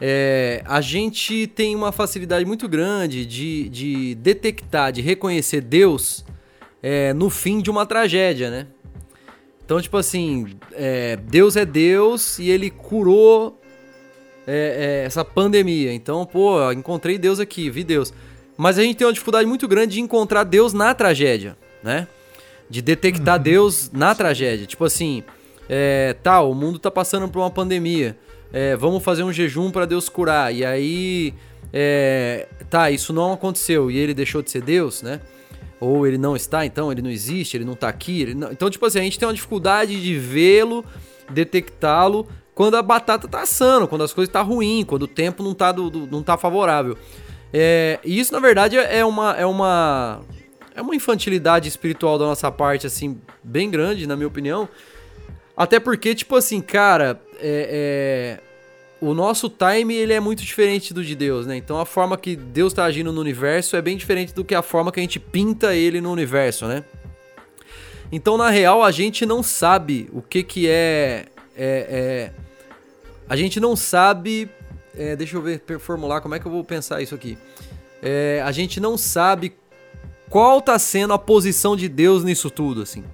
É, 0.03 0.63
a 0.65 0.81
gente 0.81 1.45
tem 1.45 1.75
uma 1.75 1.91
facilidade 1.91 2.43
muito 2.43 2.67
grande 2.67 3.23
de, 3.23 3.69
de 3.69 4.15
detectar, 4.15 4.91
de 4.91 4.99
reconhecer 4.99 5.61
Deus 5.61 6.25
é, 6.81 7.13
no 7.13 7.29
fim 7.29 7.61
de 7.61 7.69
uma 7.69 7.85
tragédia, 7.85 8.49
né? 8.49 8.67
Então, 9.63 9.79
tipo 9.79 9.95
assim, 9.95 10.57
é, 10.73 11.15
Deus 11.17 11.55
é 11.55 11.63
Deus 11.63 12.39
e 12.39 12.49
ele 12.49 12.71
curou 12.71 13.61
é, 14.47 15.01
é, 15.03 15.05
essa 15.05 15.23
pandemia. 15.23 15.93
Então, 15.93 16.25
pô, 16.25 16.71
encontrei 16.71 17.19
Deus 17.19 17.39
aqui, 17.39 17.69
vi 17.69 17.83
Deus. 17.83 18.11
Mas 18.57 18.79
a 18.79 18.81
gente 18.81 18.97
tem 18.97 19.05
uma 19.05 19.13
dificuldade 19.13 19.47
muito 19.47 19.67
grande 19.67 19.93
de 19.93 20.01
encontrar 20.01 20.43
Deus 20.43 20.73
na 20.73 20.93
tragédia, 20.93 21.55
né? 21.83 22.07
De 22.69 22.81
detectar 22.81 23.37
uhum. 23.37 23.43
Deus 23.43 23.91
na 23.91 24.15
tragédia. 24.15 24.65
Tipo 24.65 24.85
assim, 24.85 25.23
é, 25.69 26.15
tá, 26.23 26.41
o 26.41 26.53
mundo 26.53 26.79
tá 26.79 26.89
passando 26.89 27.27
por 27.29 27.39
uma 27.39 27.51
pandemia. 27.51 28.17
É, 28.53 28.75
vamos 28.75 29.03
fazer 29.03 29.23
um 29.23 29.31
jejum 29.31 29.71
para 29.71 29.85
Deus 29.85 30.09
curar. 30.09 30.53
E 30.53 30.65
aí, 30.65 31.33
é, 31.73 32.47
tá, 32.69 32.91
isso 32.91 33.13
não 33.13 33.33
aconteceu 33.33 33.89
e 33.89 33.97
ele 33.97 34.13
deixou 34.13 34.41
de 34.41 34.51
ser 34.51 34.61
Deus, 34.61 35.01
né? 35.01 35.19
Ou 35.79 36.05
ele 36.05 36.17
não 36.17 36.35
está, 36.35 36.65
então 36.65 36.91
ele 36.91 37.01
não 37.01 37.09
existe, 37.09 37.57
ele 37.57 37.65
não 37.65 37.75
tá 37.75 37.87
aqui. 37.87 38.33
Não... 38.35 38.51
Então, 38.51 38.69
tipo 38.69 38.85
assim, 38.85 38.99
a 38.99 39.03
gente 39.03 39.17
tem 39.17 39.27
uma 39.27 39.33
dificuldade 39.33 40.01
de 40.01 40.17
vê-lo, 40.17 40.85
detectá-lo 41.29 42.27
quando 42.53 42.75
a 42.75 42.81
batata 42.81 43.27
tá 43.27 43.41
assando, 43.41 43.87
quando 43.87 44.03
as 44.03 44.13
coisas 44.13 44.31
tá 44.31 44.41
ruim, 44.41 44.83
quando 44.85 45.03
o 45.03 45.07
tempo 45.07 45.41
não 45.41 45.53
tá, 45.53 45.71
do, 45.71 45.89
do 45.89 46.07
não 46.07 46.21
tá 46.21 46.37
favorável. 46.37 46.97
É, 47.53 47.99
e 48.03 48.19
isso, 48.19 48.31
na 48.31 48.39
verdade, 48.39 48.77
é 48.77 49.03
uma, 49.03 49.35
é 49.35 49.45
uma 49.45 50.21
é 50.75 50.81
uma 50.81 50.95
infantilidade 50.95 51.67
espiritual 51.67 52.17
da 52.17 52.25
nossa 52.25 52.51
parte, 52.51 52.87
assim, 52.87 53.19
bem 53.43 53.69
grande, 53.69 54.07
na 54.07 54.15
minha 54.15 54.27
opinião. 54.27 54.69
Até 55.55 55.79
porque, 55.79 56.15
tipo 56.15 56.35
assim, 56.35 56.61
cara, 56.61 57.21
é, 57.41 58.39
é, 58.39 58.39
o 58.99 59.13
nosso 59.13 59.49
time 59.49 59.95
ele 59.95 60.13
é 60.13 60.19
muito 60.19 60.43
diferente 60.43 60.93
do 60.93 61.03
de 61.03 61.15
Deus, 61.15 61.47
né? 61.47 61.57
Então 61.57 61.79
a 61.79 61.85
forma 61.85 62.17
que 62.17 62.35
Deus 62.35 62.71
está 62.71 62.85
agindo 62.85 63.11
no 63.11 63.19
universo 63.19 63.75
é 63.75 63.81
bem 63.81 63.97
diferente 63.97 64.33
do 64.33 64.45
que 64.45 64.53
a 64.53 64.61
forma 64.61 64.91
que 64.91 64.99
a 64.99 65.03
gente 65.03 65.19
pinta 65.19 65.75
ele 65.75 65.99
no 65.99 66.11
universo, 66.11 66.67
né? 66.67 66.83
Então, 68.11 68.37
na 68.37 68.49
real, 68.49 68.83
a 68.83 68.91
gente 68.91 69.25
não 69.25 69.41
sabe 69.41 70.09
o 70.11 70.21
que 70.21 70.43
que 70.43 70.67
é... 70.67 71.27
é, 71.55 72.29
é 72.29 72.31
a 73.27 73.35
gente 73.37 73.59
não 73.59 73.75
sabe... 73.75 74.49
É, 74.93 75.15
deixa 75.15 75.37
eu 75.37 75.41
ver, 75.41 75.63
formular 75.79 76.19
como 76.19 76.35
é 76.35 76.39
que 76.39 76.45
eu 76.45 76.51
vou 76.51 76.65
pensar 76.65 77.01
isso 77.01 77.15
aqui. 77.15 77.37
É, 78.01 78.41
a 78.43 78.51
gente 78.51 78.81
não 78.81 78.97
sabe 78.97 79.53
qual 80.29 80.61
tá 80.61 80.77
sendo 80.77 81.13
a 81.13 81.17
posição 81.17 81.77
de 81.77 81.87
Deus 81.87 82.25
nisso 82.25 82.49
tudo, 82.49 82.81
assim. 82.81 83.05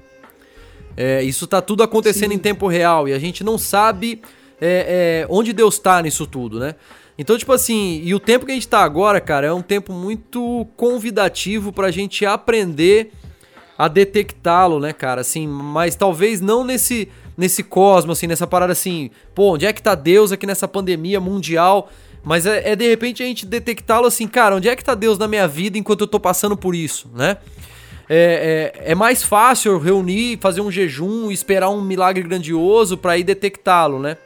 É, 0.97 1.21
isso 1.21 1.45
tá 1.45 1.61
tudo 1.61 1.83
acontecendo 1.83 2.31
Sim. 2.31 2.37
em 2.37 2.39
tempo 2.39 2.67
real 2.67 3.07
e 3.07 3.13
a 3.13 3.19
gente 3.19 3.43
não 3.43 3.57
sabe 3.57 4.19
é, 4.59 5.23
é, 5.23 5.27
onde 5.29 5.53
Deus 5.53 5.77
tá 5.77 6.01
nisso 6.01 6.25
tudo, 6.25 6.59
né? 6.59 6.73
Então, 7.19 7.37
tipo 7.37 7.53
assim, 7.53 8.01
e 8.03 8.13
o 8.13 8.19
tempo 8.19 8.45
que 8.45 8.51
a 8.51 8.55
gente 8.55 8.67
tá 8.67 8.79
agora, 8.79 9.21
cara, 9.21 9.47
é 9.47 9.53
um 9.53 9.61
tempo 9.61 9.93
muito 9.93 10.67
convidativo 10.75 11.71
pra 11.71 11.91
gente 11.91 12.25
aprender 12.25 13.11
a 13.77 13.87
detectá-lo, 13.87 14.79
né, 14.79 14.91
cara? 14.91 15.21
Assim, 15.21 15.47
mas 15.47 15.95
talvez 15.95 16.41
não 16.41 16.63
nesse 16.63 17.07
nesse 17.37 17.61
cosmos, 17.61 18.17
assim, 18.17 18.25
nessa 18.25 18.47
parada 18.47 18.73
assim, 18.73 19.11
pô, 19.35 19.53
onde 19.53 19.67
é 19.67 19.71
que 19.71 19.81
tá 19.81 19.93
Deus 19.93 20.31
aqui 20.31 20.47
nessa 20.47 20.67
pandemia 20.67 21.21
mundial? 21.21 21.87
Mas 22.23 22.47
é, 22.47 22.71
é 22.71 22.75
de 22.75 22.87
repente 22.89 23.21
a 23.21 23.27
gente 23.27 23.45
detectá-lo 23.45 24.07
assim, 24.07 24.27
cara, 24.27 24.55
onde 24.55 24.67
é 24.67 24.75
que 24.75 24.83
tá 24.83 24.95
Deus 24.95 25.19
na 25.19 25.27
minha 25.27 25.47
vida 25.47 25.77
enquanto 25.77 26.01
eu 26.01 26.07
tô 26.07 26.19
passando 26.19 26.57
por 26.57 26.73
isso, 26.73 27.07
né? 27.13 27.37
É, 28.09 28.73
é, 28.85 28.91
é 28.91 28.95
mais 28.95 29.21
fácil 29.21 29.77
reunir, 29.77 30.37
fazer 30.39 30.61
um 30.61 30.71
jejum, 30.71 31.29
esperar 31.29 31.69
um 31.69 31.81
milagre 31.81 32.23
grandioso 32.23 32.97
para 32.97 33.17
ir 33.17 33.23
detectá-lo, 33.23 33.99
né? 33.99 34.17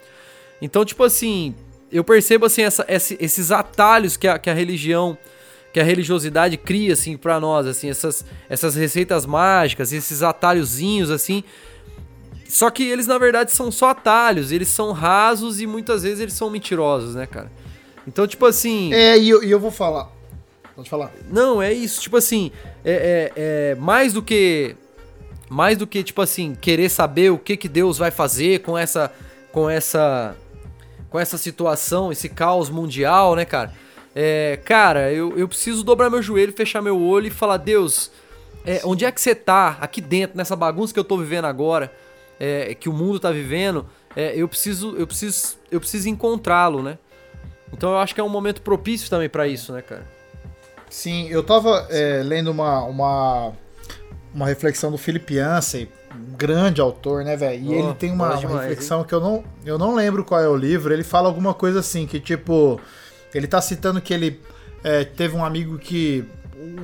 Então, 0.61 0.86
tipo 0.86 1.03
assim, 1.03 1.55
eu 1.91 2.03
percebo 2.03 2.45
assim 2.45 2.61
essa, 2.61 2.86
esses 2.88 3.51
atalhos 3.51 4.15
que 4.15 4.27
a, 4.27 4.38
que 4.38 4.49
a 4.49 4.53
religião, 4.53 5.17
que 5.73 5.79
a 5.79 5.84
religiosidade 5.84 6.57
cria 6.57 6.93
assim 6.93 7.17
para 7.17 7.39
nós, 7.39 7.65
assim, 7.65 7.89
essas, 7.89 8.23
essas 8.47 8.75
receitas 8.75 9.25
mágicas, 9.25 9.91
esses 9.91 10.21
atalhozinhos 10.21 11.09
assim. 11.09 11.43
Só 12.47 12.69
que 12.69 12.84
eles 12.84 13.07
na 13.07 13.17
verdade 13.17 13.51
são 13.51 13.71
só 13.71 13.89
atalhos, 13.89 14.51
eles 14.51 14.67
são 14.67 14.91
rasos 14.91 15.59
e 15.59 15.65
muitas 15.65 16.03
vezes 16.03 16.19
eles 16.19 16.34
são 16.34 16.49
mentirosos, 16.49 17.15
né, 17.15 17.25
cara? 17.25 17.51
Então, 18.07 18.27
tipo 18.27 18.45
assim. 18.45 18.93
É, 18.93 19.17
e 19.17 19.29
eu, 19.29 19.43
e 19.43 19.49
eu 19.49 19.59
vou 19.59 19.71
falar. 19.71 20.11
Pode 20.82 20.89
falar. 20.89 21.11
Não, 21.29 21.61
é 21.61 21.71
isso. 21.71 22.01
Tipo 22.01 22.17
assim, 22.17 22.51
é, 22.84 23.32
é, 23.36 23.71
é, 23.71 23.75
mais 23.75 24.13
do 24.13 24.21
que. 24.21 24.75
Mais 25.49 25.77
do 25.77 25.86
que, 25.86 26.01
tipo 26.01 26.21
assim, 26.21 26.55
querer 26.55 26.89
saber 26.89 27.29
o 27.29 27.38
que, 27.38 27.57
que 27.57 27.67
Deus 27.67 27.97
vai 27.97 28.09
fazer 28.09 28.59
com 28.61 28.77
essa. 28.77 29.11
Com 29.51 29.69
essa. 29.69 30.36
Com 31.09 31.19
essa 31.19 31.38
situação, 31.38 32.11
esse 32.11 32.29
caos 32.29 32.69
mundial, 32.69 33.36
né, 33.36 33.43
cara? 33.43 33.73
É, 34.15 34.59
cara, 34.63 35.11
eu, 35.11 35.38
eu 35.38 35.47
preciso 35.47 35.84
dobrar 35.84 36.09
meu 36.09 36.21
joelho, 36.21 36.53
fechar 36.53 36.82
meu 36.82 36.99
olho 36.99 37.27
e 37.27 37.29
falar, 37.29 37.57
Deus, 37.57 38.11
é, 38.65 38.82
onde 38.86 39.05
é 39.05 39.11
que 39.11 39.19
você 39.19 39.36
tá 39.36 39.77
aqui 39.82 39.99
dentro, 39.99 40.38
nessa 40.38 40.55
bagunça 40.55 40.93
que 40.93 40.99
eu 40.99 41.03
tô 41.03 41.17
vivendo 41.17 41.45
agora, 41.45 41.93
é, 42.39 42.73
que 42.73 42.88
o 42.88 42.93
mundo 42.93 43.19
tá 43.19 43.29
vivendo? 43.29 43.86
É, 44.15 44.34
eu 44.36 44.47
preciso, 44.47 44.95
eu 44.95 45.05
preciso, 45.05 45.57
eu 45.69 45.79
preciso 45.79 46.09
encontrá-lo, 46.09 46.82
né? 46.82 46.97
Então 47.73 47.91
eu 47.91 47.97
acho 47.97 48.15
que 48.15 48.21
é 48.21 48.23
um 48.23 48.29
momento 48.29 48.61
propício 48.61 49.09
também 49.09 49.29
para 49.29 49.47
isso, 49.47 49.73
né, 49.73 49.82
cara? 49.82 50.05
Sim, 50.91 51.29
eu 51.29 51.41
tava 51.41 51.87
é, 51.89 52.21
lendo 52.21 52.51
uma, 52.51 52.83
uma, 52.83 53.53
uma 54.35 54.45
reflexão 54.45 54.91
do 54.91 54.97
Philip 54.97 55.33
Yancey, 55.33 55.89
um 56.13 56.35
grande 56.35 56.81
autor, 56.81 57.23
né, 57.23 57.37
velho? 57.37 57.63
E 57.63 57.69
oh, 57.69 57.73
ele 57.79 57.93
tem 57.93 58.11
uma, 58.11 58.35
demais, 58.35 58.43
uma 58.43 58.61
reflexão 58.61 58.99
hein? 58.99 59.05
que 59.07 59.13
eu 59.15 59.21
não, 59.21 59.41
eu 59.65 59.77
não 59.77 59.95
lembro 59.95 60.25
qual 60.25 60.41
é 60.41 60.49
o 60.49 60.55
livro. 60.55 60.93
Ele 60.93 61.05
fala 61.05 61.29
alguma 61.29 61.53
coisa 61.53 61.79
assim, 61.79 62.05
que 62.05 62.19
tipo. 62.19 62.77
Ele 63.33 63.47
tá 63.47 63.61
citando 63.61 64.01
que 64.01 64.13
ele 64.13 64.41
é, 64.83 65.05
teve 65.05 65.33
um 65.33 65.45
amigo 65.45 65.79
que. 65.79 66.25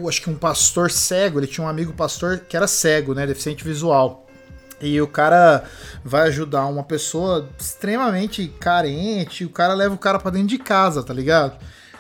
Acho 0.07 0.21
que 0.21 0.29
um 0.29 0.35
pastor 0.35 0.89
cego, 0.89 1.41
ele 1.41 1.45
tinha 1.45 1.67
um 1.67 1.69
amigo 1.69 1.91
pastor 1.91 2.39
que 2.39 2.55
era 2.55 2.65
cego, 2.65 3.13
né? 3.13 3.27
Deficiente 3.27 3.61
visual. 3.61 4.25
E 4.79 5.01
o 5.01 5.07
cara 5.07 5.65
vai 6.01 6.29
ajudar 6.29 6.65
uma 6.67 6.83
pessoa 6.83 7.49
extremamente 7.59 8.47
carente, 8.59 9.43
o 9.43 9.49
cara 9.49 9.73
leva 9.73 9.93
o 9.93 9.97
cara 9.97 10.17
para 10.17 10.31
dentro 10.31 10.47
de 10.47 10.57
casa, 10.57 11.03
tá 11.03 11.13
ligado? 11.13 11.57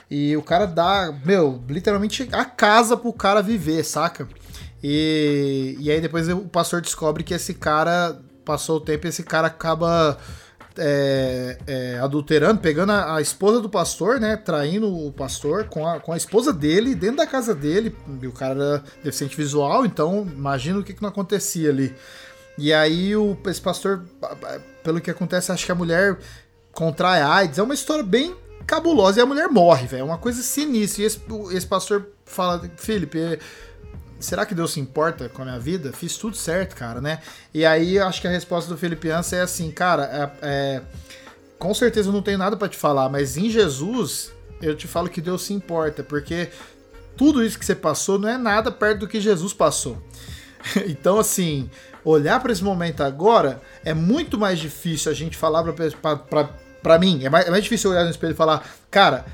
E 0.09 0.37
o 0.37 0.41
cara 0.41 0.65
dá, 0.65 1.13
meu, 1.25 1.61
literalmente 1.67 2.27
a 2.31 2.45
casa 2.45 2.95
pro 2.95 3.11
cara 3.11 3.41
viver, 3.41 3.83
saca? 3.83 4.27
E, 4.81 5.75
e 5.79 5.91
aí 5.91 5.99
depois 5.99 6.29
o 6.29 6.47
pastor 6.47 6.81
descobre 6.81 7.23
que 7.23 7.33
esse 7.33 7.53
cara 7.53 8.19
passou 8.45 8.77
o 8.77 8.81
tempo 8.81 9.05
e 9.05 9.09
esse 9.09 9.23
cara 9.23 9.47
acaba 9.47 10.17
é, 10.77 11.57
é, 11.67 11.99
adulterando, 11.99 12.61
pegando 12.61 12.91
a, 12.91 13.15
a, 13.15 13.21
esposa 13.21 13.59
do 13.59 13.69
pastor, 13.69 14.19
né? 14.19 14.37
Traindo 14.37 14.87
o 14.87 15.11
pastor 15.11 15.65
com 15.65 15.85
a, 15.85 15.99
com 15.99 16.13
a 16.13 16.17
esposa 16.17 16.53
dele 16.53 16.95
dentro 16.95 17.17
da 17.17 17.27
casa 17.27 17.53
dele. 17.53 17.95
E 18.21 18.27
o 18.27 18.31
cara 18.31 18.53
era 18.53 18.83
deficiente 19.03 19.35
visual, 19.35 19.85
então 19.85 20.25
imagina 20.31 20.79
o 20.79 20.83
que, 20.83 20.93
que 20.93 21.01
não 21.01 21.09
acontecia 21.09 21.69
ali. 21.69 21.93
E 22.57 22.73
aí 22.73 23.15
o, 23.15 23.37
esse 23.47 23.61
pastor, 23.61 24.05
pelo 24.83 25.01
que 25.01 25.11
acontece, 25.11 25.51
acho 25.51 25.65
que 25.65 25.71
a 25.71 25.75
mulher 25.75 26.17
contrai 26.71 27.21
AIDS. 27.21 27.59
É 27.59 27.63
uma 27.63 27.73
história 27.73 28.03
bem 28.03 28.35
cabulosa 28.67 29.19
e 29.19 29.23
a 29.23 29.25
mulher 29.25 29.47
morre, 29.47 29.87
velho. 29.87 30.01
É 30.01 30.03
uma 30.03 30.17
coisa 30.17 30.43
sinistra. 30.43 31.01
E 31.01 31.05
esse, 31.05 31.21
esse 31.53 31.65
pastor 31.65 32.05
fala, 32.25 32.69
Felipe, 32.75 33.39
será 34.19 34.45
que 34.45 34.53
Deus 34.53 34.73
se 34.73 34.79
importa 34.79 35.29
com 35.29 35.41
a 35.41 35.45
minha 35.45 35.59
vida? 35.59 35.93
Fiz 35.93 36.17
tudo 36.17 36.35
certo, 36.35 36.75
cara, 36.75 36.99
né? 36.99 37.19
E 37.53 37.65
aí 37.65 37.97
acho 37.97 38.21
que 38.21 38.27
a 38.27 38.31
resposta 38.31 38.69
do 38.69 38.77
Felipe 38.77 39.09
Ança 39.09 39.37
é 39.37 39.41
assim, 39.41 39.71
cara, 39.71 40.03
é, 40.03 40.47
é, 40.47 40.81
com 41.57 41.73
certeza 41.73 42.09
eu 42.09 42.13
não 42.13 42.21
tenho 42.21 42.37
nada 42.37 42.57
para 42.57 42.67
te 42.67 42.77
falar, 42.77 43.09
mas 43.09 43.37
em 43.37 43.49
Jesus 43.49 44.31
eu 44.61 44.75
te 44.75 44.87
falo 44.87 45.09
que 45.09 45.21
Deus 45.21 45.43
se 45.43 45.53
importa, 45.53 46.03
porque 46.03 46.49
tudo 47.15 47.43
isso 47.43 47.57
que 47.57 47.65
você 47.65 47.75
passou 47.75 48.19
não 48.19 48.27
é 48.27 48.37
nada 48.37 48.71
perto 48.71 48.99
do 48.99 49.07
que 49.07 49.21
Jesus 49.21 49.53
passou. 49.53 50.01
então, 50.87 51.17
assim, 51.17 51.69
olhar 52.03 52.39
para 52.41 52.51
esse 52.51 52.63
momento 52.63 53.01
agora, 53.01 53.61
é 53.85 53.93
muito 53.93 54.37
mais 54.37 54.59
difícil 54.59 55.11
a 55.11 55.15
gente 55.15 55.37
falar 55.37 55.63
para 55.63 56.49
mim, 56.99 57.21
é 57.23 57.29
mais, 57.29 57.47
é 57.47 57.49
mais 57.49 57.63
difícil 57.63 57.89
olhar 57.89 58.03
no 58.03 58.11
espelho 58.11 58.33
e 58.33 58.35
falar, 58.35 58.63
cara, 58.91 59.25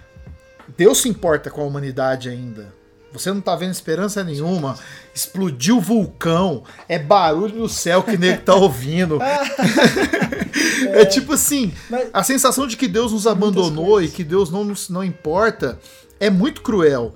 Deus 0.78 1.02
se 1.02 1.10
importa 1.10 1.50
com 1.50 1.62
a 1.62 1.66
humanidade 1.66 2.30
ainda. 2.30 2.74
Você 3.12 3.32
não 3.32 3.42
tá 3.42 3.56
vendo 3.56 3.72
esperança 3.72 4.24
nenhuma. 4.24 4.76
Explodiu 5.14 5.78
o 5.78 5.82
vulcão. 5.82 6.64
É 6.90 6.98
barulho 6.98 7.56
no 7.56 7.70
céu 7.70 8.02
que 8.02 8.18
nego 8.18 8.42
tá 8.42 8.56
ouvindo. 8.56 9.20
é. 9.22 11.02
é. 11.02 11.06
tipo 11.06 11.34
assim, 11.34 11.72
a 12.12 12.24
sensação 12.24 12.66
de 12.66 12.76
que 12.76 12.88
Deus 12.88 13.12
nos 13.12 13.28
abandonou 13.28 14.02
e 14.02 14.08
que 14.08 14.24
Deus 14.24 14.50
não 14.50 14.64
nos 14.64 14.90
não 14.90 15.04
importa 15.04 15.78
é 16.20 16.30
muito 16.32 16.64
cruel. 16.64 17.14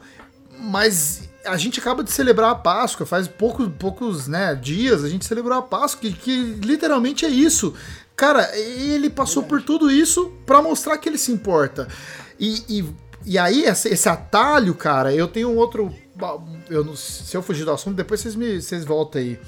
Mas 0.59 1.27
a 1.45 1.57
gente 1.57 1.79
acaba 1.79 2.03
de 2.03 2.11
celebrar 2.11 2.51
a 2.51 2.55
Páscoa, 2.55 3.05
faz 3.05 3.27
poucos, 3.27 3.69
poucos 3.79 4.27
né, 4.27 4.53
dias 4.53 5.03
a 5.03 5.09
gente 5.09 5.25
celebrou 5.25 5.57
a 5.57 5.61
Páscoa, 5.61 6.01
que, 6.01 6.13
que 6.13 6.37
literalmente 6.61 7.25
é 7.25 7.29
isso. 7.29 7.73
Cara, 8.17 8.57
ele 8.57 9.11
passou 9.11 9.43
por 9.43 9.61
tudo 9.61 9.91
isso 9.91 10.31
para 10.43 10.59
mostrar 10.59 10.97
que 10.97 11.07
ele 11.07 11.19
se 11.19 11.31
importa. 11.31 11.87
E, 12.39 12.63
e, 12.67 12.95
e 13.23 13.37
aí, 13.37 13.63
esse, 13.63 14.09
atalho, 14.09 14.73
cara, 14.73 15.13
eu 15.13 15.27
tenho 15.27 15.51
um 15.51 15.55
outro. 15.55 15.93
Eu, 16.67 16.95
se 16.95 17.37
eu 17.37 17.43
fugir 17.43 17.63
do 17.63 17.71
assunto, 17.71 17.95
depois 17.95 18.19
vocês, 18.19 18.35
me, 18.35 18.59
vocês 18.59 18.83
voltam 18.83 19.21
aí. 19.21 19.39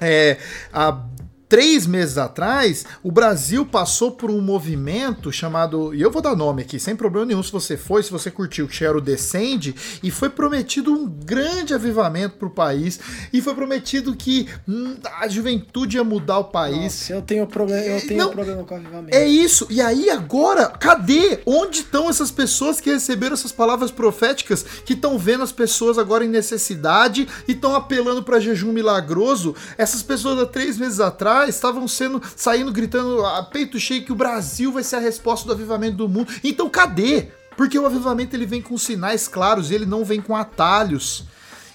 É, 0.00 0.38
a 0.72 1.04
três 1.48 1.86
meses 1.86 2.18
atrás, 2.18 2.84
o 3.02 3.10
Brasil 3.10 3.64
passou 3.64 4.12
por 4.12 4.30
um 4.30 4.40
movimento 4.40 5.30
chamado. 5.32 5.94
E 5.94 6.02
eu 6.02 6.10
vou 6.10 6.22
dar 6.22 6.34
nome 6.34 6.62
aqui, 6.62 6.78
sem 6.78 6.96
problema 6.96 7.26
nenhum, 7.26 7.42
se 7.42 7.52
você 7.52 7.76
foi, 7.76 8.02
se 8.02 8.10
você 8.10 8.30
curtiu, 8.30 8.66
que 8.66 8.84
era 8.84 8.96
o 8.96 9.00
Descende, 9.00 9.74
e 10.02 10.10
foi 10.10 10.28
prometido 10.28 10.92
um 10.92 11.06
grande 11.06 11.74
avivamento 11.74 12.36
para 12.36 12.48
o 12.48 12.50
país, 12.50 12.98
e 13.32 13.40
foi 13.40 13.54
prometido 13.54 14.14
que 14.14 14.48
hum, 14.68 14.96
a 15.20 15.28
juventude 15.28 15.96
ia 15.96 16.04
mudar 16.04 16.38
o 16.38 16.44
país. 16.44 16.76
Nossa, 16.76 17.12
eu 17.12 17.22
tenho 17.22 17.46
problema, 17.46 17.86
eu 17.86 18.06
tenho 18.06 18.24
Não, 18.24 18.30
problema 18.30 18.64
com 18.64 18.74
o 18.74 18.78
avivamento. 18.78 19.16
É 19.16 19.26
isso. 19.26 19.66
E 19.70 19.80
aí 19.80 20.10
agora, 20.10 20.66
cadê? 20.66 21.40
Onde 21.46 21.78
estão 21.78 22.08
essas 22.08 22.30
pessoas 22.30 22.80
que 22.80 22.90
receberam 22.90 23.34
essas 23.34 23.52
palavras 23.52 23.90
proféticas, 23.90 24.64
que 24.84 24.94
estão 24.94 25.18
vendo 25.18 25.42
as 25.42 25.52
pessoas 25.52 25.98
agora 25.98 26.24
em 26.24 26.28
necessidade 26.28 27.28
e 27.46 27.52
estão 27.52 27.74
apelando 27.74 28.22
para 28.22 28.40
jejum 28.40 28.72
milagroso? 28.72 29.54
Essas 29.78 30.02
pessoas 30.02 30.40
há 30.40 30.46
três 30.46 30.78
meses 30.78 31.00
atrás 31.00 31.35
estavam 31.44 31.86
sendo 31.86 32.22
saindo 32.34 32.72
gritando 32.72 33.24
a 33.24 33.42
peito 33.42 33.78
cheio 33.78 34.04
que 34.04 34.12
o 34.12 34.16
Brasil 34.16 34.72
vai 34.72 34.82
ser 34.82 34.96
a 34.96 35.00
resposta 35.00 35.46
do 35.46 35.52
avivamento 35.52 35.96
do 35.96 36.08
mundo. 36.08 36.32
Então 36.42 36.68
cadê? 36.68 37.28
Porque 37.56 37.78
o 37.78 37.86
avivamento 37.86 38.36
ele 38.36 38.46
vem 38.46 38.62
com 38.62 38.76
sinais 38.76 39.26
claros, 39.28 39.70
ele 39.70 39.86
não 39.86 40.04
vem 40.04 40.20
com 40.20 40.36
atalhos. 40.36 41.24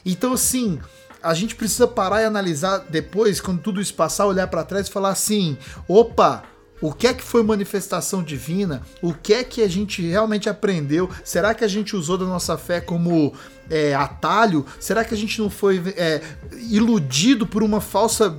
Então 0.06 0.34
assim, 0.34 0.80
a 1.22 1.34
gente 1.34 1.56
precisa 1.56 1.88
parar 1.88 2.22
e 2.22 2.26
analisar 2.26 2.80
depois, 2.90 3.40
quando 3.40 3.62
tudo 3.62 3.82
isso 3.82 3.94
passar, 3.94 4.26
olhar 4.26 4.48
para 4.48 4.64
trás 4.64 4.88
e 4.88 4.92
falar 4.92 5.10
assim: 5.10 5.58
opa, 5.88 6.44
o 6.82 6.92
que 6.92 7.06
é 7.06 7.14
que 7.14 7.24
foi 7.24 7.44
manifestação 7.44 8.24
divina? 8.24 8.82
O 9.02 9.14
que 9.14 9.34
é 9.36 9.44
que 9.44 9.62
a 9.62 9.68
gente 9.68 10.02
realmente 10.02 10.50
aprendeu? 10.50 11.10
Será 11.24 11.54
que 11.54 11.64
a 11.64 11.68
gente 11.68 11.96
usou 11.96 12.18
da 12.18 12.26
nossa 12.26 12.58
fé 12.58 12.82
como 12.82 13.34
é, 13.70 13.94
atalho? 13.94 14.66
Será 14.80 15.06
que 15.06 15.14
a 15.14 15.18
gente 15.18 15.40
não 15.40 15.50
foi 15.50 15.80
é, 15.96 16.22
iludido 16.58 17.46
por 17.46 17.62
uma 17.62 17.80
falsa 17.80 18.36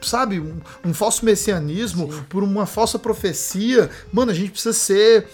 sabe, 0.00 0.40
um, 0.40 0.60
um 0.84 0.94
falso 0.94 1.24
messianismo, 1.24 2.12
Sim. 2.12 2.22
por 2.28 2.42
uma 2.42 2.66
falsa 2.66 2.98
profecia. 2.98 3.90
Mano, 4.12 4.30
a 4.30 4.34
gente 4.34 4.50
precisa 4.50 4.72
ser 4.72 5.26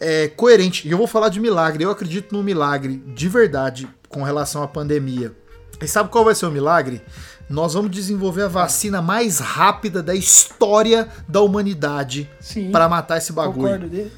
é, 0.00 0.28
coerente. 0.28 0.86
E 0.86 0.90
eu 0.90 0.98
vou 0.98 1.06
falar 1.06 1.28
de 1.28 1.40
milagre. 1.40 1.84
Eu 1.84 1.90
acredito 1.90 2.34
no 2.34 2.42
milagre 2.42 2.96
de 3.14 3.28
verdade 3.28 3.88
com 4.08 4.22
relação 4.22 4.62
à 4.62 4.68
pandemia. 4.68 5.32
E 5.80 5.88
sabe 5.88 6.10
qual 6.10 6.24
vai 6.24 6.34
ser 6.34 6.46
o 6.46 6.50
milagre? 6.50 7.02
Nós 7.48 7.74
vamos 7.74 7.90
desenvolver 7.90 8.42
a 8.42 8.48
vacina 8.48 9.02
mais 9.02 9.38
rápida 9.38 10.02
da 10.02 10.14
história 10.14 11.08
da 11.28 11.40
humanidade 11.40 12.30
para 12.70 12.88
matar 12.88 13.18
esse 13.18 13.32
bagulho. 13.32 13.62
Concordo 13.62 13.88
dele. 13.88 14.12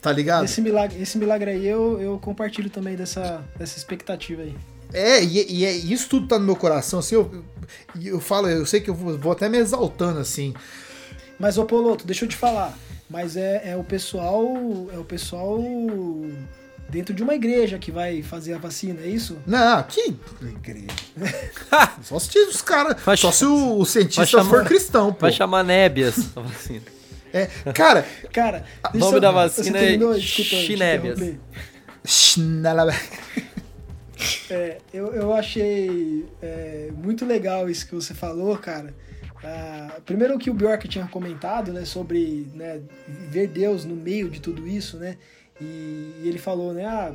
Tá 0.00 0.10
ligado? 0.10 0.44
Esse 0.44 0.62
milagre, 0.62 1.00
esse 1.00 1.18
milagre 1.18 1.50
aí 1.50 1.66
eu, 1.66 2.00
eu 2.00 2.18
compartilho 2.18 2.70
também 2.70 2.96
dessa, 2.96 3.44
dessa 3.58 3.76
expectativa 3.76 4.42
aí. 4.42 4.56
É, 4.92 5.22
e, 5.22 5.60
e 5.60 5.64
é, 5.64 5.72
isso 5.72 6.08
tudo 6.08 6.26
tá 6.26 6.38
no 6.38 6.44
meu 6.44 6.56
coração, 6.56 6.98
assim, 6.98 7.14
eu, 7.14 7.44
eu 8.02 8.20
falo, 8.20 8.48
eu 8.48 8.66
sei 8.66 8.80
que 8.80 8.90
eu 8.90 8.94
vou, 8.94 9.16
vou 9.16 9.32
até 9.32 9.48
me 9.48 9.58
exaltando, 9.58 10.18
assim. 10.18 10.54
Mas, 11.38 11.56
ô 11.56 11.64
Poloto, 11.64 12.06
deixa 12.06 12.24
eu 12.24 12.28
te 12.28 12.36
falar, 12.36 12.76
mas 13.08 13.36
é, 13.36 13.70
é 13.70 13.76
o 13.76 13.84
pessoal, 13.84 14.46
é 14.92 14.98
o 14.98 15.04
pessoal 15.04 15.58
dentro 16.90 17.14
de 17.14 17.22
uma 17.22 17.34
igreja 17.34 17.78
que 17.78 17.90
vai 17.90 18.22
fazer 18.22 18.52
a 18.52 18.58
vacina, 18.58 19.00
é 19.02 19.06
isso? 19.06 19.38
Não, 19.46 19.82
que 19.84 20.14
igreja. 20.42 20.86
só 22.02 22.18
se 22.18 22.38
os 22.40 22.60
caras. 22.60 22.96
Só 23.18 23.30
se 23.30 23.44
o, 23.44 23.78
o 23.78 23.86
cientista 23.86 24.26
chamar, 24.26 24.50
for 24.50 24.64
cristão, 24.64 25.12
pô. 25.12 25.20
Vai 25.20 25.32
chamar 25.32 25.62
nébias 25.62 26.36
a 26.36 26.40
vacina. 26.40 26.82
É, 27.32 27.46
cara. 27.72 28.04
cara, 28.32 28.64
o 28.92 28.98
nome 28.98 29.20
da 29.20 29.30
vacina 29.30 29.78
é 29.78 29.96
Chinébias. 30.20 31.18
É, 34.50 34.78
eu, 34.92 35.14
eu 35.14 35.32
achei 35.32 36.26
é, 36.42 36.90
muito 36.94 37.24
legal 37.24 37.68
isso 37.68 37.86
que 37.86 37.94
você 37.94 38.14
falou, 38.14 38.56
cara. 38.58 38.94
Ah, 39.42 40.00
primeiro 40.04 40.38
que 40.38 40.50
o 40.50 40.54
Bjork 40.54 40.86
tinha 40.86 41.06
comentado, 41.06 41.72
né, 41.72 41.84
sobre 41.84 42.46
né, 42.54 42.82
ver 43.06 43.48
Deus 43.48 43.84
no 43.84 43.96
meio 43.96 44.28
de 44.28 44.40
tudo 44.40 44.68
isso, 44.68 44.98
né? 44.98 45.16
E, 45.60 45.64
e 46.22 46.22
ele 46.26 46.38
falou, 46.38 46.74
né, 46.74 46.84
ah, 46.84 47.14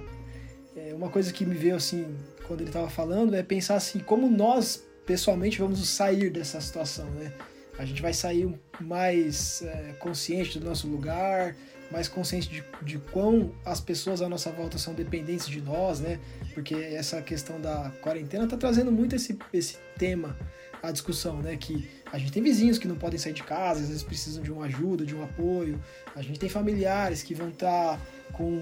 é, 0.75 0.93
uma 0.93 1.09
coisa 1.09 1.31
que 1.31 1.45
me 1.45 1.55
veio 1.55 1.75
assim 1.75 2.15
quando 2.47 2.61
ele 2.61 2.69
estava 2.69 2.89
falando 2.89 3.35
é 3.35 3.43
pensar 3.43 3.75
assim 3.75 3.99
como 3.99 4.29
nós 4.29 4.83
pessoalmente 5.05 5.59
vamos 5.59 5.87
sair 5.87 6.29
dessa 6.29 6.59
situação, 6.59 7.05
né? 7.11 7.31
A 7.77 7.85
gente 7.85 8.01
vai 8.01 8.13
sair 8.13 8.49
mais 8.79 9.61
é, 9.61 9.93
consciente 9.99 10.57
do 10.57 10.65
nosso 10.65 10.87
lugar, 10.87 11.55
mais 11.91 12.07
consciente 12.07 12.49
de, 12.49 12.63
de 12.81 12.97
quão 12.97 13.51
as 13.63 13.79
pessoas 13.79 14.21
à 14.21 14.29
nossa 14.29 14.51
volta 14.51 14.77
são 14.77 14.93
dependentes 14.93 15.47
de 15.47 15.61
nós, 15.61 15.99
né? 15.99 16.19
Porque 16.53 16.75
essa 16.75 17.21
questão 17.21 17.59
da 17.59 17.91
quarentena 18.01 18.47
tá 18.47 18.57
trazendo 18.57 18.91
muito 18.91 19.15
esse, 19.15 19.37
esse 19.53 19.77
tema 19.97 20.35
à 20.81 20.91
discussão, 20.91 21.41
né? 21.41 21.55
Que 21.57 21.87
a 22.11 22.17
gente 22.17 22.31
tem 22.31 22.41
vizinhos 22.41 22.77
que 22.77 22.87
não 22.87 22.95
podem 22.95 23.19
sair 23.19 23.33
de 23.33 23.43
casa, 23.43 23.81
às 23.81 23.87
vezes 23.87 24.03
precisam 24.03 24.43
de 24.43 24.51
uma 24.51 24.65
ajuda, 24.65 25.05
de 25.05 25.15
um 25.15 25.23
apoio. 25.23 25.81
A 26.15 26.21
gente 26.21 26.39
tem 26.39 26.49
familiares 26.49 27.23
que 27.23 27.33
vão 27.33 27.49
estar 27.49 27.97
tá 27.97 28.01
com 28.33 28.59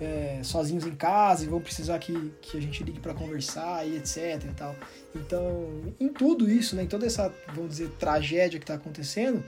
é, 0.00 0.40
sozinhos 0.42 0.86
em 0.86 0.94
casa 0.94 1.44
e 1.44 1.48
vão 1.48 1.60
precisar 1.60 1.98
que, 1.98 2.32
que 2.40 2.56
a 2.56 2.60
gente 2.60 2.82
ligue 2.84 3.00
para 3.00 3.12
conversar 3.12 3.86
e 3.86 3.96
etc 3.96 4.42
e 4.48 4.54
tal. 4.54 4.74
Então, 5.14 5.94
em 5.98 6.08
tudo 6.08 6.48
isso, 6.50 6.76
né, 6.76 6.84
em 6.84 6.86
toda 6.86 7.06
essa, 7.06 7.32
vamos 7.54 7.70
dizer, 7.70 7.90
tragédia 7.98 8.58
que 8.58 8.64
está 8.64 8.74
acontecendo, 8.74 9.42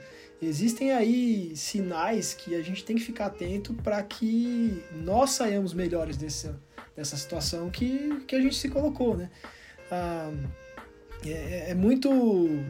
existem 0.45 0.91
aí 0.91 1.55
sinais 1.55 2.33
que 2.33 2.55
a 2.55 2.61
gente 2.61 2.83
tem 2.83 2.95
que 2.95 3.03
ficar 3.03 3.27
atento 3.27 3.73
para 3.73 4.01
que 4.03 4.83
nós 4.91 5.31
saiamos 5.31 5.73
melhores 5.73 6.17
dessa, 6.17 6.59
dessa 6.95 7.17
situação 7.17 7.69
que, 7.69 8.23
que 8.27 8.35
a 8.35 8.41
gente 8.41 8.55
se 8.55 8.69
colocou, 8.69 9.15
né? 9.15 9.29
Ah, 9.91 10.31
é, 11.25 11.29
é, 11.29 11.65
é, 11.69 11.73
muito 11.73 12.09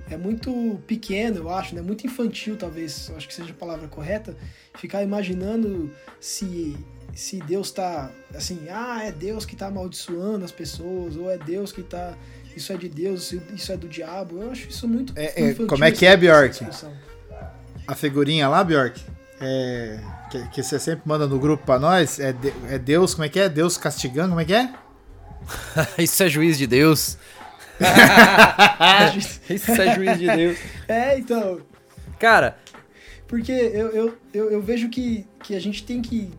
é 0.10 0.16
muito 0.18 0.80
pequeno, 0.86 1.38
eu 1.38 1.50
acho, 1.50 1.74
né? 1.74 1.82
Muito 1.82 2.06
infantil, 2.06 2.56
talvez, 2.56 3.12
acho 3.16 3.28
que 3.28 3.34
seja 3.34 3.52
a 3.52 3.56
palavra 3.56 3.88
correta, 3.88 4.36
ficar 4.76 5.04
imaginando 5.04 5.92
se 6.20 6.76
se 7.16 7.38
Deus 7.38 7.68
está 7.68 8.12
assim, 8.34 8.68
ah, 8.70 9.04
é 9.04 9.12
Deus 9.12 9.46
que 9.46 9.54
está 9.54 9.68
amaldiçoando 9.68 10.44
as 10.44 10.52
pessoas, 10.52 11.16
ou 11.16 11.30
é 11.30 11.38
Deus 11.38 11.72
que 11.72 11.82
está 11.82 12.18
isso 12.56 12.72
é 12.72 12.78
de 12.78 12.88
Deus, 12.88 13.32
isso 13.32 13.72
é 13.72 13.78
do 13.78 13.88
diabo. 13.88 14.42
Eu 14.42 14.52
acho 14.52 14.70
isso 14.70 14.88
muito 14.88 15.14
é, 15.16 15.50
é 15.50 15.54
Como 15.54 15.84
é 15.84 15.92
que 15.92 16.06
é, 16.06 16.16
Bjork? 16.16 16.60
A 17.88 17.96
figurinha 17.96 18.48
lá, 18.48 18.64
Bjork? 18.64 19.02
É, 19.42 20.00
que, 20.30 20.48
que, 20.50 20.64
você 20.64 20.80
sempre 20.80 21.02
manda 21.06 21.28
no 21.28 21.38
grupo 21.38 21.66
para 21.66 21.80
nós, 21.80 22.20
é, 22.20 22.32
de, 22.32 22.54
é 22.70 22.80
Deus, 22.80 23.14
como 23.14 23.26
é 23.26 23.30
que 23.30 23.40
é? 23.40 23.50
Deus 23.50 23.78
castigando, 23.78 24.30
como 24.30 24.42
é 24.42 24.46
que 24.46 24.54
é? 24.54 24.74
isso 26.00 26.24
é 26.24 26.30
juiz 26.30 26.58
de 26.58 26.68
Deus. 26.68 27.18
Isso 29.50 29.72
é 29.72 29.96
juiz 29.96 30.20
de 30.20 30.28
Deus. 30.28 30.58
É, 30.88 31.18
então. 31.18 31.60
Cara. 32.20 32.58
Porque 33.28 33.52
eu, 33.52 33.90
eu, 33.90 34.18
eu, 34.34 34.52
eu, 34.52 34.62
vejo 34.62 34.90
que, 34.90 35.26
que 35.42 35.56
a 35.56 35.60
gente 35.60 35.84
tem 35.84 36.02
que 36.02 36.32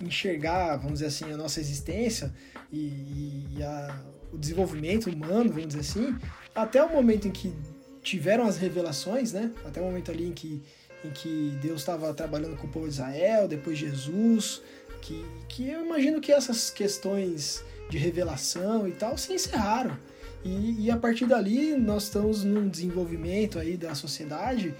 enxergar, 0.00 0.76
vamos 0.76 0.94
dizer 0.94 1.06
assim, 1.06 1.32
a 1.32 1.36
nossa 1.36 1.60
existência 1.60 2.32
e, 2.72 3.46
e 3.56 3.62
a, 3.62 3.94
o 4.32 4.38
desenvolvimento 4.38 5.10
humano, 5.10 5.50
vamos 5.50 5.68
dizer 5.68 5.80
assim, 5.80 6.16
até 6.54 6.82
o 6.82 6.90
momento 6.90 7.28
em 7.28 7.30
que 7.30 7.54
tiveram 8.02 8.46
as 8.46 8.56
revelações, 8.56 9.32
né? 9.32 9.50
Até 9.66 9.80
o 9.80 9.84
momento 9.84 10.10
ali 10.10 10.26
em 10.26 10.32
que, 10.32 10.62
em 11.04 11.10
que 11.10 11.56
Deus 11.62 11.80
estava 11.80 12.12
trabalhando 12.12 12.56
com 12.56 12.66
o 12.66 12.70
povo 12.70 12.86
de 12.86 12.94
Israel, 12.94 13.46
depois 13.46 13.78
Jesus, 13.78 14.62
que, 15.00 15.24
que 15.48 15.68
eu 15.68 15.84
imagino 15.84 16.20
que 16.20 16.32
essas 16.32 16.70
questões 16.70 17.64
de 17.88 17.98
revelação 17.98 18.86
e 18.86 18.92
tal 18.92 19.16
se 19.16 19.32
encerraram. 19.32 19.96
E, 20.44 20.86
e, 20.86 20.90
a 20.90 20.96
partir 20.96 21.26
dali 21.26 21.76
nós 21.76 22.04
estamos 22.04 22.44
num 22.44 22.68
desenvolvimento 22.68 23.58
aí 23.58 23.76
da 23.76 23.94
sociedade 23.94 24.74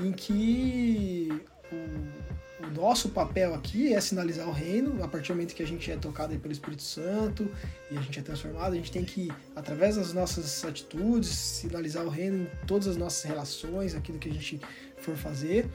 em 0.00 0.10
que 0.10 1.28
o, 1.70 2.66
o, 2.66 2.70
nosso 2.70 3.10
papel 3.10 3.54
aqui 3.54 3.92
é 3.92 4.00
sinalizar 4.00 4.48
o 4.48 4.52
reino, 4.52 5.04
a 5.04 5.08
partir 5.08 5.28
do 5.28 5.34
momento 5.34 5.54
que 5.54 5.62
a 5.62 5.66
gente 5.66 5.90
é 5.90 5.96
tocado 5.96 6.34
pelo 6.38 6.52
Espírito 6.52 6.82
Santo 6.82 7.46
e 7.90 7.98
a 7.98 8.00
gente 8.00 8.18
é 8.18 8.22
transformado, 8.22 8.72
a 8.72 8.76
gente 8.76 8.90
tem 8.90 9.04
que, 9.04 9.30
através 9.54 9.96
das 9.96 10.14
nossas 10.14 10.64
atitudes, 10.64 11.28
sinalizar 11.28 12.04
o 12.06 12.08
reino 12.08 12.44
em 12.44 12.66
todas 12.66 12.88
as 12.88 12.96
nossas 12.96 13.22
relações, 13.24 13.94
aquilo 13.94 14.18
que 14.18 14.30
a 14.30 14.32
gente 14.32 14.60
for 15.02 15.16
fazer. 15.16 15.68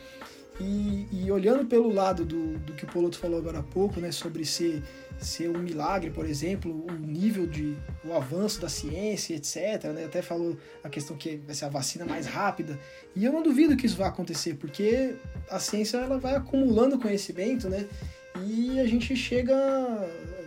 E, 0.60 1.08
e 1.12 1.32
olhando 1.32 1.66
pelo 1.66 1.94
lado 1.94 2.26
do, 2.26 2.58
do 2.58 2.74
que 2.74 2.84
o 2.84 2.88
Poloto 2.88 3.20
falou 3.20 3.38
agora 3.38 3.60
há 3.60 3.64
pouco, 3.64 4.00
né, 4.00 4.12
sobre 4.12 4.44
ser 4.44 4.82
ser 5.20 5.50
um 5.50 5.60
milagre, 5.60 6.12
por 6.12 6.26
exemplo, 6.26 6.72
o 6.72 6.92
nível 6.92 7.48
de 7.48 7.76
o 8.06 8.14
avanço 8.14 8.62
da 8.62 8.70
ciência, 8.70 9.36
etc. 9.36 9.92
Né? 9.94 10.06
Até 10.06 10.22
falou 10.22 10.58
a 10.84 10.90
questão 10.90 11.18
que 11.18 11.38
vai 11.38 11.56
ser 11.56 11.66
a 11.66 11.70
vacina 11.70 12.06
mais 12.06 12.26
rápida. 12.26 12.80
E 13.16 13.26
eu 13.26 13.32
não 13.32 13.42
duvido 13.42 13.76
que 13.76 13.86
isso 13.86 13.98
vai 13.98 14.08
acontecer, 14.08 14.56
porque 14.56 15.16
a 15.50 15.60
ciência 15.60 15.98
ela 15.98 16.20
vai 16.20 16.36
acumulando 16.36 17.00
conhecimento, 17.00 17.70
né? 17.70 17.88
E 18.46 18.80
a 18.80 18.86
gente 18.86 19.16
chega 19.16 19.56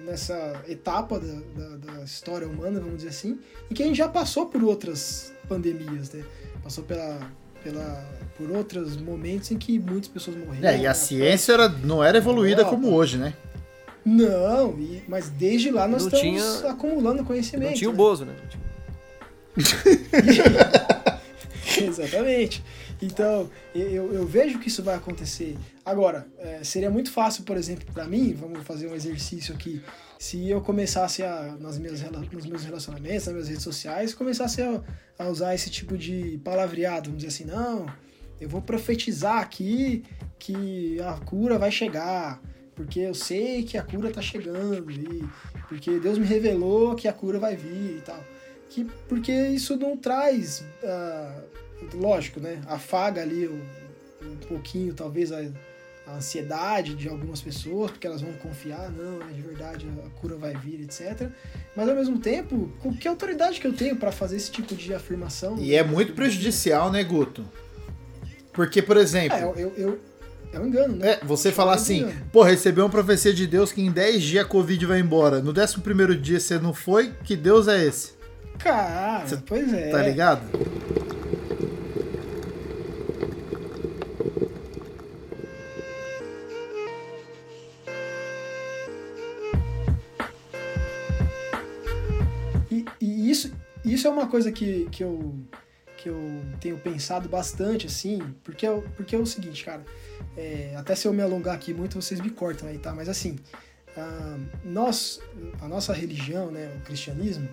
nessa 0.04 0.62
etapa 0.68 1.18
da, 1.18 1.40
da, 1.56 1.76
da, 1.76 2.04
história 2.04 2.46
humana, 2.46 2.78
vamos 2.78 2.98
dizer 2.98 3.08
assim, 3.08 3.40
em 3.68 3.74
que 3.74 3.82
a 3.82 3.86
gente 3.86 3.96
já 3.96 4.08
passou 4.08 4.46
por 4.46 4.62
outras 4.62 5.32
pandemias, 5.48 6.12
né? 6.12 6.24
Passou 6.62 6.84
pela, 6.84 7.18
pela, 7.62 8.04
por 8.36 8.50
outros 8.50 8.96
momentos 8.96 9.50
em 9.50 9.58
que 9.58 9.78
muitas 9.78 10.08
pessoas 10.08 10.36
morreram. 10.36 10.68
É, 10.68 10.78
e 10.78 10.86
a 10.86 10.94
ciência 10.94 11.52
era, 11.52 11.68
não 11.68 12.02
era 12.02 12.18
evoluída 12.18 12.64
como 12.64 12.92
hoje, 12.92 13.16
né? 13.16 13.34
Não, 14.04 14.78
e, 14.78 15.02
mas 15.06 15.28
desde 15.28 15.70
lá 15.70 15.86
nós 15.86 16.04
não 16.04 16.08
estamos 16.08 16.58
tinha, 16.58 16.70
acumulando 16.70 17.24
conhecimento. 17.24 17.70
Não 17.70 17.76
tinha 17.76 17.90
o 17.90 17.92
né? 17.92 17.96
Bozo, 17.98 18.24
né? 18.24 18.34
Exatamente. 21.78 22.62
Então, 23.02 23.50
eu, 23.74 24.12
eu 24.12 24.26
vejo 24.26 24.58
que 24.58 24.68
isso 24.68 24.82
vai 24.82 24.94
acontecer. 24.94 25.56
Agora, 25.84 26.26
é, 26.38 26.62
seria 26.62 26.90
muito 26.90 27.10
fácil, 27.10 27.44
por 27.44 27.56
exemplo, 27.56 27.84
para 27.92 28.04
mim, 28.04 28.34
vamos 28.38 28.62
fazer 28.64 28.88
um 28.88 28.94
exercício 28.94 29.54
aqui, 29.54 29.82
se 30.20 30.50
eu 30.50 30.60
começasse 30.60 31.22
a, 31.22 31.56
nas 31.58 31.78
minhas, 31.78 32.02
nos 32.02 32.44
meus 32.44 32.62
relacionamentos, 32.62 33.24
nas 33.24 33.32
minhas 33.32 33.48
redes 33.48 33.62
sociais, 33.62 34.12
começasse 34.12 34.60
a, 34.60 34.82
a 35.18 35.28
usar 35.28 35.54
esse 35.54 35.70
tipo 35.70 35.96
de 35.96 36.38
palavreado, 36.44 37.06
vamos 37.08 37.24
dizer 37.24 37.28
assim, 37.28 37.50
não, 37.50 37.86
eu 38.38 38.46
vou 38.46 38.60
profetizar 38.60 39.38
aqui 39.38 40.04
que 40.38 41.00
a 41.00 41.14
cura 41.14 41.58
vai 41.58 41.72
chegar, 41.72 42.38
porque 42.76 43.00
eu 43.00 43.14
sei 43.14 43.62
que 43.62 43.78
a 43.78 43.82
cura 43.82 44.10
tá 44.10 44.20
chegando, 44.20 44.90
e 44.90 45.26
porque 45.66 45.98
Deus 45.98 46.18
me 46.18 46.26
revelou 46.26 46.94
que 46.94 47.08
a 47.08 47.14
cura 47.14 47.38
vai 47.38 47.56
vir 47.56 47.96
e 47.96 48.02
tal. 48.02 48.22
Que, 48.68 48.84
porque 49.08 49.32
isso 49.32 49.74
não 49.78 49.96
traz, 49.96 50.62
uh, 50.82 51.96
lógico, 51.96 52.40
né? 52.40 52.60
Afaga 52.66 53.22
ali 53.22 53.48
um, 53.48 53.62
um 54.22 54.36
pouquinho, 54.46 54.92
talvez, 54.92 55.32
a, 55.32 55.38
a, 56.12 56.16
ansiedade 56.16 56.94
de 56.94 57.08
algumas 57.08 57.40
pessoas, 57.40 57.90
porque 57.90 58.06
elas 58.06 58.20
vão 58.20 58.32
confiar, 58.34 58.90
não, 58.90 59.20
é 59.28 59.32
de 59.32 59.42
verdade, 59.42 59.86
a 60.04 60.20
cura 60.20 60.36
vai 60.36 60.54
vir, 60.54 60.80
etc. 60.82 61.28
Mas 61.76 61.88
ao 61.88 61.94
mesmo 61.94 62.18
tempo, 62.18 62.70
com 62.80 62.94
que 62.94 63.08
autoridade 63.08 63.60
que 63.60 63.66
eu 63.66 63.72
tenho 63.72 63.96
para 63.96 64.12
fazer 64.12 64.36
esse 64.36 64.50
tipo 64.50 64.74
de 64.74 64.94
afirmação? 64.94 65.58
E 65.58 65.74
é 65.74 65.82
muito 65.82 66.12
prejudicial, 66.12 66.90
né, 66.90 67.02
Guto? 67.02 67.44
Porque, 68.52 68.82
por 68.82 68.96
exemplo. 68.96 69.36
É, 69.36 69.62
eu, 69.62 69.72
eu, 69.76 70.00
é 70.52 70.58
um 70.58 70.66
engano, 70.66 70.96
né? 70.96 71.12
É, 71.12 71.24
você 71.24 71.52
falar 71.52 71.74
assim, 71.74 72.12
pô, 72.32 72.42
recebeu 72.42 72.84
uma 72.84 72.90
profecia 72.90 73.32
de 73.32 73.46
Deus 73.46 73.70
que 73.70 73.80
em 73.80 73.90
10 73.90 74.22
dias 74.22 74.44
a 74.44 74.48
Covid 74.48 74.84
vai 74.84 74.98
embora. 74.98 75.40
No 75.40 75.50
11 75.50 75.80
primeiro 75.80 76.16
dia 76.16 76.40
você 76.40 76.58
não 76.58 76.74
foi, 76.74 77.12
que 77.24 77.36
Deus 77.36 77.68
é 77.68 77.84
esse? 77.84 78.18
Cara, 78.58 79.26
Cê 79.26 79.38
pois 79.46 79.72
é. 79.72 79.90
Tá 79.90 80.02
ligado? 80.02 80.42
Isso, 94.00 94.08
é 94.08 94.10
uma 94.10 94.26
coisa 94.26 94.50
que, 94.50 94.88
que, 94.90 95.04
eu, 95.04 95.34
que 95.98 96.08
eu 96.08 96.16
tenho 96.58 96.78
pensado 96.78 97.28
bastante, 97.28 97.86
assim, 97.86 98.18
porque, 98.42 98.66
é, 98.66 98.80
porque 98.96 99.14
é 99.14 99.18
o 99.18 99.26
seguinte, 99.26 99.64
cara. 99.64 99.84
É, 100.36 100.74
até 100.76 100.94
se 100.94 101.06
eu 101.06 101.12
me 101.12 101.22
alongar 101.22 101.54
aqui 101.54 101.74
muito, 101.74 102.00
vocês 102.00 102.18
me 102.20 102.30
cortam 102.30 102.68
aí, 102.68 102.78
tá? 102.78 102.94
Mas 102.94 103.08
assim, 103.08 103.36
a, 103.94 104.38
nós, 104.64 105.20
a 105.60 105.68
nossa 105.68 105.92
religião, 105.92 106.50
né, 106.50 106.74
o 106.78 106.80
cristianismo, 106.84 107.46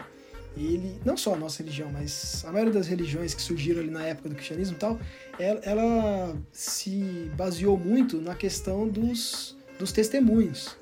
ele, 0.55 0.99
não 1.03 1.17
só 1.17 1.33
a 1.33 1.37
nossa 1.37 1.61
religião, 1.61 1.91
mas 1.91 2.43
a 2.45 2.51
maioria 2.51 2.73
das 2.73 2.87
religiões 2.87 3.33
que 3.33 3.41
surgiram 3.41 3.81
ali 3.81 3.91
na 3.91 4.03
época 4.03 4.29
do 4.29 4.35
cristianismo 4.35 4.75
e 4.75 4.79
tal, 4.79 4.99
ela, 5.37 5.59
ela 5.63 6.37
se 6.51 7.29
baseou 7.35 7.77
muito 7.77 8.21
na 8.21 8.35
questão 8.35 8.87
dos, 8.87 9.55
dos 9.77 9.91
testemunhos. 9.91 10.77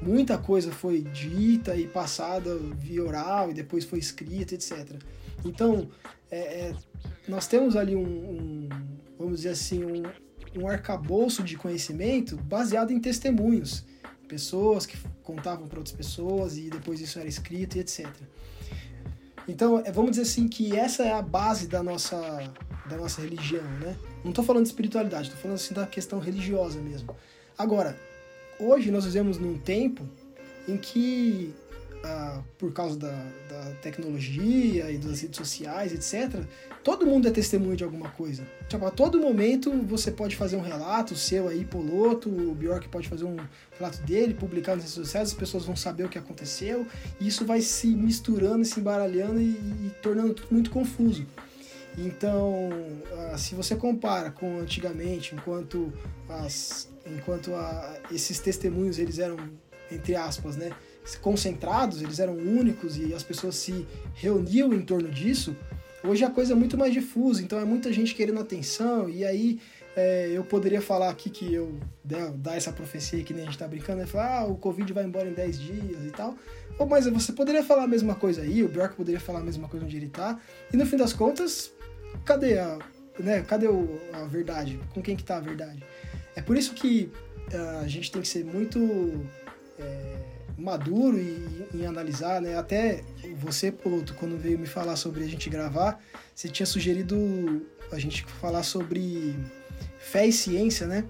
Muita 0.00 0.38
coisa 0.38 0.70
foi 0.70 1.02
dita 1.02 1.74
e 1.76 1.86
passada 1.86 2.56
via 2.56 3.04
oral 3.04 3.50
e 3.50 3.54
depois 3.54 3.84
foi 3.84 3.98
escrita, 3.98 4.54
etc. 4.54 5.02
Então, 5.44 5.88
é, 6.30 6.38
é, 6.38 6.74
nós 7.26 7.46
temos 7.46 7.76
ali 7.76 7.96
um, 7.96 8.00
um, 8.02 8.68
vamos 9.18 9.38
dizer 9.38 9.50
assim, 9.50 9.84
um, 9.84 10.02
um 10.56 10.68
arcabouço 10.68 11.42
de 11.42 11.56
conhecimento 11.56 12.36
baseado 12.36 12.92
em 12.92 13.00
testemunhos. 13.00 13.84
Pessoas 14.28 14.86
que 14.86 14.96
contavam 15.22 15.66
para 15.66 15.78
outras 15.78 15.96
pessoas 15.96 16.56
e 16.56 16.70
depois 16.70 17.00
isso 17.00 17.18
era 17.18 17.28
escrito 17.28 17.76
e 17.76 17.80
etc. 17.80 18.06
Então, 19.48 19.78
é, 19.78 19.90
vamos 19.90 20.12
dizer 20.12 20.22
assim 20.22 20.46
que 20.46 20.76
essa 20.76 21.02
é 21.02 21.12
a 21.12 21.22
base 21.22 21.66
da 21.66 21.82
nossa, 21.82 22.18
da 22.88 22.96
nossa 22.96 23.22
religião, 23.22 23.64
né? 23.80 23.96
Não 24.22 24.30
estou 24.30 24.44
falando 24.44 24.64
de 24.64 24.68
espiritualidade, 24.68 25.28
estou 25.28 25.40
falando 25.40 25.56
assim 25.56 25.74
da 25.74 25.86
questão 25.86 26.18
religiosa 26.18 26.78
mesmo. 26.80 27.16
Agora, 27.56 27.98
hoje 28.58 28.90
nós 28.90 29.04
vivemos 29.04 29.38
num 29.38 29.58
tempo 29.58 30.04
em 30.66 30.76
que 30.76 31.54
ah, 32.04 32.42
por 32.56 32.72
causa 32.72 32.96
da, 32.96 33.26
da, 33.48 33.72
tecnologia 33.82 34.90
e 34.90 34.98
das 34.98 35.20
redes 35.20 35.36
sociais, 35.36 35.92
etc., 35.92 36.44
todo 36.84 37.04
mundo 37.04 37.26
é 37.26 37.30
testemunho 37.30 37.76
de 37.76 37.82
alguma 37.82 38.08
coisa. 38.10 38.46
Tipo, 38.68 38.86
a 38.86 38.90
todo 38.90 39.18
momento 39.18 39.72
você 39.82 40.12
pode 40.12 40.36
fazer 40.36 40.56
um 40.56 40.60
relato 40.60 41.16
seu 41.16 41.48
aí, 41.48 41.64
Poloto, 41.64 42.28
o 42.28 42.54
Bjork 42.54 42.88
pode 42.88 43.08
fazer 43.08 43.24
um 43.24 43.36
relato 43.76 44.00
dele, 44.02 44.34
publicar 44.34 44.72
nas 44.76 44.84
redes 44.84 44.94
sociais, 44.94 45.28
as 45.30 45.34
pessoas 45.34 45.64
vão 45.64 45.74
saber 45.74 46.04
o 46.04 46.08
que 46.08 46.18
aconteceu, 46.18 46.86
e 47.20 47.26
isso 47.26 47.44
vai 47.44 47.60
se 47.60 47.88
misturando, 47.88 48.64
se 48.64 48.78
embaralhando 48.78 49.40
e, 49.40 49.50
e 49.50 49.92
tornando 50.00 50.34
tudo 50.34 50.48
muito 50.52 50.70
confuso. 50.70 51.26
Então, 51.96 52.70
ah, 53.12 53.36
se 53.36 53.56
você 53.56 53.74
compara 53.74 54.30
com 54.30 54.60
antigamente, 54.60 55.34
enquanto, 55.34 55.92
as, 56.28 56.88
enquanto 57.16 57.54
a, 57.54 57.96
esses 58.10 58.38
testemunhos 58.38 58.98
eles 58.98 59.18
eram, 59.18 59.36
entre 59.90 60.14
aspas, 60.14 60.56
né, 60.56 60.70
concentrados, 61.20 62.02
eles 62.02 62.18
eram 62.18 62.34
únicos 62.34 62.98
e 62.98 63.14
as 63.14 63.22
pessoas 63.22 63.56
se 63.56 63.86
reuniam 64.14 64.72
em 64.72 64.82
torno 64.82 65.08
disso, 65.08 65.56
hoje 66.04 66.24
a 66.24 66.30
coisa 66.30 66.52
é 66.52 66.56
muito 66.56 66.76
mais 66.76 66.92
difusa, 66.92 67.42
então 67.42 67.58
é 67.58 67.64
muita 67.64 67.92
gente 67.92 68.14
querendo 68.14 68.40
atenção, 68.40 69.08
e 69.08 69.24
aí 69.24 69.58
é, 69.96 70.30
eu 70.32 70.44
poderia 70.44 70.80
falar 70.80 71.08
aqui 71.10 71.28
que 71.28 71.52
eu 71.52 71.74
né, 72.04 72.32
dar 72.36 72.56
essa 72.56 72.70
profecia 72.70 73.24
que 73.24 73.34
nem 73.34 73.42
a 73.42 73.46
gente 73.46 73.58
tá 73.58 73.66
brincando, 73.66 73.98
né? 73.98 74.06
Falar, 74.06 74.40
ah, 74.40 74.44
o 74.46 74.56
Covid 74.56 74.92
vai 74.92 75.04
embora 75.04 75.28
em 75.28 75.32
10 75.32 75.58
dias 75.58 76.04
e 76.06 76.10
tal. 76.10 76.36
Mas 76.88 77.06
você 77.06 77.32
poderia 77.32 77.64
falar 77.64 77.82
a 77.82 77.88
mesma 77.88 78.14
coisa 78.14 78.42
aí, 78.42 78.62
o 78.62 78.68
Bjork 78.68 78.94
poderia 78.94 79.18
falar 79.18 79.40
a 79.40 79.42
mesma 79.42 79.66
coisa 79.66 79.84
onde 79.84 79.96
ele 79.96 80.08
tá, 80.08 80.38
e 80.72 80.76
no 80.76 80.86
fim 80.86 80.96
das 80.96 81.12
contas, 81.12 81.72
cadê 82.24 82.58
a, 82.58 82.78
né, 83.18 83.42
cadê 83.42 83.66
o, 83.66 84.00
a 84.12 84.24
verdade? 84.26 84.78
Com 84.94 85.02
quem 85.02 85.16
que 85.16 85.24
tá 85.24 85.38
a 85.38 85.40
verdade? 85.40 85.82
É 86.38 86.42
por 86.42 86.56
isso 86.56 86.74
que 86.74 87.10
uh, 87.52 87.84
a 87.84 87.88
gente 87.88 88.10
tem 88.10 88.22
que 88.22 88.28
ser 88.28 88.44
muito... 88.44 88.78
É, 89.78 90.18
maduro 90.58 91.18
e, 91.18 91.68
em 91.72 91.86
analisar, 91.86 92.42
né? 92.42 92.58
Até 92.58 93.04
você, 93.36 93.70
Poloto, 93.70 94.14
quando 94.14 94.36
veio 94.36 94.58
me 94.58 94.66
falar 94.66 94.96
sobre 94.96 95.22
a 95.22 95.28
gente 95.28 95.48
gravar, 95.48 96.02
você 96.34 96.48
tinha 96.48 96.66
sugerido 96.66 97.16
a 97.92 97.98
gente 97.98 98.24
falar 98.24 98.64
sobre 98.64 99.36
fé 99.98 100.26
e 100.26 100.32
ciência, 100.32 100.86
né? 100.86 101.04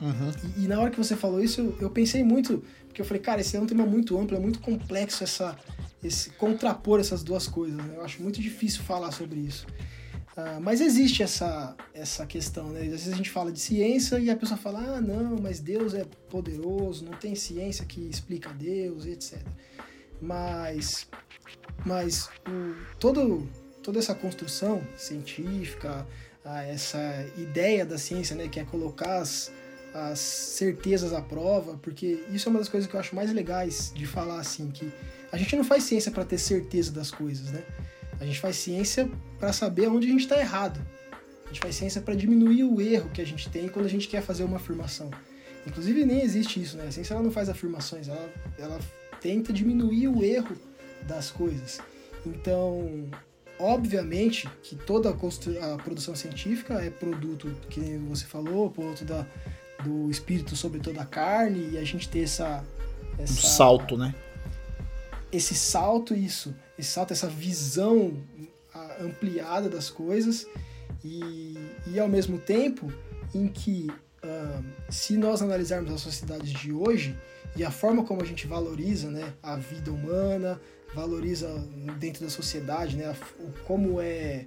Uhum. 0.00 0.32
E, 0.56 0.64
e, 0.64 0.68
na 0.68 0.80
hora 0.80 0.90
que 0.90 0.98
você 0.98 1.14
falou 1.14 1.42
isso, 1.42 1.60
eu, 1.60 1.76
eu, 1.82 1.90
pensei 1.90 2.24
muito, 2.24 2.64
porque 2.86 3.00
eu 3.00 3.04
falei, 3.04 3.22
cara, 3.22 3.40
esse 3.40 3.56
é 3.56 3.60
um 3.60 3.66
tema 3.66 3.86
muito 3.86 4.18
amplo, 4.18 4.36
é 4.36 4.40
muito 4.40 4.58
complexo 4.58 5.22
essa, 5.22 5.56
esse 6.02 6.30
contrapor 6.30 6.98
essas 6.98 7.22
duas 7.22 7.46
coisas. 7.46 7.76
Né? 7.76 7.94
Eu 7.96 8.04
acho 8.04 8.20
muito 8.22 8.40
difícil 8.40 8.82
falar 8.82 9.12
sobre 9.12 9.38
isso. 9.38 9.66
Uh, 10.36 10.60
mas 10.60 10.80
existe 10.80 11.22
essa, 11.22 11.76
essa 11.92 12.24
questão, 12.24 12.68
né? 12.70 12.82
Às 12.82 12.88
vezes 12.88 13.12
a 13.12 13.16
gente 13.16 13.30
fala 13.30 13.50
de 13.50 13.58
ciência 13.58 14.18
e 14.18 14.30
a 14.30 14.36
pessoa 14.36 14.56
fala, 14.56 14.78
ah, 14.78 15.00
não, 15.00 15.36
mas 15.40 15.58
Deus 15.58 15.92
é 15.92 16.04
poderoso, 16.28 17.04
não 17.04 17.12
tem 17.12 17.34
ciência 17.34 17.84
que 17.84 18.00
explica 18.08 18.50
Deus, 18.50 19.06
etc. 19.06 19.40
Mas, 20.22 21.08
mas 21.84 22.30
o, 22.48 22.76
todo, 22.98 23.48
toda 23.82 23.98
essa 23.98 24.14
construção 24.14 24.80
científica, 24.96 26.06
uh, 26.44 26.48
essa 26.48 27.26
ideia 27.36 27.84
da 27.84 27.98
ciência, 27.98 28.36
né, 28.36 28.46
que 28.46 28.60
é 28.60 28.64
colocar 28.64 29.18
as, 29.18 29.52
as 29.92 30.20
certezas 30.20 31.12
à 31.12 31.20
prova, 31.20 31.76
porque 31.78 32.24
isso 32.30 32.48
é 32.48 32.50
uma 32.50 32.60
das 32.60 32.68
coisas 32.68 32.88
que 32.88 32.94
eu 32.94 33.00
acho 33.00 33.16
mais 33.16 33.32
legais 33.32 33.92
de 33.92 34.06
falar 34.06 34.38
assim, 34.38 34.70
que 34.70 34.92
a 35.32 35.36
gente 35.36 35.56
não 35.56 35.64
faz 35.64 35.82
ciência 35.84 36.12
para 36.12 36.24
ter 36.24 36.38
certeza 36.38 36.92
das 36.92 37.10
coisas, 37.10 37.50
né? 37.50 37.64
A 38.20 38.24
gente 38.24 38.38
faz 38.38 38.56
ciência 38.56 39.10
para 39.38 39.52
saber 39.52 39.88
onde 39.88 40.06
a 40.06 40.10
gente 40.10 40.20
está 40.20 40.38
errado. 40.38 40.78
A 41.44 41.48
gente 41.48 41.60
faz 41.60 41.74
ciência 41.74 42.02
para 42.02 42.14
diminuir 42.14 42.64
o 42.64 42.80
erro 42.80 43.10
que 43.10 43.22
a 43.22 43.26
gente 43.26 43.48
tem 43.48 43.68
quando 43.68 43.86
a 43.86 43.88
gente 43.88 44.06
quer 44.06 44.22
fazer 44.22 44.44
uma 44.44 44.58
afirmação. 44.58 45.10
Inclusive, 45.66 46.04
nem 46.04 46.20
existe 46.20 46.60
isso, 46.62 46.76
né? 46.76 46.86
A 46.86 46.92
ciência 46.92 47.14
ela 47.14 47.22
não 47.22 47.30
faz 47.30 47.48
afirmações, 47.48 48.08
ela, 48.08 48.32
ela 48.58 48.78
tenta 49.20 49.52
diminuir 49.52 50.08
o 50.08 50.22
erro 50.22 50.54
das 51.08 51.30
coisas. 51.30 51.80
Então, 52.24 53.08
obviamente 53.58 54.48
que 54.62 54.76
toda 54.76 55.10
a, 55.10 55.74
a 55.74 55.76
produção 55.78 56.14
científica 56.14 56.74
é 56.74 56.90
produto, 56.90 57.50
que 57.68 57.80
você 58.08 58.26
falou, 58.26 58.70
produto 58.70 59.04
da, 59.04 59.26
do 59.82 60.10
espírito 60.10 60.54
sobre 60.54 60.78
toda 60.78 61.00
a 61.02 61.06
carne, 61.06 61.70
e 61.72 61.78
a 61.78 61.84
gente 61.84 62.08
ter 62.08 62.20
essa. 62.20 62.62
essa 63.18 63.32
um 63.32 63.36
salto, 63.36 63.96
né? 63.96 64.14
Esse 65.32 65.54
salto, 65.54 66.14
isso 66.14 66.54
esse 66.80 66.90
salto, 66.90 67.12
essa 67.12 67.28
visão 67.28 68.16
ampliada 69.00 69.68
das 69.68 69.90
coisas 69.90 70.46
e, 71.04 71.54
e 71.86 71.98
ao 71.98 72.08
mesmo 72.08 72.38
tempo 72.38 72.92
em 73.34 73.48
que 73.48 73.88
uh, 74.24 74.64
se 74.90 75.16
nós 75.16 75.42
analisarmos 75.42 75.92
as 75.92 76.00
sociedades 76.00 76.52
de 76.52 76.72
hoje 76.72 77.18
e 77.56 77.64
a 77.64 77.70
forma 77.70 78.04
como 78.04 78.22
a 78.22 78.24
gente 78.24 78.46
valoriza 78.46 79.10
né, 79.10 79.32
a 79.42 79.56
vida 79.56 79.90
humana, 79.90 80.60
valoriza 80.94 81.48
dentro 81.98 82.24
da 82.24 82.30
sociedade, 82.30 82.96
né, 82.96 83.06
a, 83.06 83.64
como 83.64 84.00
é 84.00 84.46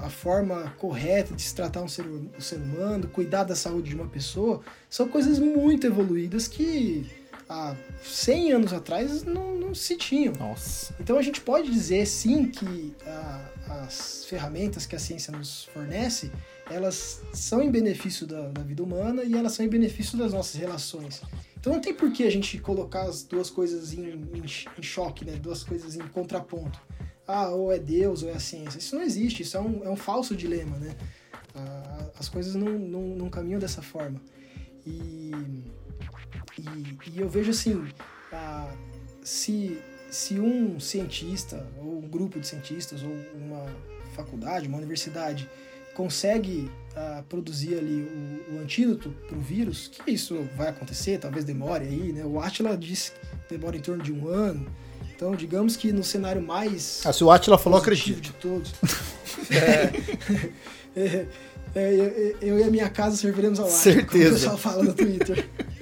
a 0.00 0.10
forma 0.10 0.74
correta 0.78 1.34
de 1.34 1.40
se 1.40 1.54
tratar 1.54 1.82
um 1.82 1.88
ser, 1.88 2.04
um 2.06 2.40
ser 2.40 2.56
humano, 2.56 3.08
cuidar 3.08 3.44
da 3.44 3.56
saúde 3.56 3.90
de 3.90 3.94
uma 3.94 4.08
pessoa, 4.08 4.60
são 4.90 5.08
coisas 5.08 5.38
muito 5.38 5.86
evoluídas 5.86 6.46
que 6.46 7.06
há 7.48 7.74
100 8.02 8.52
anos 8.52 8.72
atrás 8.72 9.24
não, 9.24 9.54
não 9.54 9.74
se 9.74 9.96
tinham. 9.96 10.34
Nossa. 10.34 10.94
Então 11.00 11.18
a 11.18 11.22
gente 11.22 11.40
pode 11.40 11.70
dizer 11.70 12.06
sim 12.06 12.46
que 12.46 12.94
a, 13.06 13.50
as 13.84 14.24
ferramentas 14.26 14.86
que 14.86 14.94
a 14.94 14.98
ciência 14.98 15.32
nos 15.36 15.64
fornece, 15.64 16.30
elas 16.70 17.22
são 17.32 17.62
em 17.62 17.70
benefício 17.70 18.26
da, 18.26 18.48
da 18.48 18.62
vida 18.62 18.82
humana 18.82 19.24
e 19.24 19.34
elas 19.34 19.52
são 19.52 19.64
em 19.64 19.68
benefício 19.68 20.18
das 20.18 20.32
nossas 20.32 20.60
relações. 20.60 21.22
Então 21.58 21.72
não 21.72 21.80
tem 21.80 21.94
por 21.94 22.12
que 22.12 22.24
a 22.24 22.30
gente 22.30 22.58
colocar 22.58 23.02
as 23.02 23.22
duas 23.22 23.50
coisas 23.50 23.92
em, 23.92 24.10
em, 24.10 24.42
em 24.78 24.82
choque, 24.82 25.24
né? 25.24 25.36
Duas 25.36 25.64
coisas 25.64 25.96
em 25.96 26.06
contraponto. 26.08 26.80
Ah, 27.26 27.50
ou 27.50 27.72
é 27.72 27.78
Deus 27.78 28.22
ou 28.22 28.30
é 28.30 28.34
a 28.34 28.40
ciência. 28.40 28.78
Isso 28.78 28.94
não 28.94 29.02
existe, 29.02 29.42
isso 29.42 29.56
é 29.56 29.60
um, 29.60 29.84
é 29.84 29.90
um 29.90 29.96
falso 29.96 30.36
dilema, 30.36 30.78
né? 30.78 30.94
Ah, 31.54 32.10
as 32.18 32.28
coisas 32.28 32.54
não, 32.54 32.78
não, 32.78 33.02
não 33.16 33.30
caminham 33.30 33.58
dessa 33.58 33.82
forma. 33.82 34.20
E, 34.86 35.32
e, 36.56 37.10
e 37.14 37.20
eu 37.20 37.28
vejo 37.28 37.50
assim, 37.50 37.86
ah, 38.32 38.70
se, 39.22 39.78
se 40.10 40.38
um 40.38 40.78
cientista, 40.80 41.66
ou 41.78 41.98
um 41.98 42.08
grupo 42.08 42.38
de 42.40 42.46
cientistas, 42.46 43.02
ou 43.02 43.14
uma 43.34 43.66
faculdade, 44.14 44.68
uma 44.68 44.78
universidade, 44.78 45.48
consegue 45.94 46.70
uh, 46.92 47.22
produzir 47.24 47.76
ali 47.76 48.02
o, 48.50 48.54
o 48.54 48.60
antídoto 48.60 49.10
para 49.26 49.36
o 49.36 49.40
vírus, 49.40 49.88
que 49.88 50.12
isso 50.12 50.48
vai 50.56 50.68
acontecer, 50.68 51.18
talvez 51.18 51.44
demore 51.44 51.84
aí, 51.84 52.12
né? 52.12 52.24
O 52.24 52.40
Atila 52.40 52.76
disse 52.76 53.10
que 53.48 53.56
demora 53.56 53.76
em 53.76 53.80
torno 53.80 54.02
de 54.02 54.12
um 54.12 54.28
ano. 54.28 54.70
Então, 55.14 55.34
digamos 55.34 55.76
que 55.76 55.90
no 55.92 56.04
cenário 56.04 56.40
mais. 56.40 57.02
Ah, 57.04 57.12
se 57.12 57.24
o 57.24 57.30
Atila 57.32 57.58
falou, 57.58 57.80
acredito. 57.80 58.20
de 58.20 58.32
todos. 58.34 58.72
é, 59.50 61.00
é, 61.00 61.26
é, 61.74 61.94
eu, 61.94 62.36
eu, 62.40 62.58
e 62.60 62.62
a 62.62 62.70
minha 62.70 62.88
casa 62.88 63.16
serviremos 63.16 63.58
ao 63.58 63.66
Atila, 63.66 63.80
Certeza. 63.80 64.06
como 64.06 64.24
o 64.24 64.30
pessoal 64.34 64.58
fala 64.58 64.84
no 64.84 64.94
Twitter. 64.94 65.48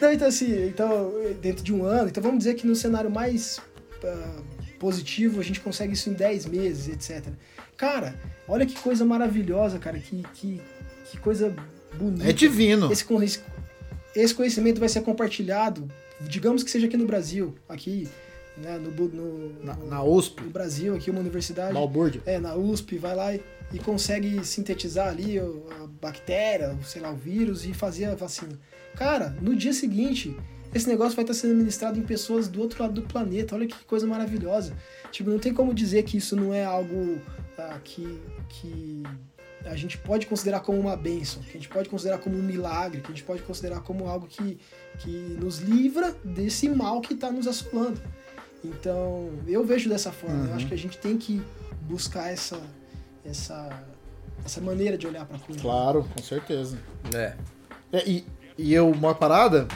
Não, 0.00 0.12
então 0.12 0.28
assim, 0.28 0.66
então, 0.66 1.12
dentro 1.40 1.64
de 1.64 1.72
um 1.72 1.84
ano, 1.84 2.08
então 2.08 2.22
vamos 2.22 2.38
dizer 2.38 2.54
que 2.54 2.66
no 2.66 2.74
cenário 2.74 3.10
mais 3.10 3.58
uh, 4.02 4.42
positivo 4.78 5.40
a 5.40 5.42
gente 5.42 5.60
consegue 5.60 5.94
isso 5.94 6.10
em 6.10 6.12
10 6.12 6.46
meses, 6.46 6.88
etc. 6.88 7.32
Cara, 7.76 8.18
olha 8.48 8.66
que 8.66 8.74
coisa 8.74 9.04
maravilhosa, 9.04 9.78
cara. 9.78 9.98
Que, 9.98 10.22
que, 10.34 10.60
que 11.10 11.18
coisa 11.18 11.54
bonita. 11.94 12.28
É 12.28 12.32
divino. 12.32 12.90
Esse, 12.92 13.06
esse 14.14 14.34
conhecimento 14.34 14.80
vai 14.80 14.88
ser 14.88 15.02
compartilhado, 15.02 15.88
digamos 16.20 16.62
que 16.62 16.70
seja 16.70 16.86
aqui 16.86 16.96
no 16.96 17.06
Brasil, 17.06 17.54
aqui 17.68 18.08
né, 18.56 18.78
no, 18.78 18.90
no, 18.90 19.64
na, 19.64 19.76
na, 19.76 20.02
USP. 20.02 20.42
No 20.42 20.50
Brasil, 20.50 20.94
aqui 20.94 21.10
uma 21.10 21.20
universidade. 21.20 21.74
Balbúrdia. 21.74 22.22
É, 22.26 22.38
na 22.38 22.54
USP, 22.54 22.98
vai 22.98 23.14
lá 23.14 23.34
e, 23.34 23.42
e, 23.72 23.78
consegue 23.78 24.44
sintetizar 24.44 25.08
ali 25.08 25.38
a 25.38 25.86
bactéria, 26.00 26.76
sei 26.84 27.02
lá, 27.02 27.10
o 27.10 27.16
vírus 27.16 27.64
e 27.64 27.74
fazer 27.74 28.06
a 28.06 28.14
vacina. 28.14 28.58
Cara, 28.96 29.36
no 29.40 29.54
dia 29.54 29.72
seguinte, 29.72 30.34
esse 30.74 30.88
negócio 30.88 31.14
vai 31.14 31.22
estar 31.22 31.34
sendo 31.34 31.54
ministrado 31.54 31.98
em 31.98 32.02
pessoas 32.02 32.48
do 32.48 32.60
outro 32.60 32.82
lado 32.82 33.00
do 33.00 33.02
planeta. 33.02 33.54
Olha 33.54 33.66
que 33.66 33.84
coisa 33.84 34.06
maravilhosa. 34.06 34.74
Tipo, 35.10 35.30
não 35.30 35.38
tem 35.38 35.52
como 35.52 35.72
dizer 35.72 36.02
que 36.02 36.16
isso 36.16 36.34
não 36.34 36.52
é 36.52 36.64
algo 36.64 37.20
ah, 37.58 37.78
que, 37.82 38.20
que 38.48 39.02
a 39.64 39.76
gente 39.76 39.98
pode 39.98 40.26
considerar 40.26 40.60
como 40.60 40.78
uma 40.78 40.96
bênção, 40.96 41.42
que 41.42 41.50
a 41.50 41.60
gente 41.60 41.68
pode 41.68 41.88
considerar 41.88 42.18
como 42.18 42.36
um 42.36 42.42
milagre, 42.42 43.00
que 43.00 43.08
a 43.08 43.14
gente 43.14 43.24
pode 43.24 43.42
considerar 43.42 43.80
como 43.80 44.06
algo 44.06 44.26
que, 44.26 44.58
que 44.98 45.10
nos 45.10 45.58
livra 45.58 46.14
desse 46.24 46.68
mal 46.68 47.00
que 47.00 47.14
está 47.14 47.30
nos 47.30 47.46
assolando. 47.46 48.00
Então, 48.66 49.30
eu 49.46 49.64
vejo 49.64 49.88
dessa 49.88 50.12
forma. 50.12 50.36
Uhum. 50.36 50.48
Eu 50.48 50.54
acho 50.54 50.66
que 50.66 50.74
a 50.74 50.78
gente 50.78 50.98
tem 50.98 51.16
que 51.16 51.42
buscar 51.82 52.28
essa, 52.30 52.60
essa, 53.24 53.84
essa 54.44 54.60
maneira 54.60 54.98
de 54.98 55.06
olhar 55.06 55.24
para 55.24 55.36
a 55.36 55.40
coisa. 55.40 55.60
Claro, 55.60 56.04
com 56.14 56.22
certeza. 56.22 56.78
É. 57.14 57.34
é 57.92 58.08
e, 58.08 58.26
e 58.58 58.74
eu, 58.74 58.90
uma 58.90 59.14
parada 59.14 59.68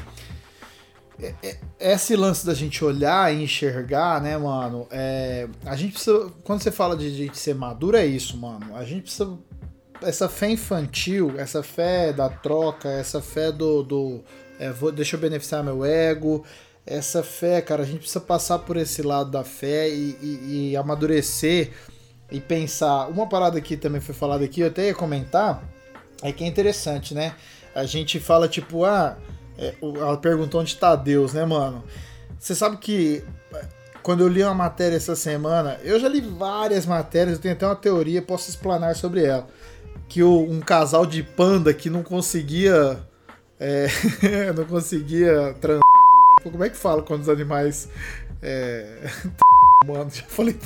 é, 1.23 1.35
é, 1.79 1.93
esse 1.93 2.17
lance 2.17 2.47
da 2.47 2.55
gente 2.55 2.83
olhar 2.83 3.33
e 3.33 3.45
enxergar, 3.45 4.23
né, 4.23 4.39
mano? 4.39 4.87
É, 4.91 5.47
a 5.67 5.77
gente 5.77 5.93
precisa. 5.93 6.33
Quando 6.43 6.63
você 6.63 6.71
fala 6.71 6.97
de 6.97 7.11
gente 7.11 7.39
ser 7.39 7.55
maduro, 7.55 7.97
é 7.97 8.07
isso, 8.07 8.37
mano. 8.39 8.75
A 8.75 8.85
gente 8.85 9.03
precisa. 9.03 9.39
Essa 10.03 10.31
fé 10.31 10.49
infantil, 10.49 11.35
essa 11.37 11.63
fé 11.63 12.11
da 12.11 12.29
troca, 12.31 12.89
essa 12.89 13.21
fé 13.21 13.53
do. 13.53 13.83
do 13.83 14.25
é, 14.59 14.71
vou, 14.71 14.91
deixa 14.91 15.17
eu 15.17 15.21
beneficiar 15.21 15.63
meu 15.63 15.85
ego. 15.85 16.43
Essa 16.87 17.23
fé, 17.23 17.61
cara, 17.61 17.83
a 17.83 17.87
gente 17.87 18.01
precisa 18.01 18.21
passar 18.21 18.61
por 18.61 18.77
esse 18.77 19.03
lado 19.03 19.31
da 19.31 19.45
fé 19.45 19.89
e, 19.89 20.17
e, 20.21 20.71
e 20.71 20.77
amadurecer 20.77 21.71
e 22.31 22.41
pensar. 22.41 23.07
Uma 23.09 23.29
parada 23.29 23.61
que 23.61 23.77
também 23.77 24.01
foi 24.01 24.15
falada 24.15 24.45
aqui, 24.45 24.61
eu 24.61 24.69
até 24.69 24.87
ia 24.87 24.95
comentar, 24.95 25.63
é 26.23 26.33
que 26.33 26.43
é 26.43 26.47
interessante, 26.47 27.15
né? 27.15 27.35
A 27.75 27.85
gente 27.85 28.19
fala 28.19 28.49
tipo, 28.49 28.85
ah 28.85 29.17
é, 29.61 29.75
ela 29.83 30.17
perguntou 30.17 30.63
onde 30.63 30.75
tá 30.75 30.97
Deus, 30.97 31.35
né, 31.35 31.45
mano? 31.45 31.85
Você 32.39 32.55
sabe 32.55 32.79
que 32.79 33.23
é, 33.55 33.65
quando 34.03 34.23
eu 34.23 34.29
li 34.29 34.43
uma 34.43 34.55
matéria 34.55 34.97
essa 34.97 35.15
semana, 35.15 35.79
eu 35.85 36.01
já 36.01 36.09
li 36.09 36.23
várias 36.23 36.87
matérias, 36.87 37.37
eu 37.37 37.43
tenho 37.43 37.55
até 37.55 37.67
uma 37.67 37.77
teoria, 37.77 38.23
posso 38.23 38.49
explanar 38.49 38.97
sobre 38.97 39.25
ela. 39.25 39.47
Que 40.09 40.23
o, 40.23 40.41
um 40.41 40.61
casal 40.61 41.05
de 41.05 41.23
panda 41.23 41.75
que 41.75 41.91
não 41.91 42.03
conseguia. 42.03 42.99
É, 43.59 43.89
não 44.57 44.65
conseguia 44.65 45.55
trans. 45.61 45.81
Como 46.43 46.65
é 46.65 46.71
que 46.71 46.77
fala 46.77 47.03
quando 47.03 47.23
os 47.23 47.29
animais. 47.29 47.89
É, 48.43 49.11
mano, 49.87 50.11
já 50.11 50.23
falei. 50.25 50.57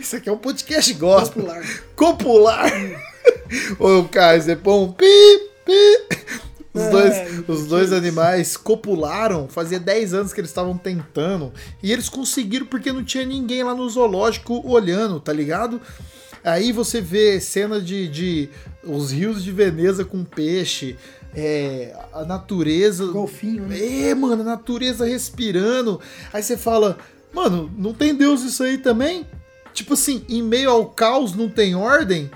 Isso 0.00 0.16
aqui 0.16 0.28
é 0.28 0.32
um 0.32 0.38
podcast 0.38 0.92
gospel. 0.94 1.44
Popular. 1.44 1.64
Copular. 1.96 2.72
Ô, 3.78 4.04
Kaiser, 4.04 4.58
bom. 4.58 4.92
Pi, 4.92 5.04
pi. 5.64 6.34
Os, 6.74 6.82
é, 6.82 6.90
dois, 6.90 7.48
os 7.48 7.66
dois 7.68 7.92
animais 7.92 8.56
copularam, 8.56 9.48
fazia 9.48 9.78
10 9.78 10.12
anos 10.12 10.32
que 10.32 10.40
eles 10.40 10.50
estavam 10.50 10.76
tentando. 10.76 11.52
E 11.80 11.92
eles 11.92 12.08
conseguiram 12.08 12.66
porque 12.66 12.92
não 12.92 13.04
tinha 13.04 13.24
ninguém 13.24 13.62
lá 13.62 13.74
no 13.74 13.88
zoológico 13.88 14.60
olhando, 14.68 15.20
tá 15.20 15.32
ligado? 15.32 15.80
Aí 16.42 16.72
você 16.72 17.00
vê 17.00 17.40
cena 17.40 17.80
de, 17.80 18.08
de 18.08 18.50
os 18.82 19.12
rios 19.12 19.42
de 19.42 19.52
Veneza 19.52 20.04
com 20.04 20.24
peixe, 20.24 20.96
é, 21.34 21.94
a 22.12 22.24
natureza. 22.24 23.06
Golfinho, 23.06 23.66
né? 23.66 24.08
É, 24.08 24.14
mano, 24.14 24.42
a 24.42 24.44
natureza 24.44 25.06
respirando. 25.06 26.00
Aí 26.32 26.42
você 26.42 26.56
fala, 26.56 26.98
mano, 27.32 27.70
não 27.76 27.92
tem 27.92 28.14
Deus 28.14 28.42
isso 28.42 28.62
aí 28.62 28.78
também? 28.78 29.26
Tipo 29.72 29.94
assim, 29.94 30.24
em 30.28 30.42
meio 30.42 30.70
ao 30.70 30.86
caos 30.86 31.34
não 31.34 31.48
tem 31.48 31.74
ordem, 31.74 32.30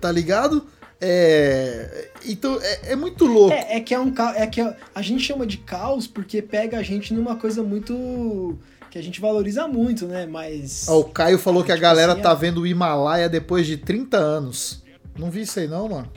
tá 0.00 0.10
ligado? 0.10 0.66
É, 1.00 2.10
então 2.26 2.58
é, 2.60 2.92
é, 2.92 2.96
muito 2.96 3.24
louco. 3.24 3.54
É, 3.54 3.76
é, 3.76 3.80
que 3.80 3.94
é 3.94 3.98
um 3.98 4.12
é 4.34 4.46
que 4.46 4.60
a 4.94 5.02
gente 5.02 5.22
chama 5.22 5.46
de 5.46 5.56
caos 5.56 6.06
porque 6.06 6.42
pega 6.42 6.78
a 6.78 6.82
gente 6.82 7.14
numa 7.14 7.36
coisa 7.36 7.62
muito 7.62 8.58
que 8.90 8.98
a 8.98 9.02
gente 9.02 9.20
valoriza 9.20 9.66
muito, 9.68 10.06
né? 10.06 10.26
Mas 10.26 10.88
o 10.88 11.04
Caio 11.04 11.38
falou 11.38 11.62
que 11.62 11.70
a 11.70 11.76
tipo 11.76 11.82
galera 11.82 12.12
assim, 12.12 12.22
tá 12.22 12.32
é... 12.32 12.34
vendo 12.34 12.60
o 12.60 12.66
Himalaia 12.66 13.28
depois 13.28 13.66
de 13.66 13.76
30 13.76 14.16
anos. 14.18 14.82
Não 15.16 15.30
vi 15.30 15.42
isso 15.42 15.58
aí 15.60 15.68
não, 15.68 15.88
mano. 15.88 16.08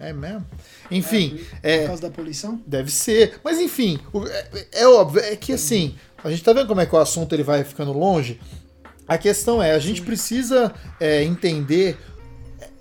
É 0.00 0.14
mesmo? 0.14 0.46
Enfim, 0.90 1.38
é, 1.62 1.76
por, 1.76 1.82
por 1.82 1.86
causa 1.88 2.02
da 2.02 2.10
poluição? 2.10 2.60
Deve 2.66 2.90
ser. 2.90 3.38
Mas 3.44 3.60
enfim, 3.60 4.00
é, 4.30 4.80
é, 4.80 4.88
óbvio, 4.88 5.20
é 5.20 5.36
que 5.36 5.52
assim, 5.52 5.94
a 6.24 6.30
gente 6.30 6.42
tá 6.42 6.54
vendo 6.54 6.66
como 6.66 6.80
é 6.80 6.86
que 6.86 6.94
o 6.94 6.98
assunto 6.98 7.34
ele 7.34 7.42
vai 7.42 7.62
ficando 7.62 7.92
longe. 7.92 8.40
A 9.06 9.18
questão 9.18 9.62
é, 9.62 9.72
a 9.72 9.78
gente 9.78 10.00
precisa 10.00 10.74
é, 10.98 11.22
entender 11.22 11.98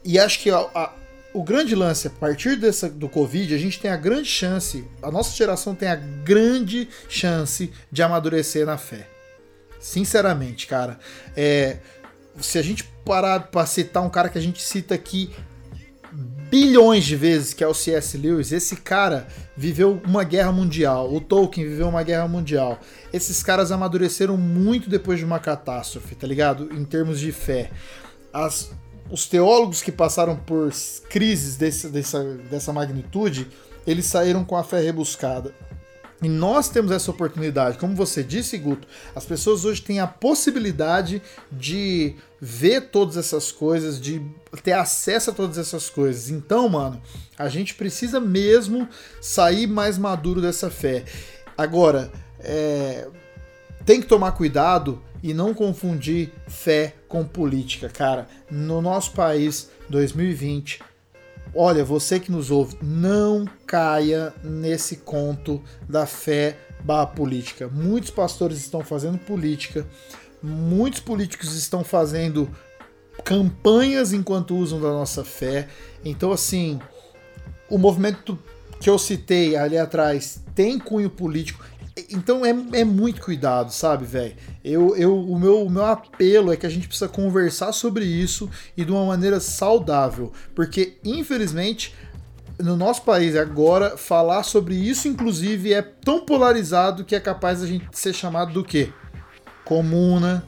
e 0.03 0.17
acho 0.17 0.39
que 0.39 0.49
a, 0.49 0.59
a, 0.59 0.93
o 1.33 1.43
grande 1.43 1.75
lance, 1.75 2.07
a 2.07 2.09
partir 2.09 2.55
dessa, 2.55 2.89
do 2.89 3.09
Covid, 3.09 3.53
a 3.53 3.57
gente 3.57 3.79
tem 3.79 3.91
a 3.91 3.97
grande 3.97 4.29
chance, 4.29 4.87
a 5.01 5.11
nossa 5.11 5.35
geração 5.35 5.75
tem 5.75 5.89
a 5.89 5.95
grande 5.95 6.87
chance 7.09 7.71
de 7.91 8.01
amadurecer 8.01 8.65
na 8.65 8.77
fé. 8.77 9.07
Sinceramente, 9.77 10.67
cara. 10.67 10.97
É, 11.35 11.79
se 12.39 12.57
a 12.57 12.61
gente 12.61 12.85
parar 13.03 13.47
para 13.47 13.65
citar 13.65 14.03
um 14.03 14.09
cara 14.09 14.29
que 14.29 14.37
a 14.37 14.41
gente 14.41 14.61
cita 14.61 14.95
aqui 14.95 15.31
bilhões 16.49 17.05
de 17.05 17.15
vezes, 17.15 17.53
que 17.53 17.63
é 17.63 17.67
o 17.67 17.73
C.S. 17.73 18.17
Lewis, 18.17 18.51
esse 18.51 18.77
cara 18.77 19.27
viveu 19.55 20.01
uma 20.05 20.23
guerra 20.23 20.51
mundial, 20.51 21.13
o 21.13 21.21
Tolkien 21.21 21.67
viveu 21.67 21.87
uma 21.87 22.03
guerra 22.03 22.27
mundial. 22.27 22.79
Esses 23.13 23.43
caras 23.43 23.71
amadureceram 23.71 24.35
muito 24.35 24.89
depois 24.89 25.19
de 25.19 25.25
uma 25.25 25.39
catástrofe, 25.39 26.15
tá 26.15 26.25
ligado? 26.25 26.69
Em 26.73 26.83
termos 26.83 27.19
de 27.19 27.31
fé. 27.31 27.69
As, 28.33 28.71
os 29.09 29.27
teólogos 29.27 29.81
que 29.81 29.91
passaram 29.91 30.35
por 30.35 30.71
crises 31.09 31.55
desse, 31.55 31.87
dessa, 31.89 32.23
dessa 32.49 32.73
magnitude, 32.73 33.47
eles 33.85 34.05
saíram 34.05 34.43
com 34.43 34.57
a 34.57 34.63
fé 34.63 34.81
rebuscada. 34.81 35.53
E 36.21 36.27
nós 36.27 36.67
temos 36.67 36.91
essa 36.91 37.09
oportunidade. 37.11 37.77
Como 37.77 37.95
você 37.95 38.21
disse, 38.23 38.57
Guto, 38.57 38.87
as 39.15 39.25
pessoas 39.25 39.63
hoje 39.63 39.81
têm 39.81 39.99
a 39.99 40.07
possibilidade 40.07 41.21
de 41.51 42.15
ver 42.41 42.89
todas 42.89 43.17
essas 43.17 43.51
coisas, 43.51 43.99
de 43.99 44.21
ter 44.63 44.73
acesso 44.73 45.31
a 45.31 45.33
todas 45.33 45.57
essas 45.57 45.89
coisas. 45.89 46.29
Então, 46.29 46.69
mano, 46.69 47.01
a 47.37 47.49
gente 47.49 47.75
precisa 47.75 48.19
mesmo 48.19 48.87
sair 49.21 49.67
mais 49.67 49.97
maduro 49.97 50.41
dessa 50.41 50.69
fé. 50.69 51.03
Agora, 51.57 52.11
é, 52.39 53.07
tem 53.85 53.99
que 53.99 54.07
tomar 54.07 54.31
cuidado 54.31 55.01
e 55.21 55.33
não 55.33 55.53
confundir 55.53 56.31
fé 56.47 56.95
com 57.07 57.25
política, 57.25 57.89
cara. 57.89 58.27
No 58.49 58.81
nosso 58.81 59.11
país, 59.11 59.69
2020, 59.89 60.81
olha, 61.53 61.83
você 61.83 62.19
que 62.19 62.31
nos 62.31 62.51
ouve, 62.51 62.77
não 62.81 63.45
caia 63.65 64.33
nesse 64.43 64.97
conto 64.97 65.61
da 65.87 66.05
fé 66.05 66.57
barra 66.81 67.07
política. 67.07 67.67
Muitos 67.67 68.09
pastores 68.09 68.59
estão 68.59 68.81
fazendo 68.81 69.17
política, 69.17 69.85
muitos 70.41 70.99
políticos 70.99 71.55
estão 71.55 71.83
fazendo 71.83 72.49
campanhas 73.23 74.13
enquanto 74.13 74.55
usam 74.55 74.79
da 74.79 74.89
nossa 74.89 75.23
fé. 75.23 75.67
Então, 76.03 76.31
assim, 76.31 76.79
o 77.69 77.77
movimento 77.77 78.37
que 78.79 78.89
eu 78.89 78.97
citei 78.97 79.55
ali 79.55 79.77
atrás 79.77 80.41
tem 80.55 80.79
cunho 80.79 81.09
político. 81.09 81.63
Então 82.09 82.45
é, 82.45 82.55
é 82.79 82.85
muito 82.85 83.21
cuidado, 83.21 83.73
sabe, 83.73 84.05
velho? 84.05 84.33
Eu, 84.63 84.95
eu, 84.95 85.19
o, 85.19 85.37
meu, 85.37 85.65
o 85.65 85.69
meu 85.69 85.85
apelo 85.85 86.53
é 86.53 86.55
que 86.55 86.65
a 86.65 86.69
gente 86.69 86.87
precisa 86.87 87.09
conversar 87.09 87.73
sobre 87.73 88.05
isso 88.05 88.49
e 88.77 88.85
de 88.85 88.91
uma 88.91 89.05
maneira 89.05 89.39
saudável. 89.41 90.31
Porque, 90.55 90.97
infelizmente, 91.03 91.93
no 92.57 92.77
nosso 92.77 93.01
país 93.01 93.35
agora, 93.35 93.97
falar 93.97 94.43
sobre 94.43 94.75
isso, 94.75 95.09
inclusive, 95.09 95.73
é 95.73 95.81
tão 95.81 96.21
polarizado 96.25 97.03
que 97.03 97.15
é 97.15 97.19
capaz 97.19 97.59
da 97.59 97.67
gente 97.67 97.85
ser 97.91 98.13
chamado 98.13 98.53
do 98.53 98.63
quê? 98.63 98.93
Comuna, 99.69 100.43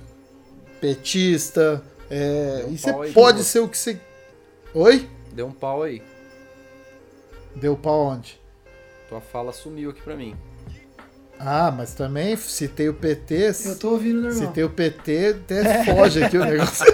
petista. 0.81 1.83
É, 2.09 2.65
um 2.67 2.73
e 2.73 2.77
você 2.79 2.89
aí, 2.89 3.13
pode 3.13 3.43
ser 3.43 3.59
o 3.59 3.67
que 3.67 3.77
você. 3.77 4.01
Oi? 4.73 5.07
Deu 5.31 5.45
um 5.45 5.51
pau 5.51 5.83
aí. 5.83 6.01
Deu 7.55 7.77
pau 7.77 8.07
onde? 8.07 8.41
Tua 9.07 9.21
fala 9.21 9.53
sumiu 9.53 9.91
aqui 9.91 10.01
pra 10.01 10.15
mim. 10.15 10.35
Ah, 11.39 11.69
mas 11.69 11.93
também 11.93 12.35
citei 12.35 12.89
o 12.89 12.95
PT. 12.95 13.51
Eu 13.65 13.77
tô 13.77 13.91
ouvindo 13.91 14.23
normal. 14.23 14.39
Citei 14.39 14.63
o 14.63 14.71
PT, 14.71 15.35
até 15.43 15.85
foge 15.85 16.23
aqui 16.23 16.37
o 16.39 16.43
negócio. 16.45 16.85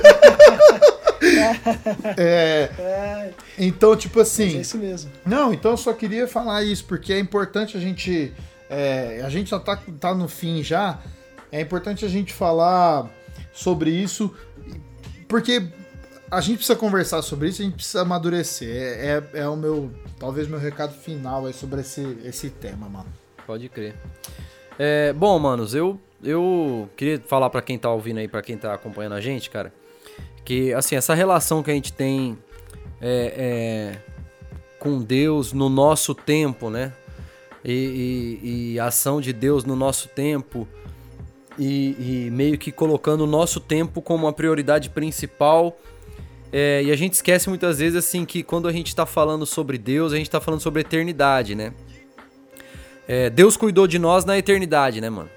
É, 2.16 2.70
É, 2.78 3.34
então, 3.58 3.96
tipo 3.96 4.20
mas 4.20 4.28
assim. 4.30 4.58
é 4.58 4.62
isso 4.62 4.78
mesmo. 4.78 5.12
Não, 5.26 5.52
então 5.52 5.72
eu 5.72 5.78
só 5.78 5.92
queria 5.92 6.28
falar 6.28 6.64
isso, 6.64 6.86
porque 6.86 7.12
é 7.12 7.20
importante 7.20 7.76
a 7.76 7.80
gente. 7.80 8.34
é, 8.70 9.22
a 9.26 9.30
gente 9.30 9.50
já 9.50 9.60
tá, 9.60 9.82
tá 10.00 10.14
no 10.14 10.28
fim 10.28 10.62
já. 10.62 11.00
É 11.52 11.62
importante 11.62 12.04
a 12.06 12.10
gente 12.10 12.34
falar 12.34 13.10
sobre 13.54 13.90
isso, 13.90 14.34
porque 15.28 15.68
a 16.30 16.42
gente 16.42 16.58
precisa 16.58 16.78
conversar 16.78 17.22
sobre 17.22 17.50
isso, 17.50 17.62
a 17.62 17.66
gente 17.66 17.76
precisa 17.76 18.02
amadurecer. 18.02 18.70
É, 18.70 19.24
é, 19.34 19.40
é 19.42 19.48
o 19.48 19.56
meu. 19.56 19.92
Talvez 20.20 20.48
meu 20.48 20.60
recado 20.60 20.94
final 20.94 21.46
aí 21.46 21.54
sobre 21.54 21.82
esse, 21.82 22.18
esse 22.24 22.50
tema, 22.50 22.90
mano. 22.90 23.08
Pode 23.46 23.70
crer. 23.70 23.96
É, 24.78 25.14
bom, 25.14 25.38
manos, 25.40 25.74
eu, 25.74 26.00
eu 26.24 26.90
queria 26.98 27.20
falar 27.26 27.50
pra 27.50 27.62
quem 27.62 27.78
tá 27.78 27.90
ouvindo 27.90 28.18
aí, 28.20 28.28
pra 28.28 28.42
quem 28.42 28.58
tá 28.58 28.74
acompanhando 28.74 29.14
a 29.14 29.22
gente, 29.22 29.50
cara, 29.50 29.74
que 30.44 30.74
assim, 30.74 30.96
essa 30.96 31.14
relação 31.14 31.64
que 31.64 31.72
a 31.72 31.74
gente 31.74 31.94
tem 31.94 32.38
é, 33.02 33.34
é, 33.38 34.00
com 34.80 35.02
Deus 35.02 35.54
no 35.54 35.70
nosso 35.70 36.14
tempo, 36.14 36.70
né? 36.70 36.92
E, 37.64 38.40
e- 38.44 38.74
e 38.74 38.80
a 38.80 38.86
ação 38.86 39.20
de 39.20 39.34
Deus 39.34 39.64
no 39.66 39.76
nosso 39.76 40.08
tempo 40.10 40.68
e, 41.58 42.28
e 42.28 42.32
meio 42.32 42.58
que 42.58 42.72
colocando 42.72 43.22
o 43.22 43.28
nosso 43.28 43.60
tempo 43.60 44.02
como 44.02 44.28
a 44.28 44.34
prioridade 44.34 44.90
principal. 44.90 45.78
É, 46.52 46.82
e 46.84 46.92
a 46.92 46.96
gente 46.96 47.14
esquece 47.14 47.50
muitas 47.50 47.80
vezes 47.80 47.96
assim 47.96 48.26
que 48.26 48.42
quando 48.44 48.68
a 48.68 48.72
gente 48.72 48.96
tá 48.96 49.06
falando 49.06 49.46
sobre 49.46 49.78
Deus, 49.78 50.14
a 50.14 50.18
gente 50.18 50.30
tá 50.30 50.40
falando 50.40 50.62
sobre 50.62 50.82
eternidade, 50.82 51.56
né? 51.56 51.74
É, 53.08 53.30
Deus 53.30 53.56
cuidou 53.58 53.88
de 53.88 53.98
nós 53.98 54.26
na 54.26 54.38
eternidade, 54.38 55.02
né, 55.02 55.10
mano? 55.10 55.30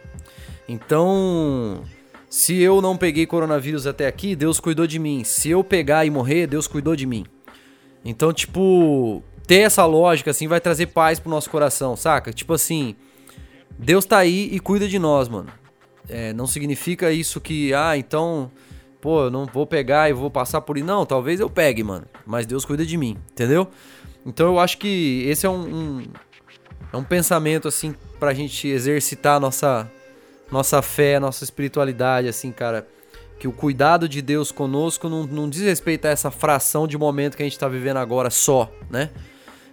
Então, 0.68 1.82
se 2.28 2.60
eu 2.60 2.80
não 2.80 2.96
peguei 2.96 3.26
coronavírus 3.26 3.86
até 3.86 4.06
aqui, 4.06 4.36
Deus 4.36 4.60
cuidou 4.60 4.86
de 4.86 4.98
mim. 4.98 5.24
Se 5.24 5.50
eu 5.50 5.64
pegar 5.64 6.04
e 6.04 6.10
morrer, 6.10 6.46
Deus 6.46 6.66
cuidou 6.66 6.94
de 6.94 7.06
mim. 7.06 7.26
Então, 8.04 8.32
tipo, 8.32 9.22
ter 9.46 9.62
essa 9.62 9.84
lógica 9.84 10.30
assim 10.30 10.46
vai 10.46 10.60
trazer 10.60 10.86
paz 10.86 11.18
pro 11.18 11.30
nosso 11.30 11.50
coração, 11.50 11.96
saca? 11.96 12.32
Tipo 12.32 12.54
assim, 12.54 12.94
Deus 13.78 14.04
tá 14.04 14.18
aí 14.18 14.48
e 14.52 14.60
cuida 14.60 14.86
de 14.88 14.98
nós, 14.98 15.28
mano. 15.28 15.59
É, 16.10 16.32
não 16.32 16.46
significa 16.46 17.10
isso 17.12 17.40
que, 17.40 17.72
ah, 17.72 17.96
então, 17.96 18.50
pô, 19.00 19.24
eu 19.24 19.30
não 19.30 19.46
vou 19.46 19.66
pegar 19.66 20.10
e 20.10 20.12
vou 20.12 20.30
passar 20.30 20.60
por. 20.60 20.76
Não, 20.78 21.06
talvez 21.06 21.38
eu 21.40 21.48
pegue, 21.48 21.82
mano. 21.84 22.04
Mas 22.26 22.46
Deus 22.46 22.64
cuida 22.64 22.84
de 22.84 22.96
mim, 22.96 23.16
entendeu? 23.30 23.68
Então 24.26 24.46
eu 24.48 24.58
acho 24.58 24.76
que 24.78 25.24
esse 25.26 25.46
é 25.46 25.50
um, 25.50 25.60
um- 25.98 26.02
é 26.92 26.96
um 26.96 27.04
pensamento, 27.04 27.68
assim, 27.68 27.94
pra 28.18 28.34
gente 28.34 28.66
exercitar 28.68 29.38
nossa, 29.40 29.90
nossa 30.50 30.82
fé, 30.82 31.20
nossa 31.20 31.44
espiritualidade, 31.44 32.26
assim, 32.28 32.50
cara. 32.50 32.86
Que 33.38 33.48
o 33.48 33.52
cuidado 33.52 34.06
de 34.06 34.20
Deus 34.20 34.52
conosco 34.52 35.08
não, 35.08 35.24
não 35.26 35.48
diz 35.48 35.62
respeito 35.62 36.04
a 36.06 36.10
essa 36.10 36.30
fração 36.30 36.86
de 36.86 36.98
momento 36.98 37.36
que 37.36 37.42
a 37.42 37.46
gente 37.46 37.58
tá 37.58 37.68
vivendo 37.68 37.96
agora 37.96 38.28
só, 38.28 38.70
né? 38.90 39.08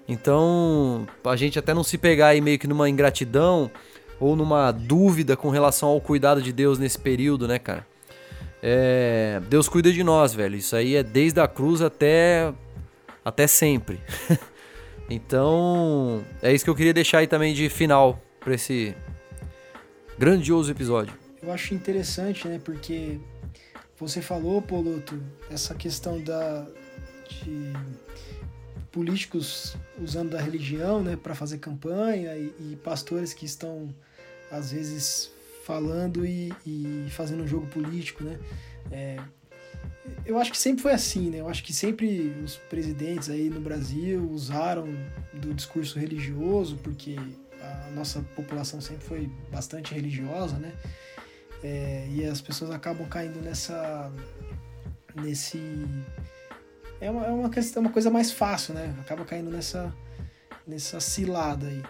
Então, 0.08 1.06
a 1.26 1.36
gente 1.36 1.60
até 1.60 1.74
não 1.74 1.84
se 1.84 1.98
pegar 1.98 2.28
aí 2.28 2.40
meio 2.40 2.58
que 2.58 2.68
numa 2.68 2.90
ingratidão 2.90 3.70
ou 4.20 4.36
numa 4.36 4.72
dúvida 4.72 5.36
com 5.36 5.50
relação 5.50 5.90
ao 5.90 6.02
cuidado 6.02 6.42
de 6.42 6.52
Deus 6.52 6.80
nesse 6.80 6.98
período, 6.98 7.48
né, 7.48 7.60
cara? 7.60 7.86
É, 8.62 9.42
Deus 9.50 9.70
cuida 9.70 9.92
de 9.92 10.04
nós, 10.04 10.34
velho. 10.34 10.56
Isso 10.56 10.76
aí 10.76 10.96
é 10.96 11.04
desde 11.04 11.40
a 11.40 11.48
cruz 11.48 11.82
até 11.82 12.54
até 13.24 13.46
sempre. 13.46 14.00
então, 15.10 16.24
é 16.42 16.54
isso 16.54 16.64
que 16.64 16.70
eu 16.70 16.76
queria 16.76 16.94
deixar 16.94 17.20
aí 17.20 17.28
também 17.28 17.54
de 17.54 17.70
final 17.70 18.22
pra 18.40 18.56
esse 18.56 18.96
grandioso 20.18 20.72
episódio. 20.72 21.14
Eu 21.42 21.52
acho 21.52 21.74
interessante, 21.74 22.48
né? 22.48 22.60
Porque 22.64 23.20
você 24.00 24.22
falou, 24.22 24.62
Poloto, 24.62 25.22
essa 25.52 25.76
questão 25.76 26.22
da 26.22 26.66
de 27.30 27.74
políticos 28.92 29.76
usando 30.02 30.32
da 30.32 30.42
religião, 30.42 31.04
né, 31.04 31.16
para 31.16 31.36
fazer 31.36 31.58
campanha 31.58 32.36
e, 32.36 32.54
e 32.60 32.76
pastores 32.78 33.34
que 33.34 33.46
estão 33.46 33.94
às 34.52 34.72
vezes 34.72 35.32
falando 35.66 36.26
e, 36.26 36.54
e 36.66 37.08
fazendo 37.12 37.44
um 37.44 37.48
jogo 37.48 37.68
político, 37.68 38.24
né? 38.24 38.40
É, 38.92 39.18
eu 40.26 40.38
acho 40.40 40.52
que 40.52 40.58
sempre 40.58 40.82
foi 40.82 40.94
assim, 40.94 41.30
né? 41.30 41.40
Eu 41.40 41.50
acho 41.50 41.64
que 41.64 41.74
sempre 41.74 42.34
os 42.44 42.56
presidentes 42.56 43.30
aí 43.30 43.50
no 43.50 43.60
Brasil 43.60 44.30
usaram 44.30 44.88
do 45.34 45.54
discurso 45.54 46.00
religioso, 46.00 46.78
porque 46.78 47.18
a 47.62 47.92
nossa 47.92 48.22
população 48.36 48.80
sempre 48.80 49.06
foi 49.06 49.30
bastante 49.52 49.94
religiosa, 49.94 50.58
né? 50.58 50.74
É, 51.64 52.08
e 52.10 52.24
as 52.26 52.40
pessoas 52.42 52.72
acabam 52.72 53.08
caindo 53.08 53.42
nessa. 53.42 54.12
nesse. 55.16 55.60
É 57.00 57.10
uma, 57.12 57.26
é 57.26 57.32
uma, 57.32 57.50
questão, 57.50 57.82
uma 57.82 57.92
coisa 57.92 58.10
mais 58.10 58.32
fácil, 58.32 58.74
né? 58.74 58.96
Acaba 59.02 59.26
caindo 59.26 59.50
nessa, 59.50 59.94
nessa 60.66 61.00
cilada 61.00 61.68
aí. 61.68 61.84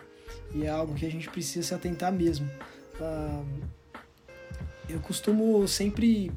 E 0.53 0.63
é 0.63 0.69
algo 0.69 0.93
que 0.93 1.05
a 1.05 1.11
gente 1.11 1.29
precisa 1.29 1.67
se 1.67 1.73
atentar 1.73 2.11
mesmo. 2.11 2.49
Ah, 2.99 3.43
eu 4.89 4.99
costumo 4.99 5.67
sempre. 5.67 6.31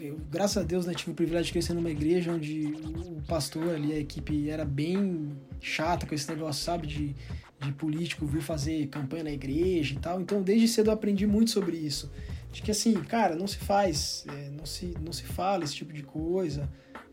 eu, 0.00 0.18
graças 0.30 0.58
a 0.58 0.62
Deus, 0.66 0.86
né, 0.86 0.94
tive 0.94 1.12
o 1.12 1.14
privilégio 1.14 1.46
de 1.46 1.52
crescer 1.52 1.74
numa 1.74 1.90
igreja 1.90 2.32
onde 2.32 2.66
o 2.66 3.22
pastor 3.26 3.74
ali, 3.74 3.92
a 3.92 3.98
equipe 3.98 4.48
era 4.50 4.64
bem 4.64 5.36
chata 5.60 6.06
com 6.06 6.14
esse 6.14 6.28
negócio, 6.30 6.64
sabe? 6.64 6.86
De, 6.86 7.14
de 7.60 7.72
político 7.72 8.26
vir 8.26 8.42
fazer 8.42 8.86
campanha 8.88 9.24
na 9.24 9.32
igreja 9.32 9.94
e 9.94 9.98
tal. 9.98 10.20
Então, 10.20 10.42
desde 10.42 10.68
cedo 10.68 10.90
eu 10.90 10.94
aprendi 10.94 11.26
muito 11.26 11.50
sobre 11.50 11.76
isso. 11.76 12.10
De 12.52 12.62
que 12.62 12.70
assim, 12.70 12.94
cara, 12.94 13.34
não 13.34 13.46
se 13.46 13.58
faz, 13.58 14.24
é, 14.28 14.50
não, 14.50 14.64
se, 14.64 14.94
não 15.00 15.12
se 15.12 15.24
fala 15.24 15.64
esse 15.64 15.74
tipo 15.74 15.92
de 15.92 16.02
coisa. 16.02 16.68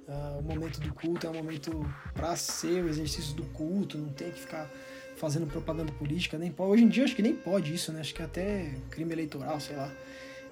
Ah, 0.07 0.37
o 0.39 0.43
momento 0.43 0.79
do 0.79 0.93
culto 0.93 1.25
é 1.25 1.29
um 1.29 1.33
momento 1.33 1.85
para 2.13 2.35
ser 2.35 2.83
o 2.83 2.89
exercício 2.89 3.33
do 3.35 3.43
culto, 3.45 3.97
não 3.97 4.09
tem 4.09 4.31
que 4.31 4.39
ficar 4.39 4.69
fazendo 5.15 5.47
propaganda 5.47 5.91
política, 5.93 6.37
nem 6.37 6.51
pode. 6.51 6.71
Hoje 6.71 6.83
em 6.83 6.89
dia 6.89 7.03
acho 7.05 7.15
que 7.15 7.21
nem 7.21 7.35
pode 7.35 7.73
isso, 7.73 7.91
né? 7.91 7.99
Acho 8.01 8.13
que 8.13 8.21
é 8.21 8.25
até 8.25 8.71
crime 8.89 9.11
eleitoral, 9.13 9.59
sei 9.59 9.75
lá. 9.75 9.91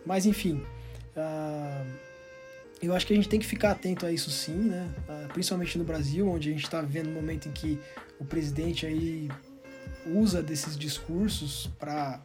Mas 0.06 0.26
enfim, 0.26 0.64
ah, 1.16 1.86
eu 2.82 2.94
acho 2.96 3.06
que 3.08 3.14
a 3.14 3.16
gente 3.16 3.30
tem 3.30 3.40
que 3.40 3.46
ficar 3.46 3.72
atento 3.72 4.06
a 4.06 4.12
isso 4.12 4.30
sim, 4.32 4.56
né? 4.56 4.90
Ah, 5.08 5.28
principalmente 5.34 5.78
no 5.78 5.84
Brasil, 5.84 6.28
onde 6.30 6.50
a 6.50 6.52
gente 6.52 6.64
está 6.64 6.82
vivendo 6.82 7.08
um 7.10 7.14
momento 7.14 7.48
em 7.48 7.52
que 7.52 7.80
o 8.20 8.26
presidente 8.26 8.86
aí 8.86 9.30
usa 10.06 10.42
desses 10.44 10.78
discursos 10.78 11.70
para 11.80 12.22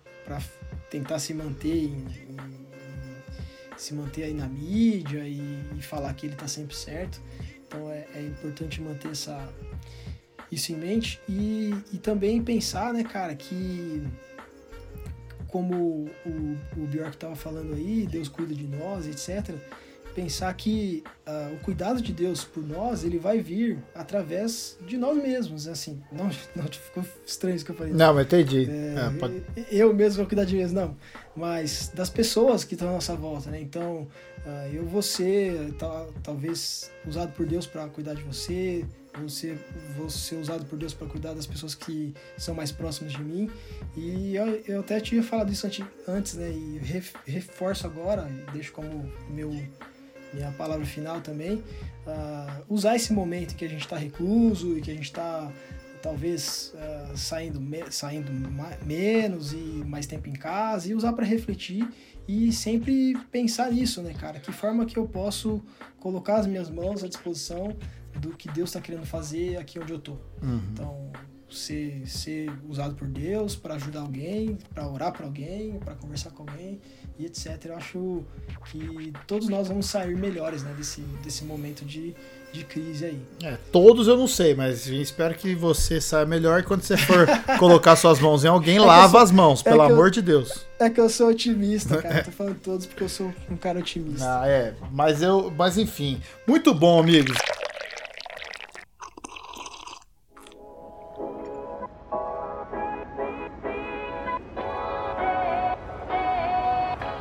tentar 0.91 1.19
se 1.19 1.33
manter 1.35 1.85
em, 1.85 2.07
em- 2.29 2.69
se 3.77 3.95
manter 3.95 4.25
aí 4.25 4.35
na 4.35 4.49
mídia 4.49 5.21
e, 5.29 5.41
e 5.79 5.83
falar 5.83 6.13
que 6.15 6.27
ele 6.27 6.35
está 6.35 6.49
sempre 6.49 6.75
certo. 6.75 7.21
Então 7.67 7.89
é, 7.91 8.07
é 8.15 8.23
importante 8.23 8.81
manter 8.81 9.13
essa, 9.13 9.49
isso 10.51 10.73
em 10.73 10.77
mente 10.77 11.21
e, 11.29 11.75
e 11.93 11.99
também 11.99 12.43
pensar, 12.43 12.93
né, 12.93 13.05
cara, 13.05 13.35
que 13.35 14.03
como 15.49 16.09
o, 16.27 16.57
o 16.77 16.87
Bjork 16.87 17.15
estava 17.17 17.35
falando 17.35 17.75
aí, 17.75 18.07
Deus 18.11 18.29
cuida 18.29 18.55
de 18.55 18.67
nós, 18.67 19.07
etc. 19.07 19.55
Pensar 20.15 20.53
que 20.55 21.03
ah, 21.25 21.51
o 21.55 21.59
cuidado 21.65 22.03
de 22.03 22.13
Deus 22.13 22.43
por 22.45 22.67
nós, 22.67 23.05
ele 23.05 23.19
vai 23.19 23.41
vir 23.41 23.79
através 23.95 24.77
de 24.87 24.99
nós 24.99 25.17
mesmos, 25.17 25.67
assim. 25.69 26.03
Não, 26.13 26.25
não 26.57 26.65
ficou 26.65 27.05
estranho 27.25 27.55
isso 27.57 27.65
que 27.65 27.71
eu 27.71 27.77
falei. 27.77 27.93
Não, 27.93 28.13
mas 28.13 28.27
entendi. 28.27 28.69
É, 28.69 28.95
É, 29.15 29.19
pode- 29.19 29.43
Eu 29.71 29.95
mesmo 29.95 30.17
vou 30.19 30.27
cuidar 30.27 30.45
de 30.45 30.57
mim 30.57 30.65
não. 30.67 30.97
Mas 31.37 31.93
das 31.95 32.11
pessoas 32.11 32.65
que 32.65 32.75
estão 32.75 32.89
à 32.89 32.93
nossa 32.93 33.15
volta, 33.15 33.51
né? 33.51 33.61
Então, 33.61 34.09
ah, 34.45 34.69
eu 34.73 34.85
vou 34.85 35.03
ser 35.03 35.73
tal- 35.79 36.13
talvez 36.23 36.91
usado 37.07 37.33
por 37.33 37.47
Deus 37.47 37.67
para 37.67 37.87
cuidar 37.89 38.15
de 38.15 38.23
você, 38.23 38.85
você 39.23 39.59
vou 39.97 40.09
ser 40.09 40.37
usado 40.37 40.65
por 40.67 40.79
Deus 40.79 40.95
para 40.95 41.07
cuidar 41.07 41.35
das 41.35 41.47
pessoas 41.47 41.75
que 41.75 42.15
são 42.37 42.55
mais 42.55 42.71
próximas 42.73 43.13
de 43.13 43.23
mim. 43.23 43.51
E 43.97 44.35
eu, 44.37 44.47
eu 44.67 44.81
até 44.81 45.01
tinha 45.01 45.23
falado 45.23 45.53
isso 45.53 45.67
antes, 46.07 46.35
né? 46.35 46.51
E 46.51 46.79
ref- 46.79 47.15
reforço 47.27 47.87
agora, 47.87 48.29
e 48.31 48.53
deixo 48.53 48.73
como 48.73 49.11
meu 49.31 49.51
minha 50.33 50.53
palavra 50.53 50.85
final 50.85 51.23
também, 51.23 51.55
uh, 51.55 52.65
usar 52.69 52.97
esse 52.97 53.15
momento 53.15 53.57
que 53.57 53.65
a 53.65 53.69
gente 53.69 53.81
está 53.81 53.97
recluso 53.97 54.77
e 54.77 54.83
que 54.83 54.91
a 54.91 54.95
gente 54.95 55.05
está 55.05 55.51
talvez 56.03 56.75
uh, 56.75 57.17
saindo, 57.17 57.59
me 57.59 57.91
saindo 57.91 58.31
menos 58.85 59.55
e 59.55 59.57
mais 59.57 60.07
tempo 60.07 60.29
em 60.29 60.35
casa 60.35 60.91
e 60.91 60.95
usar 60.95 61.15
para 61.15 61.25
refletir 61.25 61.89
e 62.29 62.53
sempre 62.53 63.17
pensar 63.33 63.73
nisso, 63.73 64.03
né, 64.03 64.13
cara? 64.13 64.39
Que 64.39 64.53
forma 64.53 64.85
que 64.85 64.99
eu 64.99 65.09
posso 65.09 65.63
colocar 65.99 66.37
as 66.37 66.47
minhas 66.47 66.69
mãos 66.69 67.03
à 67.03 67.09
disposição 67.09 67.75
do 68.21 68.31
que 68.37 68.49
Deus 68.51 68.71
está 68.71 68.81
querendo 68.81 69.07
fazer 69.07 69.57
aqui 69.57 69.79
onde 69.79 69.93
eu 69.93 69.99
tô. 69.99 70.13
Uhum. 70.43 70.61
Então, 70.73 71.13
ser, 71.51 72.03
ser 72.07 72.51
usado 72.69 72.95
por 72.95 73.09
Deus 73.09 73.57
para 73.57 73.75
ajudar 73.75 74.01
alguém, 74.01 74.59
para 74.73 74.87
orar 74.87 75.13
para 75.13 75.25
alguém, 75.25 75.79
para 75.79 75.95
conversar 75.95 76.31
com 76.31 76.43
alguém 76.43 76.81
e 77.19 77.27
etc. 77.27 77.65
Eu 77.65 77.77
acho 77.77 78.25
que 78.67 79.13
todos 79.27 79.49
nós 79.49 79.69
vamos 79.69 79.87
sair 79.87 80.17
melhores 80.17 80.63
né, 80.63 80.75
desse, 80.77 81.01
desse 81.23 81.45
momento 81.45 81.85
de, 81.85 82.15
de 82.53 82.65
crise 82.65 83.07
aí. 83.07 83.23
É, 83.43 83.57
todos 83.73 84.07
eu 84.09 84.17
não 84.17 84.29
sei, 84.29 84.55
mas 84.55 84.87
espero 84.87 85.35
que 85.35 85.55
você 85.55 86.01
saia 86.01 86.27
melhor 86.27 86.63
quando 86.65 86.83
você 86.83 86.97
for 86.97 87.27
colocar 87.59 87.97
suas 87.97 88.21
mãos 88.21 88.45
em 88.45 88.49
alguém, 88.49 88.77
é 88.77 88.81
lava 88.81 89.11
sou, 89.11 89.21
as 89.21 89.31
mãos, 89.31 89.61
é 89.61 89.71
pelo 89.71 89.83
amor 89.83 90.07
eu, 90.07 90.11
de 90.11 90.23
Deus. 90.23 90.67
É 90.79 90.91
que 90.91 91.01
eu 91.01 91.09
sou 91.09 91.29
otimista, 91.31 91.97
cara. 92.03 92.25
Tô 92.25 92.31
falando 92.31 92.61
todos 92.61 92.87
porque 92.87 93.05
eu 93.05 93.09
sou 93.09 93.33
um 93.51 93.57
cara 93.57 93.79
otimista. 93.79 94.43
Ah, 94.43 94.47
é. 94.47 94.75
Mas 94.93 95.23
eu. 95.23 95.53
Mas 95.57 95.79
enfim. 95.79 96.21
Muito 96.47 96.75
bom, 96.75 97.01
amigos. 97.01 97.37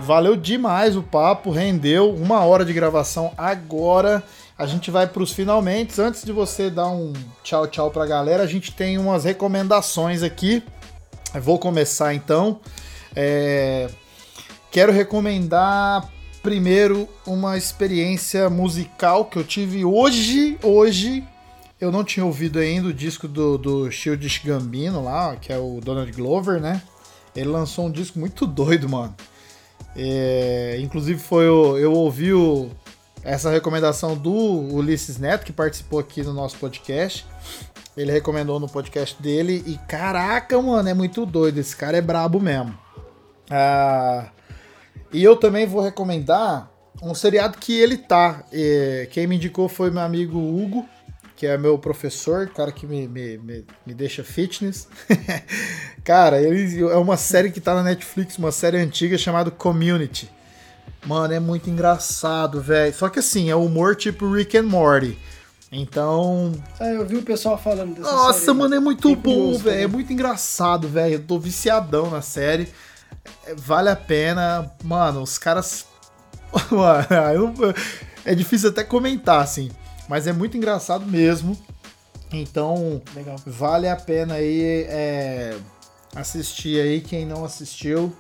Valeu 0.08 0.38
demais 0.38 0.96
o 0.96 1.04
papo, 1.04 1.52
rendeu 1.52 2.16
uma 2.16 2.40
hora 2.46 2.64
de 2.64 2.72
gravação 2.72 3.34
agora. 3.38 4.24
A 4.58 4.66
gente 4.66 4.90
vai 4.90 5.06
para 5.06 5.22
os 5.22 5.34
finalmente. 5.34 6.00
Antes 6.00 6.24
de 6.24 6.32
você 6.32 6.70
dar 6.70 6.88
um 6.88 7.12
tchau, 7.44 7.68
tchau 7.68 7.92
para 7.92 8.06
a 8.06 8.08
galera, 8.08 8.42
a 8.42 8.48
gente 8.48 8.72
tem 8.72 8.98
umas 8.98 9.26
recomendações 9.26 10.24
aqui. 10.24 10.64
Eu 11.36 11.42
vou 11.42 11.60
começar 11.60 12.14
então. 12.14 12.62
É... 13.14 13.90
Quero 14.72 14.94
recomendar 14.94 16.10
primeiro 16.42 17.10
uma 17.26 17.58
experiência 17.58 18.50
musical 18.50 19.26
que 19.26 19.38
eu 19.38 19.44
tive 19.44 19.84
hoje. 19.84 20.58
Hoje 20.64 21.22
eu 21.82 21.92
não 21.92 22.06
tinha 22.06 22.26
ouvido 22.26 22.60
ainda 22.60 22.88
o 22.88 22.94
disco 22.94 23.28
do, 23.28 23.58
do 23.58 23.92
Shield 23.92 24.42
Gambino 24.46 25.04
lá, 25.04 25.36
que 25.36 25.52
é 25.52 25.58
o 25.58 25.82
Donald 25.84 26.10
Glover, 26.14 26.62
né? 26.62 26.82
Ele 27.36 27.50
lançou 27.50 27.88
um 27.88 27.92
disco 27.92 28.18
muito 28.18 28.48
doido, 28.48 28.88
mano. 28.88 29.14
É, 29.98 30.78
inclusive 30.80 31.20
foi 31.20 31.50
o, 31.50 31.78
eu 31.78 31.92
ouvi 31.92 32.32
o, 32.32 32.70
essa 33.24 33.50
recomendação 33.50 34.16
do 34.16 34.32
Ulisses 34.32 35.18
Neto, 35.18 35.44
que 35.44 35.52
participou 35.52 36.00
aqui 36.00 36.22
no 36.22 36.34
nosso 36.34 36.58
podcast. 36.58 37.26
Ele 37.96 38.12
recomendou 38.12 38.60
no 38.60 38.70
podcast 38.70 39.20
dele 39.22 39.64
e 39.66 39.76
caraca, 39.88 40.62
mano, 40.62 40.88
é 40.88 40.94
muito 40.94 41.26
doido. 41.26 41.58
Esse 41.58 41.76
cara 41.76 41.98
é 41.98 42.02
brabo 42.02 42.40
mesmo. 42.40 42.78
Ah, 43.50 44.30
e 45.12 45.24
eu 45.24 45.36
também 45.36 45.66
vou 45.66 45.82
recomendar 45.82 46.70
um 47.02 47.16
seriado 47.16 47.58
que 47.58 47.74
ele 47.78 47.98
tá. 47.98 48.44
É, 48.54 49.08
quem 49.12 49.26
me 49.26 49.36
indicou 49.36 49.68
foi 49.68 49.90
meu 49.90 50.02
amigo 50.02 50.38
Hugo 50.38 50.86
que 51.38 51.46
é 51.46 51.56
meu 51.56 51.78
professor, 51.78 52.50
cara 52.50 52.72
que 52.72 52.88
me, 52.88 53.08
me, 53.08 53.38
me, 53.38 53.66
me 53.86 53.94
deixa 53.94 54.24
fitness. 54.24 54.88
cara, 56.04 56.42
ele 56.42 56.82
é 56.82 56.96
uma 56.96 57.16
série 57.16 57.52
que 57.52 57.62
tá 57.62 57.76
na 57.76 57.84
Netflix, 57.84 58.40
uma 58.40 58.52
série 58.52 58.78
antiga 58.78 59.20
chamada 59.20 59.52
Community. 59.52 60.28
Mano, 61.06 61.32
é 61.36 61.40
muito 61.40 61.70
engraçado, 61.70 62.60
velho. 62.60 62.92
Só 62.92 63.08
que 63.08 63.20
assim, 63.20 63.52
é 63.52 63.56
humor 63.56 63.96
tipo 63.96 64.30
Rick 64.32 64.58
and 64.58 64.64
Morty. 64.64 65.16
Então. 65.72 66.54
Ah, 66.80 66.88
eu 66.88 67.06
vi 67.06 67.18
o 67.18 67.22
pessoal 67.22 67.56
falando 67.56 67.94
dessa 67.94 68.12
Nossa, 68.12 68.40
série, 68.40 68.58
mano, 68.58 68.74
é 68.74 68.80
muito 68.80 69.16
bom, 69.16 69.56
velho. 69.60 69.84
É 69.84 69.88
muito 69.88 70.12
engraçado, 70.12 70.88
velho. 70.88 71.16
Eu 71.16 71.24
tô 71.24 71.38
viciadão 71.38 72.10
na 72.10 72.24
série. 72.24 72.68
É, 73.46 73.54
vale 73.54 73.90
a 73.90 73.96
pena. 73.96 74.72
Mano, 74.84 75.22
os 75.22 75.38
caras. 75.38 75.86
Mano, 76.72 77.64
é 78.26 78.34
difícil 78.34 78.70
até 78.70 78.84
comentar, 78.84 79.44
assim. 79.44 79.70
Mas 80.08 80.28
é 80.28 80.34
muito 80.34 80.58
engraçado 80.58 81.06
mesmo. 81.06 81.58
Então, 82.32 83.02
Legal. 83.16 83.38
vale 83.46 83.88
a 83.88 83.96
pena 83.96 84.36
aí 84.36 84.86
é, 84.88 85.58
assistir 86.16 86.80
aí. 86.82 87.02
Quem 87.02 87.26
não 87.26 87.46
assistiu 87.46 88.14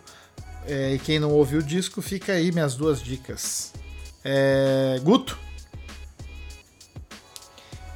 é, 0.65 0.93
e 0.93 0.99
quem 0.99 1.19
não 1.19 1.31
ouviu 1.31 1.59
o 1.59 1.63
disco, 1.63 2.01
fica 2.01 2.33
aí 2.33 2.51
minhas 2.51 2.75
duas 2.75 3.01
dicas. 3.01 3.73
É, 4.23 4.99
Guto? 5.01 5.37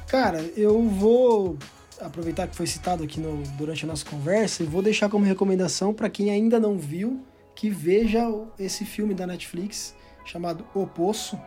Cara, 0.06 0.42
eu 0.56 0.82
vou 0.88 1.56
aproveitar 2.00 2.46
que 2.48 2.56
foi 2.56 2.66
citado 2.66 3.04
aqui 3.04 3.20
no, 3.20 3.42
durante 3.56 3.84
a 3.84 3.88
nossa 3.88 4.04
conversa 4.04 4.62
e 4.62 4.66
vou 4.66 4.82
deixar 4.82 5.08
como 5.08 5.24
recomendação 5.24 5.94
para 5.94 6.10
quem 6.10 6.30
ainda 6.30 6.58
não 6.58 6.78
viu 6.78 7.24
que 7.54 7.70
veja 7.70 8.28
esse 8.58 8.84
filme 8.84 9.14
da 9.14 9.26
Netflix 9.26 9.94
chamado 10.24 10.64
O 10.74 10.86
Poço. 10.86 11.38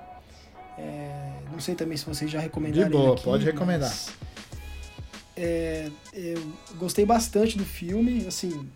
É, 0.78 1.32
não 1.51 1.59
sei 1.59 1.76
também 1.76 1.97
se 1.97 2.05
vocês 2.05 2.30
já 2.30 2.39
recomendaram. 2.39 2.89
De 2.89 2.95
boa, 2.95 3.13
aqui, 3.13 3.23
pode 3.23 3.45
recomendar. 3.45 3.89
Mas, 3.89 4.09
é, 5.38 5.89
eu 6.13 6.41
gostei 6.78 7.05
bastante 7.05 7.57
do 7.57 7.65
filme, 7.65 8.26
assim, 8.28 8.67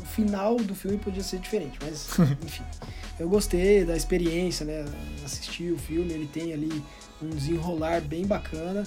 o 0.00 0.04
final 0.06 0.56
do 0.56 0.74
filme 0.74 0.98
podia 0.98 1.22
ser 1.22 1.38
diferente, 1.38 1.78
mas 1.82 2.08
enfim. 2.44 2.62
eu 3.18 3.28
gostei 3.28 3.84
da 3.84 3.96
experiência, 3.96 4.64
né? 4.64 4.84
Assistir 5.24 5.72
o 5.72 5.78
filme, 5.78 6.12
ele 6.12 6.26
tem 6.26 6.52
ali 6.52 6.82
um 7.20 7.28
desenrolar 7.30 8.00
bem 8.00 8.24
bacana, 8.24 8.86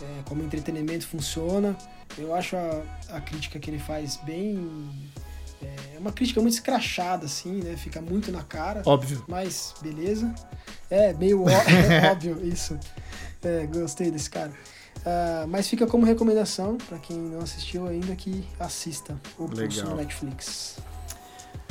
é, 0.00 0.22
como 0.24 0.42
entretenimento 0.42 1.06
funciona. 1.06 1.76
Eu 2.18 2.34
acho 2.34 2.56
a, 2.56 2.82
a 3.10 3.20
crítica 3.20 3.58
que 3.58 3.70
ele 3.70 3.78
faz 3.78 4.16
bem. 4.16 4.88
É 5.62 5.98
uma 5.98 6.12
crítica 6.12 6.40
muito 6.40 6.54
escrachada, 6.54 7.26
assim, 7.26 7.62
né? 7.62 7.76
Fica 7.76 8.00
muito 8.00 8.32
na 8.32 8.42
cara. 8.42 8.82
Óbvio. 8.86 9.24
Mas 9.28 9.74
beleza. 9.82 10.34
É, 10.90 11.12
meio 11.12 11.44
óbvio 12.10 12.40
isso. 12.42 12.78
É, 13.42 13.66
gostei 13.66 14.10
desse 14.10 14.30
cara. 14.30 14.52
Uh, 15.00 15.48
mas 15.48 15.66
fica 15.66 15.86
como 15.86 16.04
recomendação 16.04 16.76
para 16.76 16.98
quem 16.98 17.16
não 17.16 17.40
assistiu 17.40 17.86
ainda 17.86 18.14
que 18.14 18.44
assista 18.58 19.18
o 19.38 19.48
Pulso 19.48 19.84
no 19.86 19.96
Netflix. 19.96 20.76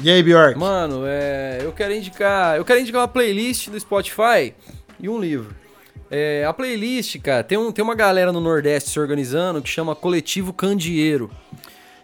E 0.01 0.09
aí, 0.09 0.23
Bjork? 0.23 0.57
Mano, 0.57 1.03
é, 1.05 1.59
eu 1.61 1.71
quero 1.71 1.93
indicar, 1.93 2.57
eu 2.57 2.65
quero 2.65 2.79
indicar 2.79 3.01
uma 3.01 3.07
playlist 3.07 3.69
do 3.69 3.79
Spotify 3.79 4.55
e 4.99 5.09
um 5.09 5.19
livro. 5.19 5.53
É, 6.09 6.43
a 6.45 6.53
playlist, 6.53 7.19
cara, 7.19 7.43
tem, 7.43 7.57
um, 7.57 7.71
tem 7.71 7.83
uma 7.83 7.93
galera 7.93 8.31
no 8.31 8.39
Nordeste 8.39 8.89
se 8.89 8.99
organizando 8.99 9.61
que 9.61 9.69
chama 9.69 9.93
Coletivo 9.93 10.51
Candeeiro. 10.51 11.29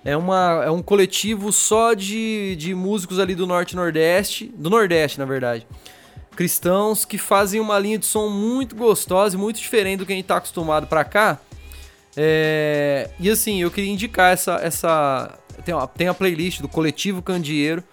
É, 0.06 0.16
uma, 0.16 0.64
é 0.64 0.72
um 0.72 0.82
coletivo 0.82 1.52
só 1.52 1.94
de, 1.94 2.56
de 2.56 2.74
músicos 2.74 3.20
ali 3.20 3.36
do 3.36 3.46
Norte 3.46 3.74
e 3.74 3.76
Nordeste, 3.76 4.54
do 4.56 4.70
Nordeste, 4.70 5.20
na 5.20 5.26
verdade 5.26 5.68
cristãos 6.36 7.06
que 7.06 7.18
fazem 7.18 7.60
uma 7.60 7.80
linha 7.80 7.98
de 7.98 8.06
som 8.06 8.30
muito 8.30 8.76
gostosa 8.76 9.36
e 9.36 9.40
muito 9.40 9.60
diferente 9.60 10.00
do 10.00 10.06
que 10.06 10.12
a 10.12 10.16
gente 10.16 10.26
está 10.26 10.38
acostumado 10.38 10.86
para 10.86 11.04
cá. 11.04 11.40
É... 12.16 13.10
E 13.20 13.30
assim, 13.30 13.62
eu 13.62 13.72
queria 13.72 13.92
indicar 13.92 14.34
essa. 14.34 14.56
essa... 14.62 15.40
Tem, 15.64 15.74
uma, 15.74 15.88
tem 15.88 16.08
a 16.08 16.14
playlist 16.14 16.62
do 16.62 16.68
Coletivo 16.68 17.22
Candeeiro. 17.22 17.84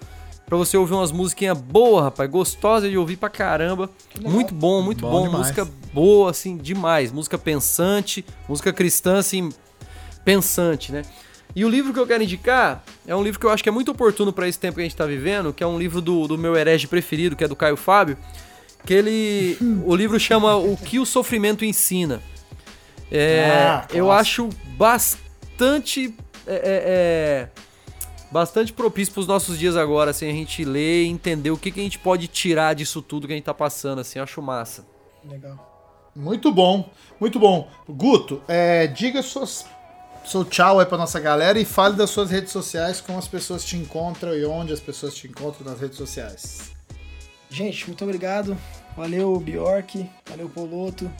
Pra 0.44 0.58
você 0.58 0.76
ouvir 0.76 0.92
umas 0.92 1.10
musiquinhas 1.10 1.58
boas, 1.58 2.04
rapaz. 2.04 2.28
Gostosa 2.28 2.90
de 2.90 2.98
ouvir 2.98 3.16
pra 3.16 3.30
caramba. 3.30 3.88
Muito 4.20 4.52
bom, 4.52 4.82
muito 4.82 5.00
bom. 5.00 5.30
bom. 5.30 5.38
Música 5.38 5.66
boa, 5.94 6.30
assim, 6.30 6.58
demais. 6.58 7.10
Música 7.10 7.38
pensante. 7.38 8.24
Música 8.46 8.72
cristã, 8.72 9.18
assim, 9.18 9.50
pensante, 10.24 10.92
né? 10.92 11.02
E 11.54 11.64
o 11.64 11.68
livro 11.68 11.92
que 11.92 11.98
eu 11.98 12.06
quero 12.06 12.22
indicar 12.22 12.82
é 13.06 13.14
um 13.14 13.22
livro 13.22 13.38
que 13.38 13.46
eu 13.46 13.50
acho 13.50 13.62
que 13.62 13.68
é 13.68 13.72
muito 13.72 13.90
oportuno 13.90 14.32
para 14.32 14.48
esse 14.48 14.58
tempo 14.58 14.76
que 14.76 14.80
a 14.80 14.84
gente 14.84 14.92
está 14.92 15.04
vivendo, 15.04 15.52
que 15.52 15.62
é 15.62 15.66
um 15.66 15.78
livro 15.78 16.00
do, 16.00 16.26
do 16.26 16.38
meu 16.38 16.56
herege 16.56 16.86
preferido, 16.86 17.36
que 17.36 17.44
é 17.44 17.48
do 17.48 17.56
Caio 17.56 17.76
Fábio, 17.76 18.16
que 18.84 18.94
ele. 18.94 19.58
o 19.84 19.94
livro 19.94 20.18
chama 20.18 20.56
O 20.56 20.76
que 20.76 20.98
o 20.98 21.06
Sofrimento 21.06 21.64
Ensina. 21.64 22.22
É, 23.10 23.50
ah, 23.50 23.86
eu 23.92 24.10
acho 24.10 24.48
bastante. 24.76 26.14
É, 26.46 26.54
é, 26.54 26.58
é 26.64 27.62
bastante 28.32 28.72
propício 28.72 29.12
para 29.12 29.20
os 29.20 29.26
nossos 29.26 29.58
dias 29.58 29.76
agora, 29.76 30.10
assim, 30.10 30.26
a 30.26 30.32
gente 30.32 30.64
ler 30.64 31.04
e 31.04 31.08
entender 31.08 31.50
o 31.50 31.58
que, 31.58 31.70
que 31.70 31.78
a 31.78 31.82
gente 31.82 31.98
pode 31.98 32.26
tirar 32.26 32.74
disso 32.74 33.02
tudo 33.02 33.26
que 33.26 33.32
a 33.34 33.36
gente 33.36 33.42
está 33.42 33.52
passando, 33.52 34.00
assim, 34.00 34.18
eu 34.18 34.22
acho 34.22 34.40
massa. 34.40 34.86
Legal. 35.22 36.10
Muito 36.16 36.50
bom, 36.50 36.90
muito 37.20 37.38
bom. 37.38 37.70
Guto, 37.88 38.42
é, 38.48 38.86
diga 38.86 39.22
suas 39.22 39.66
seu 40.32 40.46
tchau 40.46 40.80
aí 40.80 40.86
pra 40.86 40.96
nossa 40.96 41.20
galera 41.20 41.60
e 41.60 41.64
fale 41.64 41.94
das 41.94 42.08
suas 42.08 42.30
redes 42.30 42.50
sociais, 42.50 43.02
como 43.02 43.18
as 43.18 43.28
pessoas 43.28 43.62
te 43.62 43.76
encontram 43.76 44.34
e 44.34 44.42
onde 44.46 44.72
as 44.72 44.80
pessoas 44.80 45.14
te 45.14 45.28
encontram 45.28 45.70
nas 45.70 45.78
redes 45.78 45.98
sociais. 45.98 46.70
Gente, 47.50 47.86
muito 47.86 48.02
obrigado. 48.02 48.56
Valeu, 48.96 49.38
Bjork. 49.38 50.08
Valeu, 50.30 50.48
Poloto. 50.48 51.12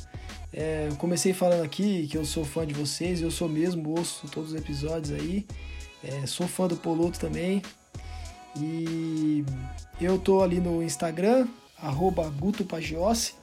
É, 0.50 0.88
eu 0.90 0.96
comecei 0.96 1.34
falando 1.34 1.62
aqui 1.62 2.08
que 2.10 2.16
eu 2.16 2.24
sou 2.24 2.42
fã 2.42 2.66
de 2.66 2.72
vocês, 2.72 3.20
eu 3.20 3.30
sou 3.30 3.50
mesmo, 3.50 3.90
ouço 3.90 4.26
todos 4.28 4.52
os 4.52 4.58
episódios 4.58 5.12
aí. 5.12 5.46
É, 6.02 6.26
sou 6.26 6.48
fã 6.48 6.66
do 6.66 6.76
Poloto 6.76 7.20
também. 7.20 7.62
E 8.56 9.44
eu 10.00 10.18
tô 10.18 10.42
ali 10.42 10.58
no 10.58 10.82
Instagram, 10.82 11.46
arroba 11.76 12.30
Guto 12.30 12.64
Pagiossi. 12.64 13.34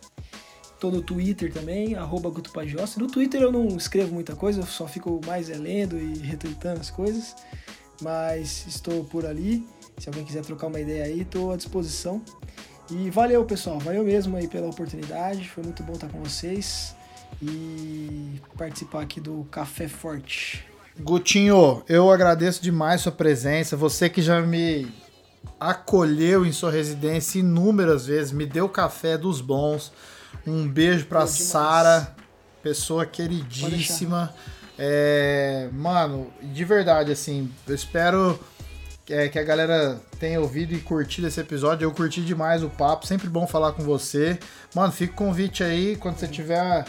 Tô 0.79 0.89
no 0.89 1.01
Twitter 1.01 1.51
também, 1.51 1.95
arroba 1.95 2.29
Guto. 2.29 2.51
No 2.97 3.07
Twitter 3.07 3.41
eu 3.41 3.51
não 3.51 3.67
escrevo 3.75 4.13
muita 4.13 4.35
coisa, 4.35 4.61
eu 4.61 4.65
só 4.65 4.87
fico 4.87 5.19
mais 5.25 5.49
é, 5.49 5.57
lendo 5.57 5.97
e 5.97 6.17
retweetando 6.19 6.79
as 6.79 6.89
coisas. 6.89 7.35
Mas 8.01 8.65
estou 8.65 9.03
por 9.03 9.25
ali. 9.25 9.67
Se 9.97 10.07
alguém 10.07 10.23
quiser 10.23 10.41
trocar 10.43 10.67
uma 10.67 10.79
ideia 10.79 11.03
aí, 11.03 11.21
estou 11.21 11.51
à 11.51 11.57
disposição. 11.57 12.21
E 12.89 13.09
valeu, 13.09 13.43
pessoal. 13.43 13.77
Valeu 13.79 14.03
mesmo 14.05 14.37
aí 14.37 14.47
pela 14.47 14.67
oportunidade. 14.67 15.49
Foi 15.49 15.63
muito 15.63 15.83
bom 15.83 15.93
estar 15.93 16.07
com 16.07 16.23
vocês 16.23 16.95
e 17.41 18.39
participar 18.57 19.01
aqui 19.01 19.19
do 19.19 19.45
Café 19.51 19.87
Forte. 19.87 20.65
Gutinho, 20.99 21.83
eu 21.87 22.09
agradeço 22.09 22.61
demais 22.61 23.01
sua 23.01 23.11
presença. 23.11 23.75
Você 23.75 24.09
que 24.09 24.21
já 24.21 24.41
me 24.41 24.91
acolheu 25.59 26.45
em 26.45 26.51
sua 26.51 26.71
residência 26.71 27.39
inúmeras 27.39 28.05
vezes, 28.05 28.31
me 28.31 28.45
deu 28.45 28.67
café 28.67 29.17
dos 29.17 29.41
bons. 29.41 29.91
Um 30.45 30.67
beijo 30.67 31.05
pra 31.05 31.27
Sara, 31.27 32.15
pessoa 32.63 33.05
queridíssima. 33.05 34.33
É, 34.77 35.69
mano, 35.73 36.31
de 36.41 36.63
verdade, 36.63 37.11
assim, 37.11 37.51
eu 37.67 37.75
espero 37.75 38.39
é, 39.09 39.27
que 39.27 39.37
a 39.37 39.43
galera 39.43 39.99
tenha 40.19 40.39
ouvido 40.39 40.73
e 40.73 40.79
curtido 40.79 41.27
esse 41.27 41.39
episódio. 41.39 41.85
Eu 41.85 41.91
curti 41.91 42.21
demais 42.21 42.63
o 42.63 42.69
papo, 42.69 43.05
sempre 43.05 43.27
bom 43.27 43.45
falar 43.45 43.73
com 43.73 43.83
você. 43.83 44.39
Mano, 44.73 44.93
fica 44.93 45.13
o 45.13 45.15
convite 45.15 45.63
aí, 45.63 45.95
quando 45.95 46.17
você 46.17 46.27
tiver 46.27 46.85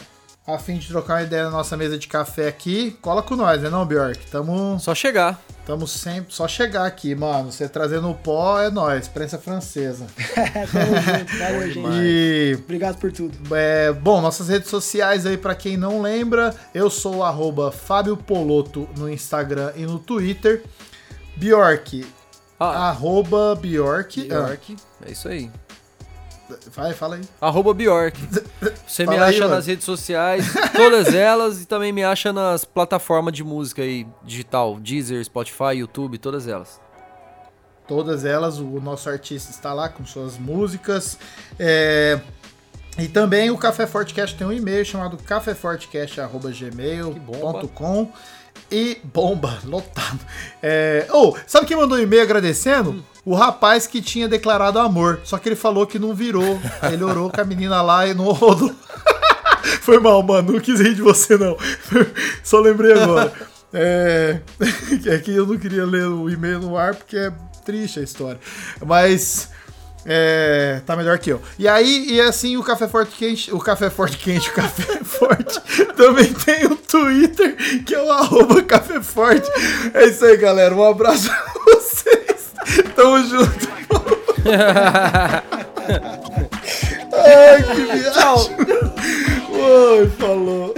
a 0.47 0.57
fim 0.57 0.77
de 0.77 0.87
trocar 0.87 1.15
uma 1.15 1.23
ideia 1.23 1.43
na 1.45 1.51
nossa 1.51 1.75
mesa 1.77 1.97
de 1.97 2.07
café 2.07 2.47
aqui, 2.47 2.97
cola 3.01 3.21
com 3.21 3.35
nós, 3.35 3.61
né 3.61 3.69
não, 3.69 3.85
Bjork? 3.85 4.25
Tamo, 4.27 4.79
Só 4.79 4.95
chegar. 4.95 5.39
Tamo 5.71 5.87
sempre, 5.87 6.33
só 6.33 6.49
chegar 6.49 6.85
aqui, 6.85 7.15
mano. 7.15 7.49
Você 7.49 7.69
trazendo 7.69 8.09
o 8.09 8.13
pó 8.13 8.59
é 8.59 8.69
nós, 8.69 9.07
prensa 9.07 9.37
francesa. 9.37 10.05
Tamo 10.69 10.95
junto, 11.01 11.37
valeu, 11.37 11.61
gente. 11.71 11.87
E 11.93 12.57
Obrigado 12.61 12.97
por 12.97 13.09
tudo. 13.09 13.37
É, 13.55 13.93
bom, 13.93 14.19
nossas 14.19 14.49
redes 14.49 14.69
sociais 14.69 15.25
aí, 15.25 15.37
pra 15.37 15.55
quem 15.55 15.77
não 15.77 16.01
lembra, 16.01 16.53
eu 16.75 16.89
sou 16.89 17.17
o 17.17 17.23
arroba 17.23 17.71
Fábio 17.71 18.17
Poloto 18.17 18.85
no 18.97 19.09
Instagram 19.09 19.71
e 19.77 19.85
no 19.85 19.97
Twitter. 19.97 20.61
Bjork, 21.37 22.05
Ah, 22.59 22.89
arroba 22.89 23.55
Bjork. 23.55 24.27
Bjork. 24.27 24.75
É 25.05 25.11
isso 25.11 25.29
aí. 25.29 25.49
Vai, 26.75 26.93
fala 26.93 27.15
aí. 27.15 27.21
Arroba 27.39 27.73
Bjork. 27.73 28.17
Você 28.87 29.03
me 29.03 29.13
Fala 29.13 29.25
aí, 29.25 29.29
acha 29.35 29.43
mano. 29.43 29.55
nas 29.55 29.67
redes 29.67 29.85
sociais, 29.85 30.45
todas 30.75 31.13
elas, 31.13 31.61
e 31.61 31.65
também 31.65 31.91
me 31.91 32.03
acha 32.03 32.33
nas 32.33 32.65
plataformas 32.65 33.33
de 33.33 33.43
música 33.43 33.81
aí, 33.81 34.05
digital, 34.23 34.79
Deezer, 34.79 35.23
Spotify, 35.23 35.75
YouTube, 35.77 36.17
todas 36.17 36.47
elas. 36.47 36.79
Todas 37.87 38.25
elas, 38.25 38.59
o 38.59 38.79
nosso 38.79 39.09
artista 39.09 39.51
está 39.51 39.73
lá 39.73 39.89
com 39.89 40.05
suas 40.05 40.37
músicas. 40.37 41.17
É, 41.59 42.19
E 42.97 43.07
também 43.07 43.49
o 43.49 43.57
Café 43.57 43.87
Fortecast 43.87 44.37
tem 44.37 44.45
um 44.45 44.51
e-mail 44.51 44.85
chamado 44.85 45.17
caféfortecast.gmail.com 45.17 48.11
e 48.69 48.99
bomba, 49.03 49.57
lotado. 49.65 50.19
É... 50.61 51.07
Oh, 51.11 51.35
sabe 51.47 51.65
quem 51.65 51.75
mandou 51.77 51.97
um 51.97 52.01
e-mail 52.01 52.21
agradecendo? 52.23 53.03
O 53.23 53.35
rapaz 53.35 53.85
que 53.85 54.01
tinha 54.01 54.27
declarado 54.27 54.79
amor, 54.79 55.21
só 55.23 55.37
que 55.37 55.47
ele 55.47 55.55
falou 55.55 55.85
que 55.85 55.99
não 55.99 56.13
virou. 56.13 56.59
Ele 56.91 57.03
orou 57.03 57.29
com 57.29 57.39
a 57.39 57.45
menina 57.45 57.81
lá 57.81 58.07
e 58.07 58.13
não 58.13 58.25
rodou. 58.31 58.73
Foi 59.81 59.99
mal, 59.99 60.23
mano, 60.23 60.53
não 60.53 60.59
quis 60.59 60.79
rir 60.79 60.95
de 60.95 61.01
você 61.01 61.37
não. 61.37 61.55
Só 62.43 62.59
lembrei 62.59 62.93
agora. 62.93 63.31
É... 63.73 64.39
é 65.05 65.17
que 65.19 65.35
eu 65.35 65.45
não 65.45 65.57
queria 65.57 65.85
ler 65.85 66.07
o 66.07 66.29
e-mail 66.29 66.59
no 66.59 66.77
ar 66.77 66.95
porque 66.95 67.15
é 67.15 67.31
triste 67.63 67.99
a 67.99 68.03
história. 68.03 68.39
Mas 68.83 69.49
é, 70.05 70.81
tá 70.85 70.95
melhor 70.95 71.19
que 71.19 71.31
eu. 71.31 71.41
E 71.59 71.67
aí, 71.67 72.07
e 72.09 72.21
assim, 72.21 72.57
o 72.57 72.63
Café 72.63 72.87
Forte 72.87 73.15
Quente, 73.15 73.53
o 73.53 73.59
Café 73.59 73.89
Forte 73.89 74.17
Quente, 74.17 74.49
o 74.49 74.53
Café 74.53 74.99
Forte, 75.03 75.61
também 75.95 76.33
tem 76.33 76.65
o 76.65 76.75
Twitter, 76.75 77.55
que 77.85 77.93
é 77.93 78.01
o 78.01 78.11
arroba 78.11 78.63
Café 78.63 79.01
Forte. 79.01 79.47
É 79.93 80.05
isso 80.05 80.25
aí, 80.25 80.37
galera. 80.37 80.73
Um 80.73 80.83
abraço 80.83 81.27
pra 81.29 81.53
vocês. 81.65 82.40
Tamo 82.95 83.23
junto. 83.23 83.71
Ai, 87.13 87.63
que 87.63 87.81
viagem. 87.81 88.55
Oi, 89.51 90.09
falou. 90.17 90.73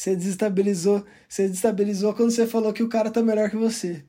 Você 0.00 0.16
desestabilizou, 0.16 1.04
você 1.28 1.46
desestabilizou 1.46 2.14
quando 2.14 2.30
você 2.30 2.46
falou 2.46 2.72
que 2.72 2.82
o 2.82 2.88
cara 2.88 3.10
tá 3.10 3.22
melhor 3.22 3.50
que 3.50 3.56
você. 3.56 4.02